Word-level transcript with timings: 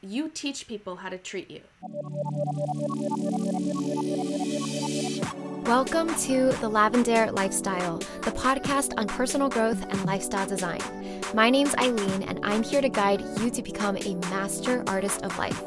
you 0.00 0.28
teach 0.28 0.68
people 0.68 0.96
how 0.96 1.08
to 1.08 1.18
treat 1.18 1.50
you. 1.50 1.60
Welcome 5.64 6.08
to 6.08 6.46
The 6.60 6.70
Lavendaire 6.70 7.32
Lifestyle, 7.32 7.98
the 8.22 8.30
podcast 8.30 8.94
on 8.96 9.06
personal 9.06 9.48
growth 9.48 9.82
and 9.90 10.04
lifestyle 10.04 10.46
design. 10.46 10.80
My 11.34 11.50
name's 11.50 11.74
Aileen, 11.76 12.22
and 12.22 12.40
I'm 12.42 12.62
here 12.62 12.80
to 12.80 12.88
guide 12.88 13.22
you 13.40 13.50
to 13.50 13.62
become 13.62 13.96
a 13.96 14.14
master 14.30 14.84
artist 14.86 15.22
of 15.22 15.36
life. 15.36 15.62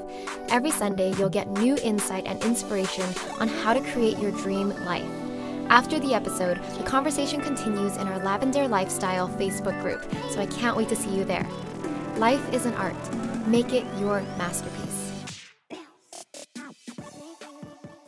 Every 0.49 0.71
Sunday, 0.71 1.13
you'll 1.17 1.29
get 1.29 1.49
new 1.49 1.77
insight 1.83 2.25
and 2.25 2.41
inspiration 2.43 3.05
on 3.39 3.47
how 3.47 3.73
to 3.73 3.81
create 3.91 4.17
your 4.17 4.31
dream 4.31 4.69
life. 4.85 5.09
After 5.69 5.99
the 5.99 6.13
episode, 6.13 6.61
the 6.77 6.83
conversation 6.83 7.41
continues 7.41 7.95
in 7.97 8.07
our 8.07 8.19
Lavendaire 8.19 8.69
Lifestyle 8.69 9.29
Facebook 9.29 9.79
group, 9.81 10.03
so 10.31 10.41
I 10.41 10.45
can't 10.45 10.75
wait 10.75 10.89
to 10.89 10.95
see 10.95 11.15
you 11.15 11.23
there. 11.23 11.47
Life 12.17 12.53
is 12.53 12.65
an 12.65 12.73
art. 12.73 12.95
Make 13.47 13.73
it 13.73 13.85
your 13.97 14.21
masterpiece. 14.37 14.80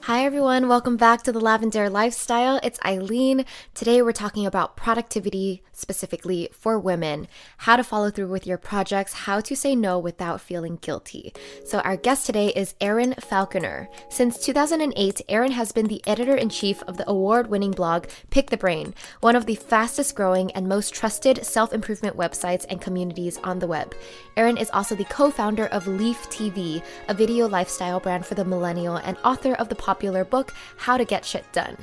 Hi, 0.08 0.26
everyone. 0.26 0.68
Welcome 0.68 0.98
back 0.98 1.24
to 1.24 1.32
the 1.32 1.40
Lavendaire 1.40 1.90
Lifestyle. 1.90 2.60
It's 2.62 2.78
Aileen. 2.84 3.46
Today, 3.74 4.02
we're 4.02 4.12
talking 4.12 4.46
about 4.46 4.76
productivity, 4.76 5.64
specifically 5.72 6.50
for 6.52 6.78
women, 6.78 7.30
how 7.60 7.78
to 7.78 7.86
follow 7.86 8.10
through 8.10 8.28
with 8.28 8.46
your 8.46 8.58
projects, 8.58 9.14
how 9.14 9.40
to 9.40 9.56
say 9.56 9.78
no 9.78 9.98
without 9.98 10.42
feeling 10.42 10.78
guilty. 10.82 11.32
So, 11.66 11.80
our 11.80 11.96
guest 11.96 12.26
today 12.26 12.50
is 12.50 12.76
Erin 12.82 13.16
Falconer. 13.22 13.88
Since 14.10 14.44
2008, 14.44 15.22
Erin 15.30 15.54
has 15.54 15.72
been 15.72 15.88
the 15.88 16.06
editor 16.06 16.36
in 16.36 16.50
chief 16.50 16.84
of 16.84 16.98
the 16.98 17.10
award 17.10 17.48
winning 17.48 17.72
blog 17.72 18.08
Pick 18.30 18.50
the 18.50 18.58
Brain, 18.58 18.94
one 19.22 19.38
of 19.38 19.46
the 19.46 19.56
fastest 19.56 20.16
growing 20.16 20.52
and 20.52 20.68
most 20.68 20.94
trusted 20.94 21.46
self 21.46 21.72
improvement 21.72 22.18
websites 22.18 22.66
and 22.68 22.82
communities 22.82 23.40
on 23.42 23.60
the 23.60 23.68
web. 23.68 23.96
Erin 24.36 24.58
is 24.58 24.70
also 24.72 24.96
the 24.96 25.06
co 25.06 25.32
founder 25.32 25.68
of 25.68 25.88
Leaf 25.88 26.30
TV, 26.30 26.84
a 27.08 27.14
video 27.14 27.48
lifestyle 27.48 28.02
brand 28.02 28.26
for 28.26 28.36
the 28.36 28.44
millennial, 28.44 28.98
and 28.98 29.16
author 29.24 29.54
of 29.54 29.70
the 29.70 29.76
popular 29.94 30.26
book 30.26 30.56
How 30.76 30.98
to 30.98 31.06
Get 31.06 31.24
Shit 31.24 31.46
Done. 31.52 31.78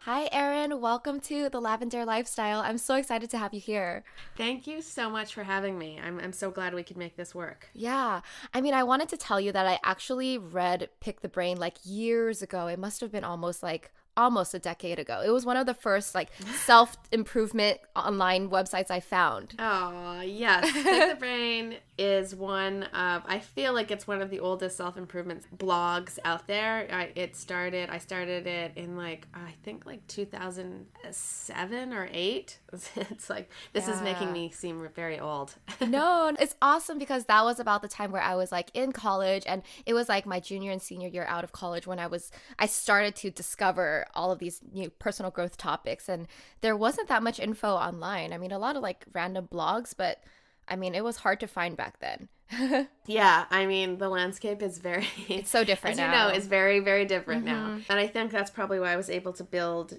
Hi, 0.00 0.28
Erin. 0.30 0.78
Welcome 0.78 1.20
to 1.20 1.48
the 1.48 1.58
Lavendaire 1.58 2.04
Lifestyle. 2.04 2.60
I'm 2.60 2.76
so 2.76 2.96
excited 2.96 3.30
to 3.30 3.38
have 3.38 3.54
you 3.54 3.60
here. 3.60 4.04
Thank 4.36 4.66
you 4.66 4.82
so 4.82 5.08
much 5.08 5.32
for 5.32 5.42
having 5.42 5.78
me. 5.78 5.98
I'm, 6.04 6.20
I'm 6.20 6.34
so 6.34 6.50
glad 6.50 6.74
we 6.74 6.82
could 6.82 6.98
make 6.98 7.16
this 7.16 7.34
work. 7.34 7.70
Yeah. 7.72 8.20
I 8.52 8.60
mean, 8.60 8.74
I 8.74 8.82
wanted 8.82 9.08
to 9.08 9.16
tell 9.16 9.40
you 9.40 9.52
that 9.52 9.64
I 9.64 9.78
actually 9.82 10.36
read 10.36 10.90
Pick 11.00 11.22
the 11.22 11.30
Brain 11.30 11.56
like 11.56 11.76
years 11.82 12.42
ago. 12.42 12.66
It 12.66 12.78
must 12.78 13.00
have 13.00 13.10
been 13.10 13.24
almost 13.24 13.62
like 13.62 13.90
almost 14.16 14.54
a 14.54 14.58
decade 14.58 14.98
ago. 14.98 15.22
It 15.24 15.30
was 15.30 15.46
one 15.46 15.56
of 15.56 15.66
the 15.66 15.74
first 15.74 16.14
like 16.14 16.30
self 16.64 16.96
improvement 17.10 17.78
online 17.96 18.50
websites 18.50 18.90
I 18.90 19.00
found. 19.00 19.54
Oh, 19.58 20.20
yes. 20.20 20.70
Pick 20.72 21.10
the 21.10 21.16
Brain 21.18 21.76
is 21.98 22.34
one 22.34 22.84
of, 22.84 23.22
I 23.26 23.38
feel 23.38 23.72
like 23.72 23.90
it's 23.90 24.06
one 24.06 24.20
of 24.20 24.30
the 24.30 24.40
oldest 24.40 24.76
self 24.76 24.96
improvement 24.96 25.44
blogs 25.56 26.18
out 26.24 26.46
there. 26.46 26.88
I, 26.90 27.10
it 27.14 27.36
started, 27.36 27.90
I 27.90 27.98
started 27.98 28.46
it 28.46 28.72
in 28.76 28.96
like, 28.96 29.26
I 29.34 29.52
think 29.62 29.86
like 29.86 30.06
2007 30.08 31.92
or 31.92 32.08
8. 32.12 32.58
It's 33.12 33.28
like, 33.28 33.50
this 33.72 33.86
yeah. 33.86 33.94
is 33.94 34.02
making 34.02 34.32
me 34.32 34.50
seem 34.50 34.88
very 34.94 35.20
old. 35.20 35.54
no, 35.86 36.34
it's 36.38 36.54
awesome 36.62 36.98
because 36.98 37.26
that 37.26 37.44
was 37.44 37.60
about 37.60 37.82
the 37.82 37.88
time 37.88 38.10
where 38.10 38.22
I 38.22 38.34
was 38.34 38.50
like 38.50 38.70
in 38.74 38.92
college 38.92 39.44
and 39.46 39.62
it 39.84 39.94
was 39.94 40.08
like 40.08 40.24
my 40.24 40.40
junior 40.40 40.72
and 40.72 40.80
senior 40.80 41.08
year 41.08 41.26
out 41.28 41.44
of 41.44 41.52
college 41.52 41.86
when 41.86 41.98
I 41.98 42.06
was, 42.06 42.30
I 42.58 42.66
started 42.66 43.14
to 43.16 43.30
discover 43.30 44.01
all 44.14 44.30
of 44.30 44.38
these 44.38 44.60
new 44.72 44.90
personal 44.90 45.30
growth 45.30 45.56
topics 45.56 46.08
and 46.08 46.26
there 46.60 46.76
wasn't 46.76 47.08
that 47.08 47.22
much 47.22 47.40
info 47.40 47.68
online. 47.68 48.32
I 48.32 48.38
mean, 48.38 48.52
a 48.52 48.58
lot 48.58 48.76
of 48.76 48.82
like 48.82 49.04
random 49.12 49.48
blogs, 49.52 49.94
but 49.96 50.22
I 50.68 50.76
mean, 50.76 50.94
it 50.94 51.04
was 51.04 51.18
hard 51.18 51.40
to 51.40 51.46
find 51.46 51.76
back 51.76 51.98
then. 52.00 52.28
yeah, 53.06 53.46
I 53.50 53.66
mean, 53.66 53.98
the 53.98 54.08
landscape 54.08 54.62
is 54.62 54.78
very 54.78 55.06
It's 55.28 55.50
so 55.50 55.64
different 55.64 55.94
as 55.94 55.98
now. 55.98 56.26
you 56.26 56.32
know, 56.32 56.38
is 56.38 56.46
very 56.46 56.80
very 56.80 57.04
different 57.04 57.44
mm-hmm. 57.44 57.76
now. 57.76 57.80
And 57.88 57.98
I 57.98 58.06
think 58.06 58.30
that's 58.30 58.50
probably 58.50 58.78
why 58.78 58.92
I 58.92 58.96
was 58.96 59.10
able 59.10 59.32
to 59.34 59.44
build 59.44 59.98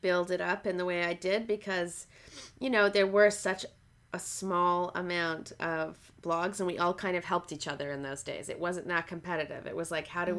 build 0.00 0.30
it 0.30 0.40
up 0.40 0.66
in 0.66 0.76
the 0.76 0.84
way 0.84 1.04
I 1.04 1.14
did 1.14 1.46
because 1.46 2.06
you 2.58 2.70
know, 2.70 2.88
there 2.88 3.06
were 3.06 3.30
such 3.30 3.64
a 4.12 4.18
small 4.18 4.92
amount 4.94 5.52
of 5.58 5.98
blogs 6.22 6.60
and 6.60 6.68
we 6.68 6.78
all 6.78 6.94
kind 6.94 7.16
of 7.16 7.24
helped 7.24 7.50
each 7.50 7.66
other 7.66 7.90
in 7.90 8.02
those 8.02 8.22
days. 8.22 8.48
It 8.48 8.60
wasn't 8.60 8.86
that 8.88 9.08
competitive. 9.08 9.66
It 9.66 9.74
was 9.74 9.90
like 9.90 10.06
how 10.06 10.24
do 10.24 10.32
mm. 10.32 10.36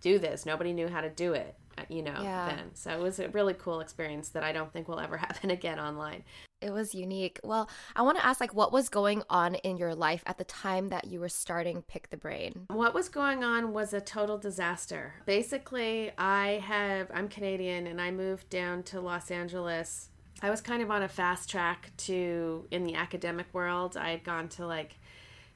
Do 0.00 0.18
this? 0.18 0.46
Nobody 0.46 0.72
knew 0.72 0.88
how 0.88 1.00
to 1.00 1.10
do 1.10 1.32
it. 1.32 1.54
Uh, 1.78 1.82
you 1.88 2.02
know, 2.02 2.18
yeah. 2.22 2.48
then. 2.48 2.70
So 2.74 2.90
it 2.90 3.00
was 3.00 3.18
a 3.18 3.28
really 3.28 3.52
cool 3.52 3.80
experience 3.80 4.30
that 4.30 4.42
I 4.42 4.52
don't 4.52 4.72
think 4.72 4.88
will 4.88 5.00
ever 5.00 5.16
happen 5.26 5.50
again 5.50 5.78
online. 5.78 6.24
It 6.62 6.72
was 6.72 6.94
unique. 6.94 7.38
Well, 7.44 7.68
I 7.94 8.00
want 8.00 8.16
to 8.16 8.24
ask 8.24 8.40
like 8.40 8.54
what 8.54 8.72
was 8.72 8.88
going 8.88 9.22
on 9.28 9.56
in 9.56 9.76
your 9.76 9.94
life 9.94 10.22
at 10.26 10.38
the 10.38 10.44
time 10.44 10.88
that 10.88 11.06
you 11.06 11.20
were 11.20 11.28
starting 11.28 11.82
Pick 11.82 12.08
the 12.08 12.16
Brain? 12.16 12.64
What 12.68 12.94
was 12.94 13.10
going 13.10 13.44
on 13.44 13.74
was 13.74 13.92
a 13.92 14.00
total 14.00 14.38
disaster. 14.38 15.14
Basically, 15.26 16.12
I 16.16 16.62
have 16.64 17.10
I'm 17.12 17.28
Canadian 17.28 17.86
and 17.86 18.00
I 18.00 18.10
moved 18.10 18.48
down 18.48 18.82
to 18.84 19.00
Los 19.02 19.30
Angeles. 19.30 20.08
I 20.42 20.48
was 20.48 20.62
kind 20.62 20.82
of 20.82 20.90
on 20.90 21.02
a 21.02 21.08
fast 21.08 21.50
track 21.50 21.92
to 21.98 22.66
in 22.70 22.84
the 22.84 22.94
academic 22.94 23.46
world. 23.52 23.96
I 23.98 24.10
had 24.10 24.24
gone 24.24 24.48
to 24.50 24.66
like 24.66 24.98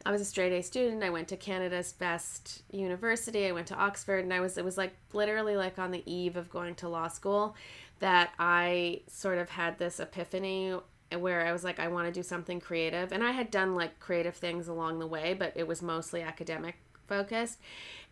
I 0.05 0.13
was 0.13 0.21
a 0.21 0.25
straight 0.25 0.53
A 0.53 0.63
student. 0.63 1.03
I 1.03 1.11
went 1.11 1.29
to 1.29 1.37
Canada's 1.37 1.93
best 1.93 2.63
university. 2.71 3.47
I 3.47 3.53
went 3.53 3.67
to 3.69 3.75
Oxford 3.75 4.25
and 4.25 4.33
I 4.33 4.41
was 4.41 4.57
it 4.57 4.65
was 4.65 4.79
like 4.79 4.95
literally 5.13 5.57
like 5.57 5.79
on 5.79 5.91
the 5.91 6.03
eve 6.11 6.37
of 6.37 6.49
going 6.49 6.75
to 6.77 6.89
law 6.89 7.09
school 7.09 7.55
that 7.99 8.33
I 8.39 9.03
sort 9.09 9.39
of 9.39 9.51
had 9.51 9.79
this 9.79 10.01
epiphany 10.01 10.75
where 11.19 11.47
I 11.47 11.53
was 11.53 11.65
like 11.65 11.79
I 11.79 11.89
want 11.89 12.07
to 12.07 12.13
do 12.13 12.23
something 12.23 12.61
creative. 12.61 13.13
And 13.13 13.23
I 13.23 13.33
had 13.33 13.51
done 13.51 13.75
like 13.75 14.01
creative 14.01 14.37
things 14.37 14.69
along 14.69 15.01
the 15.01 15.07
way, 15.07 15.35
but 15.35 15.53
it 15.55 15.67
was 15.67 15.83
mostly 15.83 16.23
academic 16.23 16.77
focused. 17.07 17.59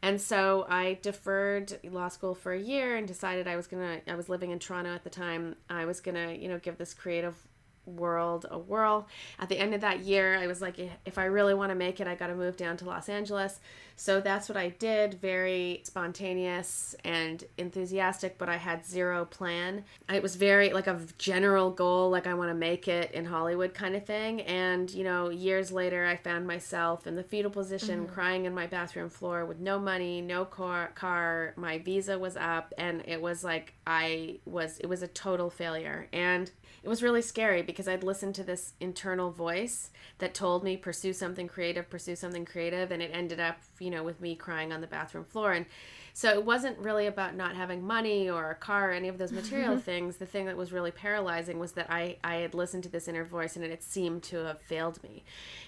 And 0.02 0.20
so 0.20 0.66
I 0.68 0.98
deferred 1.00 1.78
law 1.84 2.08
school 2.08 2.34
for 2.34 2.52
a 2.52 2.60
year 2.60 2.96
and 2.96 3.08
decided 3.08 3.48
I 3.48 3.56
was 3.56 3.66
going 3.66 4.00
to 4.00 4.12
I 4.12 4.14
was 4.14 4.28
living 4.28 4.50
in 4.50 4.58
Toronto 4.58 4.94
at 4.94 5.04
the 5.04 5.10
time. 5.10 5.56
I 5.70 5.86
was 5.86 6.00
going 6.00 6.16
to, 6.16 6.36
you 6.36 6.48
know, 6.48 6.58
give 6.58 6.76
this 6.76 6.92
creative 6.92 7.34
world 7.88 8.46
a 8.50 8.58
whirl. 8.58 9.08
At 9.38 9.48
the 9.48 9.58
end 9.58 9.74
of 9.74 9.80
that 9.80 10.00
year, 10.00 10.36
I 10.36 10.46
was 10.46 10.60
like, 10.60 10.78
if 10.78 11.18
I 11.18 11.24
really 11.24 11.54
want 11.54 11.70
to 11.70 11.74
make 11.74 12.00
it, 12.00 12.06
I 12.06 12.14
got 12.14 12.28
to 12.28 12.34
move 12.34 12.56
down 12.56 12.76
to 12.78 12.84
Los 12.84 13.08
Angeles. 13.08 13.60
So 13.96 14.20
that's 14.20 14.48
what 14.48 14.56
I 14.56 14.68
did. 14.68 15.14
Very 15.14 15.80
spontaneous 15.82 16.94
and 17.04 17.42
enthusiastic, 17.56 18.38
but 18.38 18.48
I 18.48 18.56
had 18.56 18.86
zero 18.86 19.24
plan. 19.24 19.84
It 20.08 20.22
was 20.22 20.36
very 20.36 20.72
like 20.72 20.86
a 20.86 21.00
general 21.18 21.72
goal, 21.72 22.08
like 22.08 22.28
I 22.28 22.34
want 22.34 22.50
to 22.50 22.54
make 22.54 22.86
it 22.86 23.10
in 23.10 23.24
Hollywood 23.24 23.74
kind 23.74 23.96
of 23.96 24.06
thing. 24.06 24.42
And, 24.42 24.88
you 24.92 25.02
know, 25.02 25.30
years 25.30 25.72
later, 25.72 26.06
I 26.06 26.14
found 26.14 26.46
myself 26.46 27.08
in 27.08 27.16
the 27.16 27.24
fetal 27.24 27.50
position, 27.50 28.04
mm-hmm. 28.04 28.14
crying 28.14 28.44
in 28.44 28.54
my 28.54 28.68
bathroom 28.68 29.10
floor 29.10 29.44
with 29.44 29.58
no 29.58 29.80
money, 29.80 30.20
no 30.20 30.44
car, 30.44 30.92
car. 30.94 31.54
My 31.56 31.78
visa 31.78 32.16
was 32.16 32.36
up, 32.36 32.72
and 32.78 33.02
it 33.04 33.20
was 33.20 33.42
like 33.42 33.74
I 33.84 34.38
was, 34.44 34.78
it 34.78 34.86
was 34.86 35.02
a 35.02 35.08
total 35.08 35.50
failure. 35.50 36.06
And 36.12 36.52
it 36.88 36.90
was 36.90 37.02
really 37.02 37.20
scary 37.20 37.60
because 37.60 37.86
I'd 37.86 38.02
listened 38.02 38.34
to 38.36 38.42
this 38.42 38.72
internal 38.80 39.30
voice 39.30 39.90
that 40.20 40.32
told 40.32 40.64
me 40.64 40.78
pursue 40.78 41.12
something 41.12 41.46
creative, 41.46 41.90
pursue 41.90 42.16
something 42.16 42.46
creative, 42.46 42.90
and 42.90 43.02
it 43.02 43.10
ended 43.12 43.38
up, 43.38 43.58
you 43.78 43.90
know, 43.90 44.02
with 44.02 44.22
me 44.22 44.34
crying 44.34 44.72
on 44.72 44.80
the 44.80 44.86
bathroom 44.86 45.26
floor. 45.26 45.52
And 45.52 45.66
so 46.18 46.30
it 46.30 46.44
wasn't 46.44 46.76
really 46.80 47.06
about 47.06 47.36
not 47.36 47.54
having 47.54 47.86
money 47.86 48.28
or 48.28 48.50
a 48.50 48.54
car 48.56 48.90
or 48.90 48.92
any 48.92 49.06
of 49.06 49.18
those 49.18 49.30
material 49.30 49.74
mm-hmm. 49.74 49.82
things. 49.82 50.16
The 50.16 50.26
thing 50.26 50.46
that 50.46 50.56
was 50.56 50.72
really 50.72 50.90
paralyzing 50.90 51.60
was 51.60 51.70
that 51.74 51.88
I, 51.92 52.16
I 52.24 52.38
had 52.38 52.54
listened 52.54 52.82
to 52.82 52.88
this 52.88 53.06
inner 53.06 53.22
voice 53.22 53.54
and 53.54 53.64
it 53.64 53.70
had 53.70 53.84
seemed 53.84 54.24
to 54.24 54.38
have 54.38 54.60
failed 54.60 55.00
me. 55.04 55.22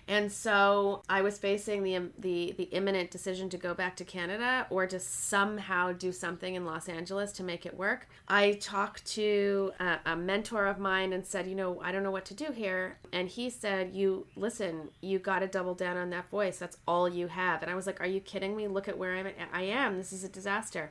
And 0.09 0.33
so 0.33 1.03
I 1.09 1.23
was 1.23 1.39
facing 1.39 1.85
the, 1.85 2.11
the, 2.19 2.57
the 2.59 2.65
imminent 2.65 3.13
decision 3.13 3.49
to 3.51 3.59
go 3.59 3.75
back 3.75 3.95
to 3.99 4.05
Canada 4.05 4.67
or 4.71 4.89
to 4.89 4.99
somehow 4.99 5.93
do 5.93 6.11
something 6.11 6.57
in 6.57 6.67
Los 6.67 6.89
Angeles 6.89 7.31
to 7.35 7.45
make 7.45 7.65
it 7.65 7.77
work. 7.77 8.09
I 8.27 8.55
talked 8.55 9.07
to 9.13 9.71
a, 9.79 9.99
a 10.05 10.17
mentor 10.17 10.67
of 10.67 10.81
mine 10.81 11.13
and 11.13 11.25
said, 11.25 11.47
you 11.47 11.55
know, 11.55 11.81
I 11.81 11.93
don't 11.93 12.03
know 12.03 12.11
what 12.11 12.25
to 12.25 12.35
do 12.35 12.51
here. 12.51 12.99
And 13.13 13.29
he 13.29 13.51
said, 13.51 13.95
you 13.95 14.27
listen, 14.35 14.89
you 15.01 15.21
got 15.21 15.41
to 15.41 15.47
double 15.47 15.75
down 15.75 15.97
on 15.97 16.11
that 16.11 16.29
voice. 16.29 16.59
That's 16.59 16.79
all 16.89 17.09
you 17.09 17.29
have. 17.29 17.63
And 17.63 17.71
I 17.71 17.77
was 17.77 17.87
like, 17.87 18.01
are 18.01 18.07
you 18.07 18.19
kidding 18.19 18.57
me? 18.57 18.67
Look 18.67 18.89
at 18.89 18.99
where 18.99 19.15
I'm 19.15 19.29
at. 19.29 19.37
I 19.53 19.63
am. 19.63 19.97
This 19.97 20.13
is 20.13 20.25
a 20.25 20.40
disaster. 20.41 20.91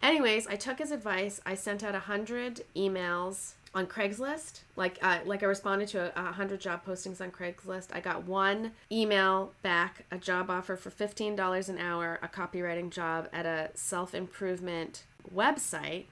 Anyways, 0.00 0.46
I 0.46 0.54
took 0.54 0.78
his 0.78 0.92
advice. 0.92 1.40
I 1.44 1.56
sent 1.56 1.82
out 1.82 1.96
a 1.96 2.00
hundred 2.00 2.62
emails 2.76 3.54
on 3.74 3.86
Craigslist. 3.86 4.60
Like 4.76 4.98
uh, 5.02 5.18
like 5.24 5.42
I 5.42 5.46
responded 5.46 5.88
to 5.88 6.16
a, 6.16 6.28
a, 6.28 6.32
hundred 6.32 6.60
job 6.60 6.84
postings 6.86 7.20
on 7.20 7.32
Craigslist. 7.32 7.88
I 7.92 8.00
got 8.00 8.24
one 8.24 8.72
email 8.90 9.52
back, 9.62 10.04
a 10.10 10.18
job 10.18 10.50
offer 10.50 10.76
for 10.76 10.90
fifteen 10.90 11.34
dollars 11.34 11.68
an 11.68 11.78
hour, 11.78 12.18
a 12.22 12.28
copywriting 12.28 12.90
job 12.90 13.28
at 13.32 13.44
a 13.44 13.70
self 13.74 14.14
improvement 14.14 15.02
website 15.34 16.04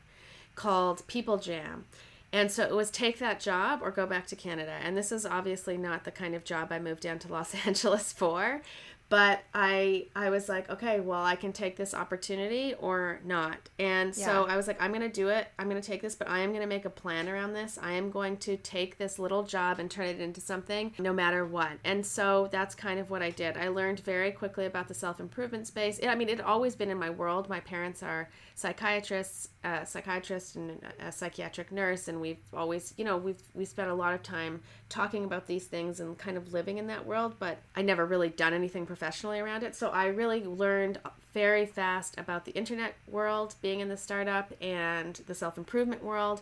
called 0.57 1.07
People 1.07 1.37
Jam. 1.39 1.85
And 2.33 2.51
so 2.51 2.65
it 2.65 2.75
was 2.75 2.91
take 2.91 3.19
that 3.21 3.41
job 3.41 3.81
or 3.83 3.91
go 3.91 4.05
back 4.05 4.27
to 4.27 4.37
Canada. 4.37 4.77
And 4.83 4.97
this 4.97 5.13
is 5.13 5.25
obviously 5.25 5.77
not 5.77 6.05
the 6.05 6.11
kind 6.11 6.35
of 6.35 6.45
job 6.45 6.73
I 6.73 6.79
moved 6.79 7.03
down 7.03 7.19
to 7.21 7.33
Los 7.33 7.55
Angeles 7.67 8.13
for, 8.13 8.63
but 9.09 9.45
I 9.55 10.07
I 10.17 10.31
was 10.31 10.49
like, 10.49 10.69
okay, 10.69 11.01
well, 11.01 11.23
I 11.23 11.37
can 11.37 11.53
take 11.53 11.77
this 11.77 11.95
opportunity 11.95 12.75
or 12.75 13.21
not. 13.25 13.69
And 13.79 14.15
so 14.15 14.47
I 14.47 14.57
was 14.57 14.67
like, 14.67 14.81
I'm 14.83 14.91
going 14.91 15.03
to 15.03 15.09
do 15.09 15.29
it. 15.29 15.49
I'm 15.59 15.69
going 15.69 15.81
to 15.81 15.87
take 15.87 16.03
this, 16.03 16.17
but 16.17 16.29
I 16.29 16.41
am 16.41 16.51
going 16.51 16.63
to 16.63 16.67
make 16.67 16.85
a 16.85 16.91
plan 16.91 17.29
around 17.29 17.53
this. 17.53 17.79
I 17.81 17.93
am 17.93 18.11
going 18.11 18.37
to 18.39 18.57
take 18.57 18.99
this 18.99 19.19
little 19.19 19.45
job 19.45 19.79
and 19.79 19.91
turn 19.91 20.07
it 20.07 20.21
into 20.21 20.41
something 20.41 20.93
no 20.99 21.13
matter 21.13 21.45
what. 21.45 21.73
And 21.85 22.05
so 22.05 22.49
that's 22.51 22.75
kind 22.75 22.99
of 22.99 23.11
what 23.11 23.23
I 23.23 23.31
did. 23.31 23.57
I 23.57 23.69
learned 23.69 24.01
very 24.01 24.33
quickly 24.33 24.67
about 24.67 24.89
the 24.89 24.95
self-improvement 24.95 25.67
space. 25.67 26.01
I 26.03 26.15
mean, 26.15 26.29
it 26.29 26.39
had 26.39 26.47
always 26.47 26.75
been 26.75 26.91
in 26.91 26.99
my 26.99 27.11
world. 27.11 27.49
My 27.49 27.61
parents 27.61 28.03
are 28.03 28.29
psychiatrists, 28.55 29.51
uh, 29.65 29.85
psychiatrist 29.85 30.57
and 30.57 30.81
a 30.99 31.13
psychiatric 31.13 31.71
nurse, 31.71 32.09
and 32.09 32.21
we've 32.21 32.41
always, 32.55 32.95
you 32.97 33.05
know, 33.05 33.19
we've 33.19 33.43
we 33.55 33.65
spent 33.65 33.91
a 33.91 33.95
lot 33.95 34.15
of 34.15 34.23
time 34.23 34.63
talking 34.89 35.25
about 35.25 35.47
these 35.47 35.67
things 35.67 36.01
and 36.01 36.17
kind 36.17 36.37
of 36.37 36.53
living 36.53 36.79
in 36.79 36.87
that 36.87 37.07
world. 37.07 37.35
But 37.39 37.59
I 37.75 37.83
never 37.83 38.07
really 38.07 38.31
done 38.31 38.55
anything 38.55 38.87
professionally 38.97 39.41
around 39.41 39.63
it, 39.63 39.77
so 39.77 39.91
I 39.91 40.07
really 40.07 40.43
learned 40.45 40.99
very 41.37 41.67
fast 41.67 42.19
about 42.19 42.47
the 42.47 42.53
internet 42.53 42.95
world, 43.07 43.57
being 43.61 43.81
in 43.81 43.91
the 43.91 43.97
startup 43.99 44.55
and 44.59 45.21
the 45.27 45.35
self 45.35 45.59
improvement 45.59 46.03
world. 46.03 46.41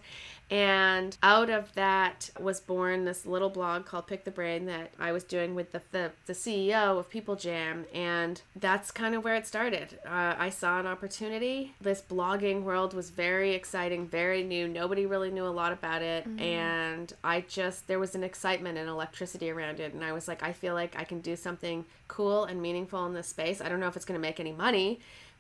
And 0.51 1.17
out 1.21 1.51
of 1.51 1.73
that 1.75 2.31
was 2.39 2.61
born 2.61 3.05
this 3.05 3.27
little 3.27 3.51
blog 3.51 3.87
called 3.87 4.07
Pick 4.07 4.25
the 4.25 4.31
Brain 4.31 4.67
that 4.67 4.93
I 5.01 5.11
was 5.11 5.25
doing 5.25 5.57
with 5.57 5.73
the, 5.73 5.83
the, 5.91 6.13
the 6.27 6.33
CEO 6.33 6.97
of 6.97 7.11
People 7.11 7.35
Jam. 7.35 7.87
And 7.93 8.41
that's 8.55 8.93
kind 8.93 9.17
of 9.17 9.25
where 9.25 9.35
it 9.35 9.49
started. 9.49 9.99
Uh, 10.07 10.35
I 10.39 10.51
saw 10.51 10.79
an 10.79 10.87
opportunity. 10.87 11.75
This 11.81 12.01
blogging 12.01 12.63
world 12.63 12.95
was 12.95 13.11
very 13.11 13.53
exciting, 13.53 14.07
very 14.07 14.45
new. 14.45 14.69
Nobody 14.69 15.07
really 15.07 15.31
knew 15.33 15.47
a 15.47 15.49
lot 15.49 15.73
about 15.73 16.03
it. 16.03 16.25
And 16.39 17.13
I 17.25 17.41
just, 17.41 17.89
there 17.89 17.99
was 17.99 18.15
an 18.15 18.23
excitement 18.23 18.79
and 18.79 18.89
electricity 18.89 19.51
around 19.51 19.81
it. 19.81 19.93
And 19.93 20.05
I 20.05 20.13
was 20.13 20.29
like, 20.29 20.43
I 20.45 20.53
feel 20.53 20.75
like 20.75 20.95
I 20.97 21.05
can 21.05 21.21
do 21.21 21.35
something 21.35 21.85
cool 22.07 22.45
and 22.45 22.61
meaningful 22.61 23.05
in 23.07 23.15
this 23.15 23.29
space. 23.29 23.61
I 23.61 23.69
don't 23.69 23.81
know 23.81 23.89
if 23.89 23.97
it's 23.97 24.05
going 24.05 24.21
to 24.21 24.23
make 24.23 24.39
any 24.39 24.53
money, 24.53 24.84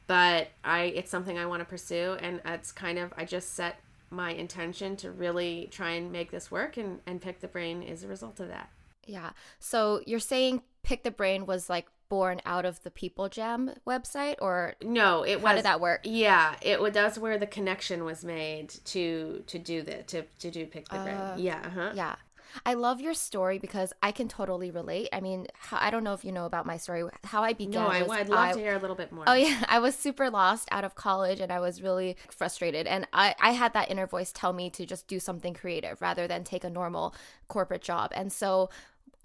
but 0.06 0.48
I, 0.64 0.82
it's 0.98 1.10
something 1.10 1.38
I 1.38 1.46
want 1.46 1.60
to 1.60 1.64
pursue. 1.64 2.16
And 2.20 2.40
it's 2.44 2.72
kind 2.72 2.98
of, 2.98 3.12
I 3.16 3.24
just 3.24 3.54
set 3.54 3.80
my 4.10 4.30
intention 4.30 4.96
to 4.96 5.10
really 5.10 5.68
try 5.70 5.90
and 5.90 6.12
make 6.12 6.30
this 6.30 6.50
work 6.50 6.76
and, 6.76 7.00
and 7.06 7.20
pick 7.20 7.40
the 7.40 7.48
brain 7.48 7.82
is 7.82 8.04
a 8.04 8.08
result 8.08 8.40
of 8.40 8.48
that. 8.48 8.68
Yeah. 9.06 9.30
So 9.58 10.00
you're 10.06 10.20
saying 10.20 10.62
Pick 10.82 11.02
the 11.02 11.10
Brain 11.10 11.46
was 11.46 11.68
like 11.68 11.86
born 12.08 12.40
out 12.44 12.64
of 12.64 12.82
the 12.82 12.90
People 12.90 13.28
Jam 13.28 13.70
website 13.86 14.36
or 14.40 14.74
No, 14.82 15.22
it 15.22 15.40
how 15.40 15.44
was 15.46 15.56
did 15.56 15.64
that 15.64 15.80
work? 15.80 16.00
Yeah, 16.04 16.54
it 16.62 16.80
was 16.80 16.92
that's 16.92 17.18
where 17.18 17.38
the 17.38 17.46
connection 17.46 18.04
was 18.04 18.24
made 18.24 18.68
to 18.86 19.42
to 19.46 19.58
do 19.58 19.82
the 19.82 20.02
to 20.04 20.22
to 20.38 20.50
do 20.50 20.66
pick 20.66 20.88
the 20.88 20.98
brain. 20.98 21.16
Uh, 21.16 21.36
Yeah, 21.38 21.60
uh-huh. 21.64 21.92
Yeah. 21.94 22.16
I 22.64 22.74
love 22.74 23.00
your 23.00 23.14
story 23.14 23.58
because 23.58 23.92
I 24.02 24.12
can 24.12 24.28
totally 24.28 24.70
relate. 24.70 25.08
I 25.12 25.20
mean, 25.20 25.46
how, 25.54 25.78
I 25.80 25.90
don't 25.90 26.04
know 26.04 26.12
if 26.14 26.24
you 26.24 26.32
know 26.32 26.46
about 26.46 26.66
my 26.66 26.76
story. 26.76 27.04
How 27.24 27.42
I 27.42 27.52
began. 27.52 27.82
No, 27.82 27.86
I, 27.88 28.02
was 28.02 28.10
I'd 28.12 28.28
love 28.28 28.38
I- 28.38 28.52
to 28.52 28.58
hear 28.58 28.74
a 28.74 28.78
little 28.78 28.96
bit 28.96 29.12
more. 29.12 29.24
Oh 29.26 29.34
yeah, 29.34 29.64
I 29.68 29.78
was 29.78 29.94
super 29.94 30.30
lost 30.30 30.68
out 30.70 30.84
of 30.84 30.94
college 30.94 31.40
and 31.40 31.50
I 31.52 31.60
was 31.60 31.82
really 31.82 32.16
frustrated 32.30 32.86
and 32.86 33.06
I 33.12 33.34
I 33.40 33.52
had 33.52 33.72
that 33.74 33.90
inner 33.90 34.06
voice 34.06 34.32
tell 34.32 34.52
me 34.52 34.70
to 34.70 34.86
just 34.86 35.06
do 35.08 35.18
something 35.20 35.54
creative 35.54 36.00
rather 36.00 36.26
than 36.28 36.44
take 36.44 36.64
a 36.64 36.70
normal 36.70 37.14
corporate 37.48 37.82
job. 37.82 38.12
And 38.14 38.32
so 38.32 38.70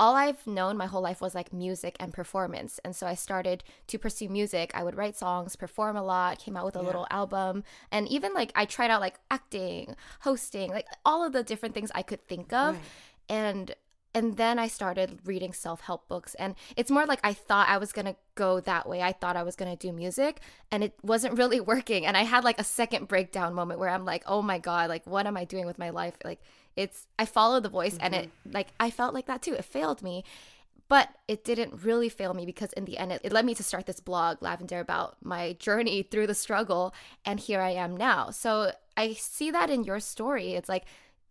all 0.02 0.16
I've 0.16 0.48
known 0.48 0.78
my 0.78 0.86
whole 0.86 1.02
life 1.02 1.20
was 1.20 1.36
like 1.36 1.52
music 1.52 1.98
and 2.00 2.14
performance. 2.14 2.80
And 2.86 2.96
so 2.96 3.06
I 3.06 3.16
started 3.16 3.66
to 3.88 3.98
pursue 4.00 4.30
music. 4.30 4.72
I 4.74 4.82
would 4.82 4.96
write 4.96 5.18
songs, 5.18 5.58
perform 5.58 5.98
a 5.98 6.02
lot, 6.02 6.40
came 6.40 6.56
out 6.56 6.64
with 6.64 6.78
a 6.78 6.80
Yeah. 6.80 6.86
little 6.86 7.08
album, 7.12 7.66
and 7.92 8.08
even 8.08 8.34
like 8.34 8.54
I 8.56 8.64
tried 8.64 8.92
out 8.92 9.02
like 9.02 9.20
acting, 9.30 9.98
hosting, 10.22 10.70
like 10.70 10.88
all 11.06 11.26
of 11.26 11.34
the 11.34 11.44
different 11.44 11.76
things 11.76 11.92
I 11.94 12.04
could 12.04 12.26
think 12.30 12.54
of. 12.54 12.76
Right. 12.76 12.84
And 13.30 13.76
and 14.14 14.38
then 14.38 14.58
I 14.58 14.68
started 14.68 15.20
reading 15.24 15.54
self-help 15.54 16.08
books 16.08 16.34
and 16.36 16.56
it's 16.76 16.90
more 16.90 17.06
like 17.06 17.20
I 17.24 17.34
thought 17.34 17.70
I 17.70 17.78
was 17.78 17.92
going 17.92 18.08
to 18.08 18.16
go 18.34 18.60
that 18.62 18.90
way. 18.90 19.04
I 19.04 19.12
thought 19.12 19.38
I 19.38 19.44
was 19.44 19.56
going 19.56 19.70
to 19.70 19.78
do 19.78 19.94
music 19.94 20.40
and 20.72 20.84
it 20.84 20.96
wasn't 21.04 21.38
really 21.38 21.60
working 21.74 22.06
and 22.06 22.18
I 22.18 22.24
had 22.24 22.44
like 22.44 22.60
a 22.60 22.64
second 22.64 23.08
breakdown 23.08 23.54
moment 23.54 23.80
where 23.80 23.90
I'm 23.90 24.06
like, 24.06 24.24
"Oh 24.26 24.42
my 24.42 24.58
god, 24.58 24.90
like 24.90 25.06
what 25.06 25.28
am 25.28 25.38
I 25.38 25.46
doing 25.46 25.66
with 25.66 25.78
my 25.78 25.92
life?" 25.92 26.16
Like 26.26 26.42
it's 26.76 27.08
I 27.20 27.26
followed 27.26 27.64
the 27.64 27.70
voice 27.70 27.98
and 28.00 28.16
it 28.16 28.26
mm-hmm. 28.26 28.56
like 28.56 28.70
I 28.80 28.90
felt 28.90 29.14
like 29.14 29.28
that 29.28 29.42
too. 29.42 29.54
It 29.54 29.66
failed 29.66 30.02
me. 30.02 30.24
But 30.88 31.10
it 31.28 31.44
didn't 31.44 31.84
really 31.84 32.10
fail 32.10 32.34
me 32.34 32.48
because 32.48 32.74
in 32.74 32.86
the 32.86 32.98
end 32.98 33.12
it, 33.12 33.22
it 33.24 33.32
led 33.32 33.46
me 33.46 33.54
to 33.54 33.64
start 33.64 33.86
this 33.86 34.00
blog, 34.00 34.40
Lavendaire, 34.40 34.82
about 34.82 35.18
my 35.24 35.54
journey 35.54 36.02
through 36.02 36.26
the 36.26 36.34
struggle 36.34 36.96
and 37.24 37.40
here 37.40 37.62
I 37.62 37.72
am 37.72 37.96
now. 37.96 38.32
So 38.32 38.72
I 38.98 39.14
see 39.14 39.52
that 39.52 39.70
in 39.70 39.84
your 39.84 40.00
story. 40.00 40.54
It's 40.54 40.68
like 40.68 40.86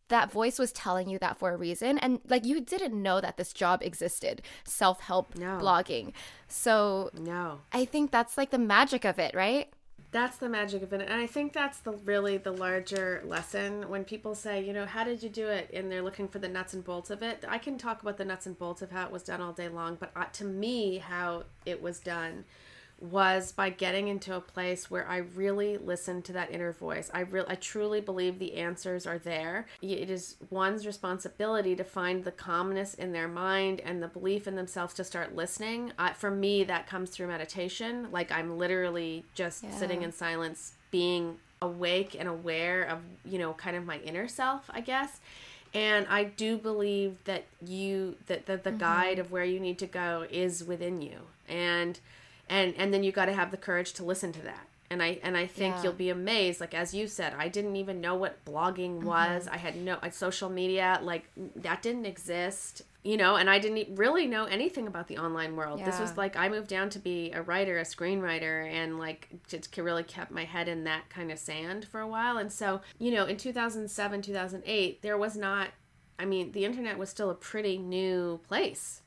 that 0.09 0.31
voice 0.33 0.59
was 0.59 0.73
telling 0.73 1.09
you 1.09 1.19
that 1.19 1.39
for 1.39 1.51
a 1.53 1.57
reason 1.57 1.99
and 1.99 2.21
like 2.29 2.45
you 2.45 2.61
didn't 2.61 3.01
know 3.01 3.21
that 3.21 3.37
this 3.37 3.53
job 3.53 3.83
existed 3.83 4.43
self-help 4.65 5.37
No. 5.37 5.59
blogging 5.59 6.13
so 6.47 7.11
No. 7.15 7.61
i 7.73 7.85
think 7.85 8.11
that's 8.11 8.37
like 8.39 8.51
the 8.51 8.59
magic 8.59 9.05
of 9.05 9.19
it 9.19 9.35
right 9.35 9.69
That's 10.11 10.39
the 10.39 10.49
magic 10.49 10.83
of 10.83 10.91
it. 10.95 11.03
And 11.03 11.21
I 11.21 11.27
think 11.27 11.53
that's 11.53 11.81
the 11.81 11.93
really 11.93 12.39
the 12.39 12.51
larger 12.67 13.23
lesson 13.27 13.71
when 13.91 14.05
people 14.05 14.35
say, 14.35 14.55
you 14.67 14.73
know, 14.73 14.87
how 14.87 15.05
did 15.05 15.23
you 15.23 15.29
do 15.29 15.47
it? 15.49 15.69
And 15.75 15.93
they're 15.93 16.01
looking 16.09 16.29
for 16.29 16.39
the 16.39 16.49
nuts 16.49 16.73
and 16.73 16.83
bolts 16.83 17.11
of 17.11 17.23
it. 17.23 17.45
I 17.47 17.59
can 17.59 17.77
talk 17.77 18.01
about 18.01 18.17
the 18.17 18.25
nuts 18.25 18.47
and 18.47 18.59
bolts 18.59 18.81
of 18.81 18.91
how 18.91 19.05
it 19.05 19.13
was 19.13 19.23
done 19.23 19.43
all 19.43 19.53
day 19.53 19.69
long, 19.69 19.99
but 20.01 20.11
uh, 20.17 20.25
to 20.41 20.45
me, 20.45 20.97
how 20.97 21.45
it 21.67 21.83
was 21.83 22.01
done 22.01 22.45
was 23.01 23.53
by 23.53 23.71
getting 23.71 24.09
into 24.09 24.35
a 24.35 24.41
place 24.41 24.91
where 24.91 25.07
I 25.09 25.19
really 25.19 25.79
listened 25.79 26.25
to 26.27 26.33
that 26.33 26.51
inner 26.51 26.73
voice. 26.73 27.11
I 27.15 27.21
real 27.21 27.45
I 27.49 27.55
truly 27.55 28.01
believe 28.01 28.39
the 28.39 28.55
answers 28.55 29.07
are 29.07 29.19
there. 29.19 29.67
It 29.81 30.11
is 30.11 30.37
one's 30.51 30.85
responsibility 30.87 31.77
to 31.77 31.85
find 31.85 32.25
the 32.25 32.33
calmness 32.33 32.95
in 32.95 33.13
their 33.13 33.29
mind 33.29 33.81
and 33.85 34.03
the 34.03 34.09
belief 34.09 34.49
in 34.49 34.57
themselves 34.57 34.95
to 34.95 35.05
start 35.05 35.37
listening. 35.37 35.93
Uh, 35.99 36.13
for 36.13 36.31
me, 36.31 36.65
that 36.65 36.87
comes 36.89 37.11
through 37.11 37.29
meditation. 37.29 38.09
Like 38.11 38.33
I'm 38.33 38.59
literally 38.59 39.25
just 39.35 39.63
Yeah. 39.63 39.71
sitting 39.77 40.03
in 40.03 40.11
silence, 40.13 40.73
being 40.91 41.39
awake 41.63 42.17
and 42.19 42.29
aware 42.29 42.83
of 42.83 42.99
you 43.25 43.39
know 43.39 43.53
kind 43.53 43.77
of 43.77 43.85
my 43.87 43.99
inner 43.99 44.27
self, 44.27 44.69
I 44.71 44.81
guess. 44.81 45.21
And 45.75 46.07
I 46.09 46.25
do 46.25 46.57
believe 46.59 47.23
that 47.25 47.45
you 47.65 48.17
that, 48.27 48.47
that 48.47 48.65
the 48.65 48.73
guide 48.73 49.19
of 49.21 49.31
where 49.31 49.45
you 49.45 49.61
need 49.61 49.79
to 49.79 49.87
go 49.87 50.27
is 50.31 50.65
within 50.65 51.01
you. 51.03 51.19
And 51.49 52.01
and 52.49 52.75
and 52.77 52.93
then 52.93 53.03
you 53.05 53.13
got 53.13 53.27
to 53.27 53.33
have 53.35 53.51
the 53.51 53.57
courage 53.57 53.93
to 53.95 54.05
listen 54.05 54.33
to 54.33 54.43
that. 54.43 54.67
And 54.91 55.03
i 55.03 55.19
and 55.23 55.37
i 55.37 55.47
think 55.47 55.75
Yeah. 55.77 55.83
you'll 55.83 55.93
be 55.93 56.09
amazed 56.09 56.61
like 56.61 56.73
as 56.73 56.95
you 56.95 57.07
said 57.09 57.35
i 57.37 57.49
didn't 57.49 57.77
even 57.77 58.01
know 58.01 58.15
what 58.15 58.43
blogging 58.47 59.03
was. 59.03 59.47
I 59.47 59.59
had 59.59 59.77
no 59.77 59.95
uh, 60.03 60.09
social 60.11 60.49
media 60.49 60.99
like 61.03 61.25
that 61.57 61.83
didn't 61.83 62.07
exist 62.07 62.83
you 63.05 63.17
know? 63.17 63.37
And 63.37 63.49
i 63.49 63.59
didn't 63.59 63.97
really 63.97 64.27
know 64.27 64.45
anything 64.47 64.87
about 64.87 65.07
the 65.09 65.19
online 65.19 65.57
world. 65.57 65.81
This 65.85 65.99
was 66.01 66.17
like 66.17 66.37
i 66.37 66.49
moved 66.49 66.69
down 66.69 66.89
to 66.91 66.99
be 66.99 67.31
a 67.33 67.43
writer 67.43 67.79
a 67.79 67.83
screenwriter 67.85 68.67
and 68.71 68.99
like 68.99 69.29
just 69.47 69.77
really 69.77 70.03
kept 70.05 70.31
my 70.31 70.45
head 70.45 70.69
in 70.69 70.85
that 70.85 71.09
kind 71.11 71.31
of 71.31 71.39
sand 71.39 71.87
for 71.87 72.01
a 72.01 72.09
while. 72.09 72.39
And 72.39 72.51
so 72.51 72.81
you 72.99 73.11
know 73.11 73.27
in 73.27 73.37
2007 73.37 74.23
2008 74.23 75.03
there 75.03 75.19
was 75.19 75.37
not 75.37 75.69
i 76.19 76.25
mean 76.25 76.53
the 76.53 76.65
internet 76.65 76.97
was 76.99 77.11
still 77.11 77.31
a 77.31 77.35
pretty 77.35 77.77
new 77.79 78.41
place 78.49 79.03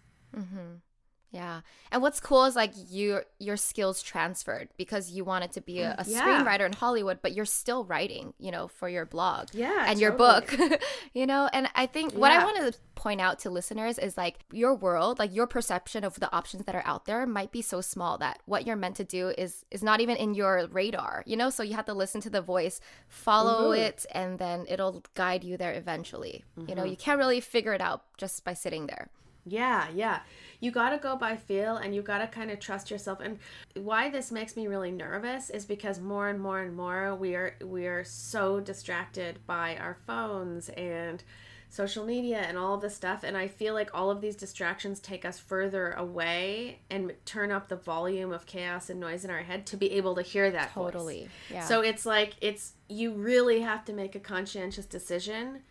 yeah. 1.31 1.61
And 1.91 2.01
what's 2.01 2.19
cool 2.19 2.45
is 2.45 2.55
like 2.55 2.73
your 2.89 3.25
your 3.39 3.57
skills 3.57 4.01
transferred 4.03 4.69
because 4.77 5.11
you 5.11 5.23
wanted 5.25 5.51
to 5.53 5.61
be 5.61 5.79
a, 5.81 5.95
a 5.97 6.05
Yeah. 6.05 6.21
screenwriter 6.21 6.65
in 6.65 6.73
hollywood 6.73 7.19
but 7.21 7.31
you're 7.33 7.45
still 7.45 7.83
writing 7.85 8.33
you 8.39 8.51
know 8.51 8.67
for 8.67 8.87
your 8.89 9.05
blog 9.05 9.47
Yeah, 9.53 9.85
and 9.87 9.99
your 9.99 10.11
book 10.11 10.53
you 11.13 11.25
know? 11.25 11.49
And 11.53 11.67
i 11.75 11.85
think 11.85 12.13
what 12.13 12.31
i 12.31 12.43
want 12.43 12.57
to 12.73 12.79
point 12.95 13.19
out 13.19 13.39
to 13.39 13.49
listeners 13.49 13.97
is 13.97 14.15
like 14.15 14.35
your 14.51 14.75
world 14.75 15.17
like 15.19 15.33
your 15.33 15.47
perception 15.47 16.03
of 16.03 16.19
the 16.19 16.31
options 16.35 16.65
that 16.65 16.75
are 16.75 16.83
out 16.85 17.05
there 17.05 17.25
might 17.25 17.51
be 17.51 17.61
so 17.61 17.81
small 17.81 18.17
that 18.19 18.39
what 18.45 18.65
you're 18.67 18.75
meant 18.75 18.95
to 18.97 19.03
do 19.03 19.29
is 19.37 19.65
is 19.71 19.81
not 19.83 19.99
even 20.01 20.15
in 20.17 20.33
your 20.33 20.67
radar 20.71 21.23
you 21.25 21.35
know? 21.35 21.49
So 21.49 21.63
you 21.63 21.73
have 21.75 21.85
to 21.85 21.93
listen 21.93 22.21
to 22.21 22.29
the 22.29 22.41
voice 22.41 22.79
follow 23.07 23.71
Mhm. 23.71 23.79
it 23.87 24.05
and 24.13 24.37
then 24.39 24.65
it'll 24.69 25.03
guide 25.15 25.43
you 25.43 25.57
there 25.57 25.73
eventually. 25.73 26.43
You 26.55 26.63
Mm-hmm. 26.63 26.75
know 26.77 26.83
you 26.83 26.95
can't 26.97 27.17
really 27.17 27.41
figure 27.41 27.73
it 27.73 27.81
out 27.81 28.03
just 28.17 28.43
by 28.45 28.53
sitting 28.53 28.85
there 28.87 29.09
Yeah, 29.45 29.87
yeah. 29.93 30.19
You 30.59 30.71
got 30.71 30.91
to 30.91 30.97
go 30.97 31.15
by 31.15 31.35
feel 31.35 31.77
and 31.77 31.95
you 31.95 32.01
got 32.01 32.19
to 32.19 32.27
kind 32.27 32.51
of 32.51 32.59
trust 32.59 32.91
yourself. 32.91 33.19
And 33.19 33.39
why 33.75 34.09
this 34.09 34.31
makes 34.31 34.55
me 34.55 34.67
really 34.67 34.91
nervous 34.91 35.49
is 35.49 35.65
because 35.65 35.99
more 35.99 36.29
and 36.29 36.39
more 36.39 36.59
and 36.61 36.75
more 36.75 37.15
we 37.15 37.35
are 37.35 37.55
we 37.63 37.87
are 37.87 38.03
so 38.03 38.59
distracted 38.59 39.39
by 39.47 39.77
our 39.77 39.97
phones 40.05 40.69
and 40.69 41.23
social 41.69 42.05
media 42.05 42.39
and 42.39 42.57
all 42.57 42.73
of 42.75 42.81
this 42.81 42.93
stuff 42.93 43.23
and 43.23 43.37
I 43.37 43.47
feel 43.47 43.73
like 43.73 43.89
all 43.93 44.11
of 44.11 44.19
these 44.19 44.35
distractions 44.35 44.99
take 44.99 45.23
us 45.23 45.39
further 45.39 45.93
away 45.93 46.79
and 46.89 47.13
turn 47.23 47.49
up 47.49 47.69
the 47.69 47.77
volume 47.77 48.33
of 48.33 48.45
chaos 48.45 48.89
and 48.89 48.99
noise 48.99 49.23
in 49.23 49.31
our 49.31 49.43
head 49.43 49.65
to 49.67 49.77
be 49.77 49.89
able 49.93 50.15
to 50.15 50.21
hear 50.21 50.51
that 50.51 50.73
voice. 50.73 50.91
totally 50.91 51.29
yeah 51.49 51.63
So 51.63 51.79
it's 51.79 52.05
like 52.05 52.33
it's 52.41 52.73
you 52.89 53.13
really 53.13 53.61
have 53.61 53.85
to 53.85 53.93
make 53.93 54.15
a 54.15 54.19
conscientious 54.19 54.85
decision 54.85 55.61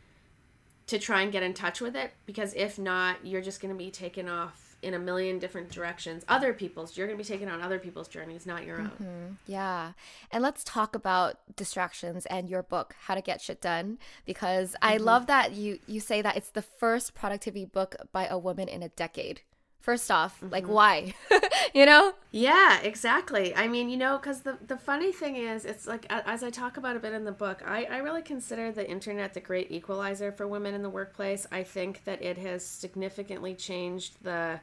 to 0.90 0.98
try 0.98 1.22
and 1.22 1.32
get 1.32 1.42
in 1.42 1.54
touch 1.54 1.80
with 1.80 1.96
it 1.96 2.12
because 2.26 2.52
if 2.54 2.78
not, 2.78 3.24
you're 3.24 3.40
just 3.40 3.60
going 3.60 3.72
to 3.72 3.78
be 3.78 3.90
taken 3.90 4.28
off 4.28 4.76
in 4.82 4.94
a 4.94 4.98
million 4.98 5.38
different 5.38 5.70
directions. 5.70 6.24
Other 6.26 6.52
people's, 6.52 6.96
you're 6.96 7.06
going 7.06 7.18
to 7.18 7.22
be 7.22 7.28
taken 7.28 7.48
on 7.48 7.60
other 7.60 7.78
people's 7.78 8.08
journeys, 8.08 8.46
not 8.46 8.64
your 8.64 8.80
own. 8.80 8.90
Mm-hmm. 8.90 9.34
Yeah. 9.46 9.92
And 10.30 10.42
let's 10.42 10.64
talk 10.64 10.94
about 10.94 11.36
distractions 11.54 12.26
and 12.26 12.48
your 12.48 12.62
book, 12.62 12.96
How 13.02 13.14
to 13.14 13.20
Get 13.20 13.40
Shit 13.40 13.60
Done, 13.60 13.98
because 14.24 14.74
I 14.82 14.96
love 14.96 15.26
that 15.26 15.52
you 15.52 15.78
you 15.86 16.00
say 16.00 16.22
that 16.22 16.36
it's 16.36 16.50
the 16.50 16.62
first 16.62 17.14
productivity 17.14 17.66
book 17.66 17.94
by 18.10 18.26
a 18.26 18.38
woman 18.38 18.68
in 18.68 18.82
a 18.82 18.88
decade. 18.88 19.42
First 19.80 20.10
off, 20.10 20.36
mm-hmm. 20.36 20.52
like 20.52 20.66
why? 20.66 21.14
you 21.74 21.86
know? 21.86 22.12
Yeah, 22.30 22.80
exactly. 22.80 23.54
I 23.54 23.66
mean, 23.66 23.88
you 23.88 23.96
know, 23.96 24.18
because 24.18 24.42
the, 24.42 24.58
the 24.66 24.76
funny 24.76 25.10
thing 25.10 25.36
is, 25.36 25.64
it's 25.64 25.86
like, 25.86 26.06
as 26.10 26.42
I 26.42 26.50
talk 26.50 26.76
about 26.76 26.96
a 26.96 27.00
bit 27.00 27.14
in 27.14 27.24
the 27.24 27.32
book, 27.32 27.62
I, 27.66 27.84
I 27.84 27.98
really 27.98 28.22
consider 28.22 28.70
the 28.72 28.88
internet 28.88 29.34
the 29.34 29.40
great 29.40 29.70
equalizer 29.70 30.32
for 30.32 30.46
women 30.46 30.74
in 30.74 30.82
the 30.82 30.90
workplace. 30.90 31.46
I 31.50 31.62
think 31.62 32.04
that 32.04 32.22
it 32.22 32.36
has 32.38 32.64
significantly 32.64 33.54
changed 33.54 34.22
the 34.22 34.60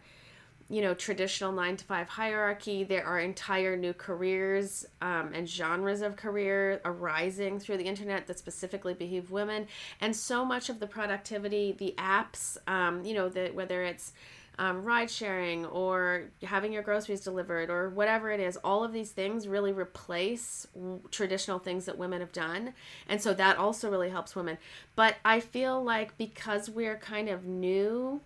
you 0.69 0.81
know 0.81 0.93
traditional 0.93 1.51
nine 1.53 1.77
to 1.77 1.85
five 1.85 2.09
hierarchy 2.09 2.83
there 2.83 3.05
are 3.05 3.19
entire 3.19 3.77
new 3.77 3.93
careers 3.93 4.85
um, 5.01 5.31
and 5.33 5.47
genres 5.47 6.01
of 6.01 6.17
career 6.17 6.81
arising 6.83 7.57
through 7.57 7.77
the 7.77 7.85
internet 7.85 8.27
that 8.27 8.37
specifically 8.37 8.93
behave 8.93 9.31
women 9.31 9.65
and 10.01 10.13
so 10.13 10.43
much 10.43 10.69
of 10.69 10.81
the 10.81 10.87
productivity 10.87 11.73
the 11.79 11.93
apps 11.97 12.57
um, 12.67 13.03
you 13.05 13.13
know 13.13 13.29
that 13.29 13.55
whether 13.55 13.83
it's 13.83 14.11
um, 14.59 14.83
ride 14.83 15.11
sharing 15.11 15.65
or 15.67 16.23
having 16.43 16.73
your 16.73 16.81
groceries 16.81 17.21
delivered 17.21 17.69
or 17.69 17.89
whatever 17.89 18.31
it 18.31 18.39
is, 18.39 18.57
all 18.57 18.83
of 18.83 18.91
these 18.91 19.11
things 19.11 19.47
really 19.47 19.71
replace 19.71 20.67
traditional 21.11 21.59
things 21.59 21.85
that 21.85 21.97
women 21.97 22.21
have 22.21 22.31
done. 22.31 22.73
And 23.07 23.21
so 23.21 23.33
that 23.35 23.57
also 23.57 23.91
really 23.91 24.09
helps 24.09 24.35
women. 24.35 24.57
But 24.95 25.15
I 25.23 25.39
feel 25.39 25.83
like 25.83 26.17
because 26.17 26.69
we're 26.69 26.97
kind 26.97 27.29
of 27.29 27.45
new 27.45 28.21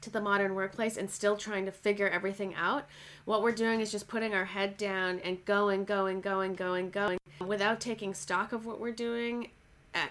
to 0.00 0.10
the 0.10 0.20
modern 0.20 0.54
workplace 0.54 0.96
and 0.96 1.10
still 1.10 1.36
trying 1.36 1.64
to 1.64 1.72
figure 1.72 2.08
everything 2.08 2.54
out, 2.54 2.86
what 3.24 3.42
we're 3.42 3.52
doing 3.52 3.80
is 3.80 3.90
just 3.90 4.06
putting 4.06 4.34
our 4.34 4.44
head 4.44 4.76
down 4.76 5.18
and 5.20 5.44
going, 5.44 5.84
going, 5.84 6.20
going, 6.20 6.54
going, 6.54 6.90
going 6.90 7.18
without 7.44 7.80
taking 7.80 8.12
stock 8.14 8.52
of 8.52 8.66
what 8.66 8.80
we're 8.80 8.92
doing 8.92 9.48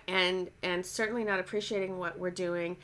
and 0.07 0.49
and 0.63 0.85
certainly 0.85 1.23
not 1.23 1.39
appreciating 1.39 1.97
what 1.97 2.19
we're 2.19 2.31
doing 2.31 2.75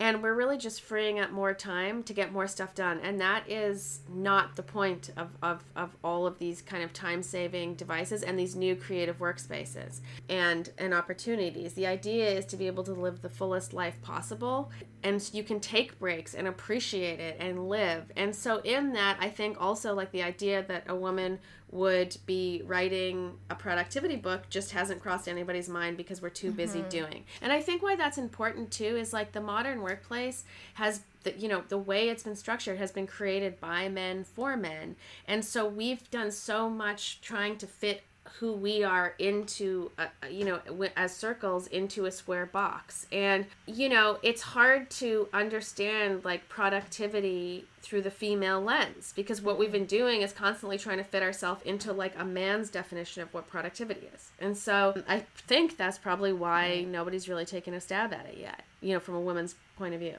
and 0.00 0.22
we're 0.22 0.34
really 0.34 0.56
just 0.56 0.80
freeing 0.80 1.20
up 1.20 1.30
more 1.30 1.52
time 1.52 2.02
to 2.04 2.14
get 2.14 2.32
more 2.32 2.48
stuff 2.48 2.74
done. 2.74 2.98
And 3.00 3.20
that 3.20 3.44
is 3.48 4.00
not 4.08 4.56
the 4.56 4.62
point 4.62 5.10
of, 5.18 5.28
of, 5.42 5.62
of 5.76 5.94
all 6.02 6.26
of 6.26 6.38
these 6.38 6.62
kind 6.62 6.82
of 6.82 6.94
time 6.94 7.22
saving 7.22 7.74
devices 7.74 8.22
and 8.22 8.38
these 8.38 8.56
new 8.56 8.74
creative 8.74 9.18
workspaces 9.18 10.00
and 10.30 10.70
and 10.78 10.94
opportunities. 10.94 11.74
The 11.74 11.86
idea 11.86 12.30
is 12.30 12.46
to 12.46 12.56
be 12.56 12.66
able 12.66 12.84
to 12.84 12.92
live 12.92 13.20
the 13.20 13.28
fullest 13.28 13.74
life 13.74 14.00
possible 14.00 14.70
and 15.02 15.20
so 15.20 15.36
you 15.36 15.42
can 15.44 15.60
take 15.60 15.98
breaks 15.98 16.34
and 16.34 16.48
appreciate 16.48 17.20
it 17.20 17.36
and 17.38 17.68
live. 17.68 18.10
And 18.16 18.34
so 18.34 18.58
in 18.64 18.92
that 18.94 19.18
i 19.20 19.28
think 19.28 19.60
also 19.60 19.94
like 19.94 20.10
the 20.12 20.22
idea 20.22 20.64
that 20.66 20.84
a 20.88 20.94
woman 20.94 21.38
would 21.70 22.16
be 22.26 22.62
writing 22.66 23.32
a 23.48 23.54
productivity 23.54 24.16
book 24.16 24.48
just 24.50 24.72
hasn't 24.72 25.00
crossed 25.00 25.28
anybody's 25.28 25.68
mind 25.68 25.96
because 25.96 26.20
we're 26.20 26.28
too 26.28 26.48
mm-hmm. 26.48 26.56
busy 26.56 26.82
doing. 26.88 27.24
And 27.40 27.52
I 27.52 27.60
think 27.60 27.82
why 27.82 27.96
that's 27.96 28.18
important 28.18 28.70
too 28.70 28.96
is 28.96 29.12
like 29.12 29.32
the 29.32 29.40
modern 29.40 29.82
workplace 29.82 30.44
has 30.74 31.02
the, 31.22 31.38
you 31.38 31.48
know 31.48 31.62
the 31.68 31.78
way 31.78 32.08
it's 32.08 32.22
been 32.22 32.34
structured 32.34 32.78
has 32.78 32.92
been 32.92 33.06
created 33.06 33.60
by 33.60 33.88
men 33.88 34.24
for 34.24 34.56
men 34.56 34.96
and 35.28 35.44
so 35.44 35.66
we've 35.66 36.10
done 36.10 36.30
so 36.30 36.70
much 36.70 37.20
trying 37.20 37.58
to 37.58 37.66
fit 37.66 38.02
who 38.38 38.52
we 38.52 38.84
are 38.84 39.14
into 39.18 39.90
a, 39.98 40.30
you 40.30 40.44
know 40.44 40.60
as 40.96 41.14
circles 41.14 41.66
into 41.68 42.06
a 42.06 42.10
square 42.10 42.46
box. 42.46 43.06
And 43.12 43.46
you 43.66 43.88
know 43.88 44.18
it's 44.22 44.42
hard 44.42 44.90
to 44.90 45.28
understand 45.32 46.24
like 46.24 46.48
productivity 46.48 47.64
through 47.82 48.02
the 48.02 48.10
female 48.10 48.60
lens 48.60 49.12
because 49.16 49.40
what 49.40 49.58
we've 49.58 49.72
been 49.72 49.86
doing 49.86 50.22
is 50.22 50.32
constantly 50.32 50.78
trying 50.78 50.98
to 50.98 51.04
fit 51.04 51.22
ourselves 51.22 51.62
into 51.64 51.92
like 51.92 52.14
a 52.18 52.24
man's 52.24 52.70
definition 52.70 53.22
of 53.22 53.32
what 53.32 53.48
productivity 53.48 54.08
is. 54.14 54.30
And 54.38 54.56
so 54.56 54.92
um, 54.96 55.04
i 55.08 55.24
think 55.46 55.76
that's 55.76 55.98
probably 55.98 56.32
why 56.32 56.84
nobody's 56.86 57.28
really 57.28 57.46
taken 57.46 57.74
a 57.74 57.80
stab 57.80 58.12
at 58.12 58.26
it 58.26 58.38
yet 58.38 58.64
you 58.80 58.92
know 58.92 59.00
from 59.00 59.14
a 59.14 59.20
woman's 59.20 59.54
point 59.76 59.94
of 59.94 60.00
view. 60.00 60.16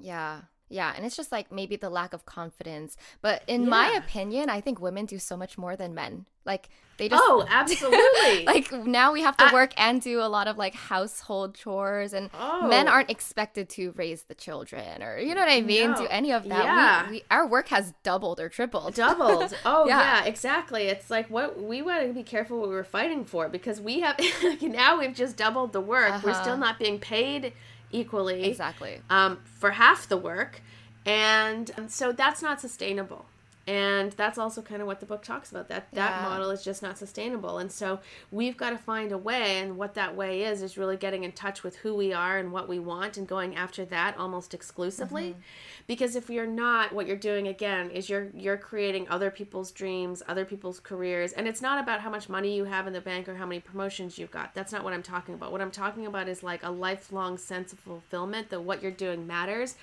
Yeah 0.00 0.40
yeah, 0.72 0.92
and 0.96 1.04
it's 1.04 1.16
just 1.16 1.30
like 1.30 1.52
maybe 1.52 1.76
the 1.76 1.90
lack 1.90 2.12
of 2.12 2.24
confidence. 2.24 2.96
But 3.20 3.42
in 3.46 3.64
yeah. 3.64 3.68
my 3.68 3.88
opinion, 3.90 4.48
I 4.48 4.60
think 4.60 4.80
women 4.80 5.06
do 5.06 5.18
so 5.18 5.36
much 5.36 5.58
more 5.58 5.76
than 5.76 5.94
men. 5.94 6.26
Like 6.44 6.70
they 6.96 7.08
just 7.08 7.22
Oh, 7.24 7.46
absolutely. 7.48 8.44
like 8.46 8.72
now 8.72 9.12
we 9.12 9.22
have 9.22 9.36
to 9.36 9.44
I, 9.44 9.52
work 9.52 9.72
and 9.76 10.00
do 10.00 10.20
a 10.20 10.26
lot 10.26 10.48
of 10.48 10.58
like 10.58 10.74
household 10.74 11.54
chores 11.54 12.12
and 12.12 12.30
oh. 12.34 12.66
men 12.66 12.88
aren't 12.88 13.10
expected 13.10 13.68
to 13.70 13.92
raise 13.92 14.24
the 14.24 14.34
children 14.34 15.02
or 15.02 15.18
you 15.18 15.34
know 15.34 15.40
what 15.40 15.50
I 15.50 15.60
mean? 15.60 15.92
No. 15.92 15.98
Do 15.98 16.06
any 16.08 16.32
of 16.32 16.48
that. 16.48 16.64
Yeah. 16.64 17.06
We, 17.06 17.12
we, 17.12 17.24
our 17.30 17.46
work 17.46 17.68
has 17.68 17.92
doubled 18.02 18.40
or 18.40 18.48
tripled. 18.48 18.94
Doubled. 18.94 19.54
Oh 19.64 19.86
yeah. 19.86 20.22
yeah. 20.22 20.24
exactly. 20.24 20.88
It's 20.88 21.10
like 21.10 21.30
what 21.30 21.62
we 21.62 21.82
want 21.82 22.06
to 22.06 22.12
be 22.12 22.22
careful 22.22 22.58
what 22.58 22.68
we 22.68 22.74
were 22.74 22.82
fighting 22.82 23.24
for 23.24 23.48
because 23.48 23.80
we 23.80 24.00
have 24.00 24.18
now 24.62 24.98
we've 24.98 25.14
just 25.14 25.36
doubled 25.36 25.72
the 25.72 25.80
work. 25.80 26.10
Uh-huh. 26.10 26.22
We're 26.24 26.34
still 26.34 26.54
uh-huh. 26.54 26.56
not 26.56 26.78
being 26.78 26.98
paid 26.98 27.52
equally 27.92 28.44
exactly. 28.44 29.00
um, 29.10 29.38
for 29.44 29.72
half 29.72 30.08
the 30.08 30.16
work. 30.16 30.60
And 31.04 31.70
so 31.88 32.12
that's 32.12 32.42
not 32.42 32.60
sustainable 32.60 33.26
and 33.66 34.10
that's 34.12 34.38
also 34.38 34.60
kind 34.60 34.80
of 34.80 34.88
what 34.88 34.98
the 34.98 35.06
book 35.06 35.22
talks 35.22 35.52
about 35.52 35.68
that 35.68 35.88
that 35.92 36.20
yeah. 36.20 36.28
model 36.28 36.50
is 36.50 36.64
just 36.64 36.82
not 36.82 36.98
sustainable. 36.98 37.58
And 37.58 37.70
so 37.70 38.00
we've 38.32 38.56
got 38.56 38.70
to 38.70 38.78
find 38.78 39.12
a 39.12 39.18
way 39.18 39.60
and 39.60 39.76
what 39.76 39.94
that 39.94 40.16
way 40.16 40.42
is 40.42 40.62
is 40.62 40.76
really 40.76 40.96
getting 40.96 41.22
in 41.22 41.30
touch 41.32 41.62
with 41.62 41.76
who 41.76 41.94
we 41.94 42.12
are 42.12 42.38
and 42.38 42.50
what 42.50 42.68
we 42.68 42.80
want 42.80 43.16
and 43.16 43.26
going 43.26 43.54
after 43.54 43.84
that 43.84 44.16
almost 44.18 44.52
exclusively. 44.52 45.30
Mm-hmm. 45.30 45.40
because 45.86 46.16
if 46.16 46.28
you're 46.28 46.46
not 46.46 46.92
what 46.92 47.06
you're 47.06 47.16
doing 47.16 47.46
again 47.46 47.90
is 47.90 48.10
you're 48.10 48.28
you're 48.34 48.56
creating 48.56 49.08
other 49.08 49.30
people's 49.30 49.70
dreams 49.70 50.22
other 50.26 50.44
people's 50.44 50.80
careers. 50.80 51.32
And 51.32 51.46
it's 51.46 51.62
not 51.62 51.80
about 51.80 52.00
how 52.00 52.10
much 52.10 52.28
money 52.28 52.56
you 52.56 52.64
have 52.64 52.88
in 52.88 52.92
the 52.92 53.00
bank 53.00 53.28
or 53.28 53.36
how 53.36 53.46
many 53.46 53.60
promotions 53.60 54.18
you've 54.18 54.32
got. 54.32 54.54
That's 54.54 54.72
not 54.72 54.82
what 54.82 54.92
i'm 54.92 55.02
talking 55.04 55.34
about. 55.34 55.52
What 55.52 55.60
i'm 55.60 55.70
talking 55.70 56.06
about 56.06 56.28
is 56.28 56.42
like 56.42 56.64
a 56.64 56.70
lifelong 56.70 57.38
sense 57.38 57.72
of 57.72 57.78
fulfillment 57.78 58.50
that 58.50 58.62
what 58.62 58.82
you're 58.82 58.90
doing 58.90 59.26
matters 59.26 59.76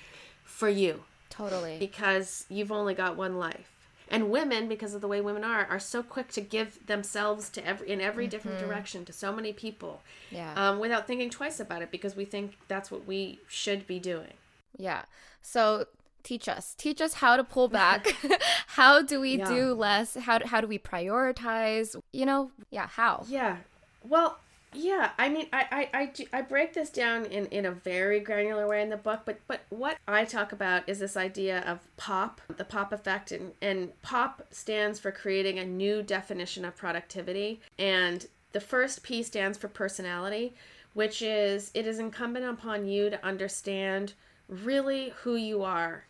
for 0.44 0.68
you 0.68 1.04
Totally. 1.30 1.78
Because 1.78 2.44
you've 2.48 2.72
only 2.72 2.94
got 2.94 3.16
one 3.16 3.38
life. 3.38 3.70
And 4.10 4.28
women, 4.28 4.68
because 4.68 4.92
of 4.92 5.00
the 5.00 5.08
way 5.08 5.20
women 5.20 5.44
are, 5.44 5.64
are 5.66 5.78
so 5.78 6.02
quick 6.02 6.28
to 6.32 6.40
give 6.40 6.84
themselves 6.86 7.48
to 7.50 7.64
every 7.64 7.88
in 7.88 8.00
every 8.00 8.24
mm-hmm. 8.24 8.30
different 8.30 8.58
direction 8.58 9.04
to 9.04 9.12
so 9.12 9.32
many 9.32 9.52
people, 9.52 10.02
yeah, 10.32 10.52
um, 10.56 10.80
without 10.80 11.06
thinking 11.06 11.30
twice 11.30 11.60
about 11.60 11.80
it, 11.80 11.92
because 11.92 12.16
we 12.16 12.24
think 12.24 12.58
that's 12.66 12.90
what 12.90 13.06
we 13.06 13.38
should 13.46 13.86
be 13.86 14.00
doing. 14.00 14.32
Yeah. 14.76 15.02
So 15.42 15.86
teach 16.24 16.48
us, 16.48 16.74
teach 16.76 17.00
us 17.00 17.14
how 17.14 17.36
to 17.36 17.44
pull 17.44 17.68
back. 17.82 18.16
how 18.66 19.00
do 19.00 19.20
we 19.20 19.38
yeah. 19.38 19.48
do 19.48 19.74
less? 19.74 20.16
How 20.16 20.44
how 20.44 20.60
do 20.60 20.66
we 20.66 20.78
prioritize? 20.80 21.94
You 22.12 22.26
know, 22.26 22.50
yeah, 22.70 22.88
how? 22.88 23.24
Yeah. 23.28 23.58
Well, 24.02 24.40
yeah, 24.72 25.10
I 25.18 25.28
mean, 25.28 25.46
I, 25.52 25.88
I, 25.92 26.00
I, 26.00 26.38
I 26.38 26.42
break 26.42 26.74
this 26.74 26.90
down 26.90 27.24
in, 27.26 27.46
in 27.46 27.66
a 27.66 27.72
very 27.72 28.20
granular 28.20 28.68
way 28.68 28.82
in 28.82 28.90
the 28.90 28.96
book, 28.96 29.22
but, 29.24 29.40
but 29.48 29.62
what 29.70 29.98
I 30.06 30.24
talk 30.24 30.52
about 30.52 30.88
is 30.88 31.00
this 31.00 31.16
idea 31.16 31.60
of 31.66 31.80
POP, 31.96 32.40
the 32.56 32.64
POP 32.64 32.92
effect, 32.92 33.32
and, 33.32 33.52
and 33.60 34.00
POP 34.02 34.46
stands 34.50 35.00
for 35.00 35.10
creating 35.10 35.58
a 35.58 35.64
new 35.64 36.02
definition 36.02 36.64
of 36.64 36.76
productivity. 36.76 37.60
And 37.78 38.26
the 38.52 38.60
first 38.60 39.02
P 39.02 39.24
stands 39.24 39.58
for 39.58 39.68
personality, 39.68 40.54
which 40.94 41.20
is 41.20 41.72
it 41.74 41.86
is 41.86 41.98
incumbent 41.98 42.44
upon 42.44 42.86
you 42.86 43.10
to 43.10 43.24
understand 43.26 44.14
really 44.48 45.12
who 45.22 45.34
you 45.34 45.62
are 45.62 46.04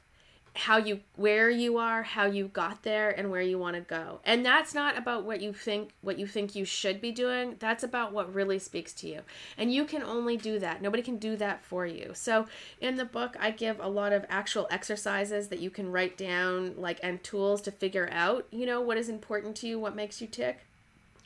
how 0.61 0.77
you 0.77 1.01
where 1.17 1.49
you 1.49 1.79
are 1.79 2.03
how 2.03 2.27
you 2.27 2.47
got 2.49 2.83
there 2.83 3.11
and 3.11 3.31
where 3.31 3.41
you 3.41 3.59
want 3.59 3.75
to 3.75 3.81
go. 3.81 4.21
And 4.25 4.45
that's 4.45 4.75
not 4.75 4.99
about 4.99 5.25
what 5.25 5.41
you 5.41 5.55
think 5.55 5.93
what 6.03 6.19
you 6.19 6.27
think 6.27 6.55
you 6.55 6.67
should 6.67 7.01
be 7.01 7.13
doing. 7.13 7.57
That's 7.59 7.83
about 7.83 8.13
what 8.13 8.35
really 8.35 8.59
speaks 8.59 8.93
to 8.95 9.09
you. 9.09 9.23
And 9.57 9.73
you 9.73 9.85
can 9.85 10.03
only 10.03 10.37
do 10.37 10.59
that. 10.59 10.83
Nobody 10.83 11.03
can 11.03 11.17
do 11.17 11.35
that 11.37 11.65
for 11.65 11.87
you. 11.87 12.11
So 12.15 12.47
in 12.81 12.97
the 12.97 13.05
book 13.07 13.37
i 13.41 13.51
give 13.51 13.81
a 13.81 13.89
lot 13.89 14.13
of 14.13 14.27
actual 14.29 14.67
exercises 14.71 15.49
that 15.49 15.61
you 15.61 15.71
can 15.71 15.91
write 15.91 16.19
down 16.19 16.75
like 16.77 17.01
and 17.03 17.23
tools 17.25 17.63
to 17.63 17.71
figure 17.71 18.09
out 18.13 18.47
you 18.51 18.67
know 18.67 18.81
what 18.81 18.99
is 18.99 19.09
important 19.09 19.57
to 19.57 19.67
you 19.67 19.79
what 19.79 19.97
makes 19.97 20.21
you 20.21 20.27
tick. 20.27 20.59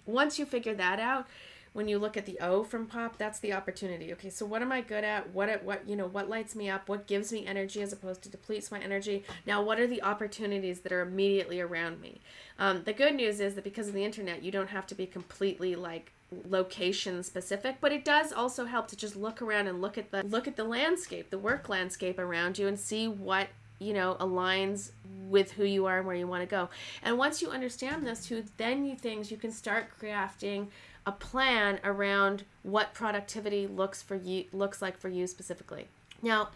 Once 0.07 0.39
you 0.39 0.47
figure 0.47 0.75
that 0.75 1.01
out 1.01 1.27
when 1.75 1.89
you 1.89 1.99
look 1.99 2.17
at 2.17 2.25
the 2.25 2.39
O 2.41 2.63
from 2.63 2.87
pop, 2.87 3.19
that's 3.19 3.41
the 3.41 3.53
opportunity. 3.53 4.13
Okay, 4.13 4.31
so 4.31 4.47
what 4.47 4.63
am 4.63 4.71
I 4.71 4.81
good 4.81 5.03
at? 5.05 5.35
What 5.35 5.49
at 5.49 5.65
what 5.65 5.87
you 5.87 5.97
know, 5.97 6.07
what 6.07 6.31
lights 6.31 6.55
me 6.55 6.71
up? 6.71 6.89
What 6.89 7.07
gives 7.07 7.33
me 7.33 7.45
energy 7.45 7.83
as 7.83 7.93
opposed 7.93 8.23
to 8.23 8.29
depletes 8.29 8.71
my 8.71 8.79
energy? 8.79 9.25
Now, 9.45 9.61
what 9.61 9.81
are 9.81 9.87
the 9.87 10.03
opportunities 10.03 10.81
that 10.81 10.93
are 10.93 11.03
immediately 11.03 11.61
around 11.61 12.01
me? 12.01 12.21
Um, 12.61 12.85
the 12.85 12.93
good 12.93 13.17
news 13.17 13.41
is 13.41 13.57
that 13.57 13.65
because 13.65 13.89
of 13.89 13.95
the 13.95 14.05
internet, 14.05 14.45
you 14.45 14.53
don't 14.53 14.71
have 14.71 14.87
to 14.87 14.95
be 14.95 15.05
completely 15.05 15.75
like 15.75 16.13
location 16.49 17.23
specific 17.23 17.77
but 17.81 17.93
it 17.93 18.05
does 18.05 18.33
also 18.33 18.65
help 18.65 18.89
to 18.89 18.97
just 18.97 19.15
look 19.15 19.41
around 19.41 19.69
and 19.69 19.81
look 19.81 19.97
at 19.97 20.11
the 20.11 20.25
look 20.25 20.49
at 20.49 20.57
the 20.57 20.65
landscape 20.65 21.31
the 21.31 21.39
work 21.39 21.69
landscape 21.69 22.19
around 22.19 22.59
you 22.59 22.67
and 22.67 22.81
see 22.81 23.07
what 23.07 23.47
you 23.79 23.93
know 23.93 24.17
aligns 24.19 24.91
with 25.29 25.53
who 25.53 25.65
you 25.65 25.87
are 25.87 25.99
and 25.99 26.07
where 26.07 26.17
you 26.17 26.27
want 26.27 26.43
to 26.43 26.47
go 26.47 26.69
and 27.05 27.17
once 27.17 27.41
you 27.41 27.51
understand 27.51 28.05
those 28.05 28.27
two 28.27 28.43
then 28.57 28.85
you 28.85 28.97
things 28.97 29.31
you 29.31 29.37
can 29.37 29.53
start 29.53 29.87
crafting 30.01 30.67
a 31.07 31.13
plan 31.13 31.81
around 31.85 32.45
what 32.63 32.95
productivity 32.95 33.67
looks 33.67 34.03
for 34.03 34.17
you 34.17 34.45
looks 34.53 34.81
like 34.81 34.97
for 34.97 35.09
you 35.09 35.27
specifically. 35.27 35.87
Now, 36.23 36.49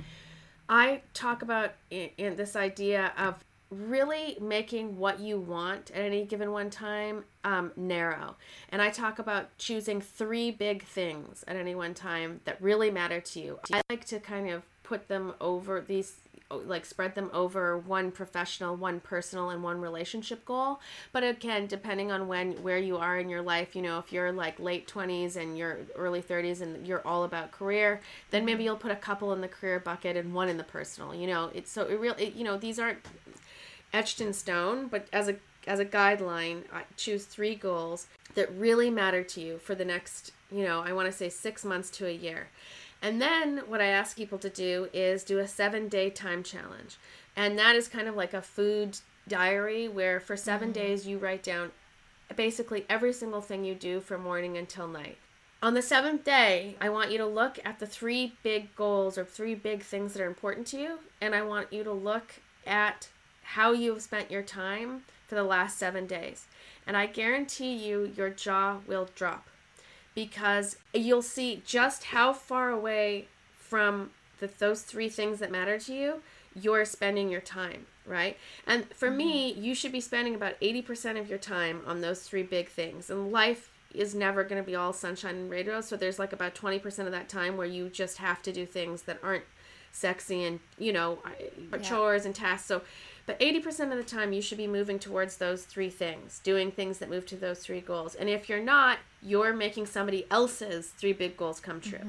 I 0.68 1.02
talk 1.14 1.42
about 1.42 1.72
in, 1.90 2.10
in 2.16 2.36
this 2.36 2.56
idea 2.56 3.12
of 3.16 3.44
really 3.70 4.38
making 4.40 4.96
what 4.96 5.20
you 5.20 5.38
want 5.38 5.90
at 5.90 6.00
any 6.00 6.24
given 6.24 6.52
one 6.52 6.70
time 6.70 7.24
um, 7.44 7.72
narrow. 7.76 8.36
And 8.70 8.80
I 8.80 8.90
talk 8.90 9.18
about 9.18 9.56
choosing 9.58 10.00
three 10.00 10.50
big 10.50 10.84
things 10.84 11.44
at 11.46 11.56
any 11.56 11.74
one 11.74 11.92
time 11.94 12.40
that 12.44 12.60
really 12.62 12.90
matter 12.90 13.20
to 13.20 13.40
you. 13.40 13.58
I 13.72 13.82
like 13.90 14.06
to 14.06 14.20
kind 14.20 14.48
of 14.48 14.62
put 14.82 15.08
them 15.08 15.34
over 15.40 15.82
these 15.82 16.16
like 16.50 16.84
spread 16.84 17.14
them 17.14 17.30
over 17.32 17.76
one 17.76 18.10
professional, 18.10 18.74
one 18.76 19.00
personal, 19.00 19.50
and 19.50 19.62
one 19.62 19.80
relationship 19.80 20.44
goal. 20.44 20.80
But 21.12 21.24
again, 21.24 21.66
depending 21.66 22.10
on 22.10 22.28
when 22.28 22.62
where 22.62 22.78
you 22.78 22.96
are 22.96 23.18
in 23.18 23.28
your 23.28 23.42
life, 23.42 23.76
you 23.76 23.82
know, 23.82 23.98
if 23.98 24.12
you're 24.12 24.32
like 24.32 24.58
late 24.58 24.86
twenties 24.86 25.36
and 25.36 25.58
you're 25.58 25.78
early 25.94 26.22
thirties 26.22 26.60
and 26.60 26.86
you're 26.86 27.06
all 27.06 27.24
about 27.24 27.52
career, 27.52 28.00
then 28.30 28.44
maybe 28.44 28.64
you'll 28.64 28.76
put 28.76 28.92
a 28.92 28.96
couple 28.96 29.32
in 29.32 29.40
the 29.40 29.48
career 29.48 29.78
bucket 29.78 30.16
and 30.16 30.32
one 30.34 30.48
in 30.48 30.56
the 30.56 30.64
personal. 30.64 31.14
You 31.14 31.26
know, 31.26 31.50
it's 31.54 31.70
so 31.70 31.86
it 31.86 32.00
really 32.00 32.30
you 32.30 32.44
know 32.44 32.56
these 32.56 32.78
aren't 32.78 33.00
etched 33.92 34.20
in 34.20 34.32
stone, 34.32 34.88
but 34.88 35.06
as 35.12 35.28
a 35.28 35.36
as 35.66 35.80
a 35.80 35.84
guideline, 35.84 36.62
choose 36.96 37.24
three 37.24 37.54
goals 37.54 38.06
that 38.34 38.50
really 38.56 38.90
matter 38.90 39.22
to 39.22 39.40
you 39.40 39.58
for 39.58 39.74
the 39.74 39.84
next, 39.84 40.32
you 40.50 40.64
know, 40.64 40.80
I 40.80 40.92
want 40.92 41.06
to 41.06 41.12
say 41.12 41.28
six 41.28 41.64
months 41.64 41.90
to 41.90 42.06
a 42.06 42.12
year. 42.12 42.48
And 43.00 43.20
then 43.22 43.62
what 43.66 43.80
I 43.80 43.86
ask 43.86 44.16
people 44.16 44.38
to 44.38 44.50
do 44.50 44.88
is 44.92 45.22
do 45.22 45.38
a 45.38 45.46
seven 45.46 45.88
day 45.88 46.10
time 46.10 46.42
challenge. 46.42 46.96
And 47.36 47.58
that 47.58 47.76
is 47.76 47.88
kind 47.88 48.08
of 48.08 48.16
like 48.16 48.34
a 48.34 48.42
food 48.42 48.98
diary 49.28 49.88
where 49.88 50.18
for 50.18 50.36
7 50.36 50.68
mm-hmm. 50.68 50.72
days 50.72 51.06
you 51.06 51.18
write 51.18 51.42
down 51.42 51.70
basically 52.34 52.84
every 52.88 53.12
single 53.12 53.40
thing 53.40 53.64
you 53.64 53.74
do 53.74 54.00
from 54.00 54.22
morning 54.22 54.56
until 54.56 54.88
night. 54.88 55.18
On 55.60 55.74
the 55.74 55.82
seventh 55.82 56.22
day, 56.22 56.76
I 56.80 56.88
want 56.88 57.10
you 57.10 57.18
to 57.18 57.26
look 57.26 57.58
at 57.64 57.80
the 57.80 57.86
three 57.86 58.34
big 58.44 58.74
goals 58.76 59.18
or 59.18 59.24
three 59.24 59.56
big 59.56 59.82
things 59.82 60.12
that 60.12 60.22
are 60.22 60.26
important 60.26 60.68
to 60.68 60.78
you. 60.78 60.98
And 61.20 61.34
I 61.34 61.42
want 61.42 61.72
you 61.72 61.82
to 61.82 61.92
look 61.92 62.34
at 62.64 63.08
how 63.42 63.72
you've 63.72 64.02
spent 64.02 64.30
your 64.30 64.42
time 64.42 65.02
for 65.26 65.34
the 65.34 65.42
last 65.42 65.76
seven 65.76 66.06
days. 66.06 66.46
And 66.86 66.96
I 66.96 67.06
guarantee 67.06 67.74
you, 67.74 68.12
your 68.16 68.30
jaw 68.30 68.78
will 68.86 69.08
drop 69.16 69.48
because 70.26 70.76
you'll 70.92 71.22
see 71.22 71.62
just 71.64 72.04
how 72.04 72.32
far 72.32 72.70
away 72.70 73.28
from 73.56 74.10
the, 74.40 74.48
those 74.58 74.82
three 74.82 75.08
things 75.08 75.38
that 75.38 75.52
matter 75.52 75.78
to 75.78 75.94
you 75.94 76.22
you're 76.60 76.84
spending 76.84 77.28
your 77.28 77.40
time, 77.40 77.86
right? 78.06 78.36
And 78.66 78.92
for 78.94 79.08
mm-hmm. 79.08 79.16
me, 79.16 79.52
you 79.52 79.74
should 79.74 79.92
be 79.92 80.00
spending 80.00 80.34
about 80.34 80.58
80% 80.60 81.18
of 81.18 81.28
your 81.28 81.38
time 81.38 81.82
on 81.86 82.00
those 82.00 82.22
three 82.22 82.42
big 82.42 82.68
things. 82.68 83.10
And 83.10 83.30
life 83.30 83.70
is 83.94 84.14
never 84.14 84.44
going 84.44 84.60
to 84.60 84.66
be 84.66 84.74
all 84.74 84.92
sunshine 84.92 85.36
and 85.36 85.50
rainbows. 85.50 85.86
So 85.86 85.96
there's 85.96 86.18
like 86.18 86.32
about 86.32 86.54
20% 86.54 87.06
of 87.06 87.12
that 87.12 87.28
time 87.28 87.56
where 87.56 87.66
you 87.66 87.88
just 87.88 88.18
have 88.18 88.42
to 88.42 88.52
do 88.52 88.66
things 88.66 89.02
that 89.02 89.18
aren't 89.22 89.44
sexy 89.92 90.44
and, 90.44 90.60
you 90.78 90.92
know, 90.92 91.18
yeah. 91.70 91.78
chores 91.78 92.26
and 92.26 92.34
tasks. 92.34 92.66
So 92.66 92.82
but 93.28 93.38
80% 93.40 93.90
of 93.92 93.98
the 93.98 94.02
time, 94.02 94.32
you 94.32 94.40
should 94.40 94.56
be 94.56 94.66
moving 94.66 94.98
towards 94.98 95.36
those 95.36 95.64
three 95.64 95.90
things, 95.90 96.40
doing 96.42 96.70
things 96.70 96.96
that 96.96 97.10
move 97.10 97.26
to 97.26 97.36
those 97.36 97.58
three 97.58 97.82
goals. 97.82 98.14
And 98.14 98.26
if 98.26 98.48
you're 98.48 98.58
not, 98.58 99.00
you're 99.22 99.52
making 99.52 99.84
somebody 99.84 100.26
else's 100.30 100.88
three 100.88 101.12
big 101.12 101.36
goals 101.36 101.60
come 101.60 101.78
true. 101.78 101.98
Mm-hmm. 101.98 102.08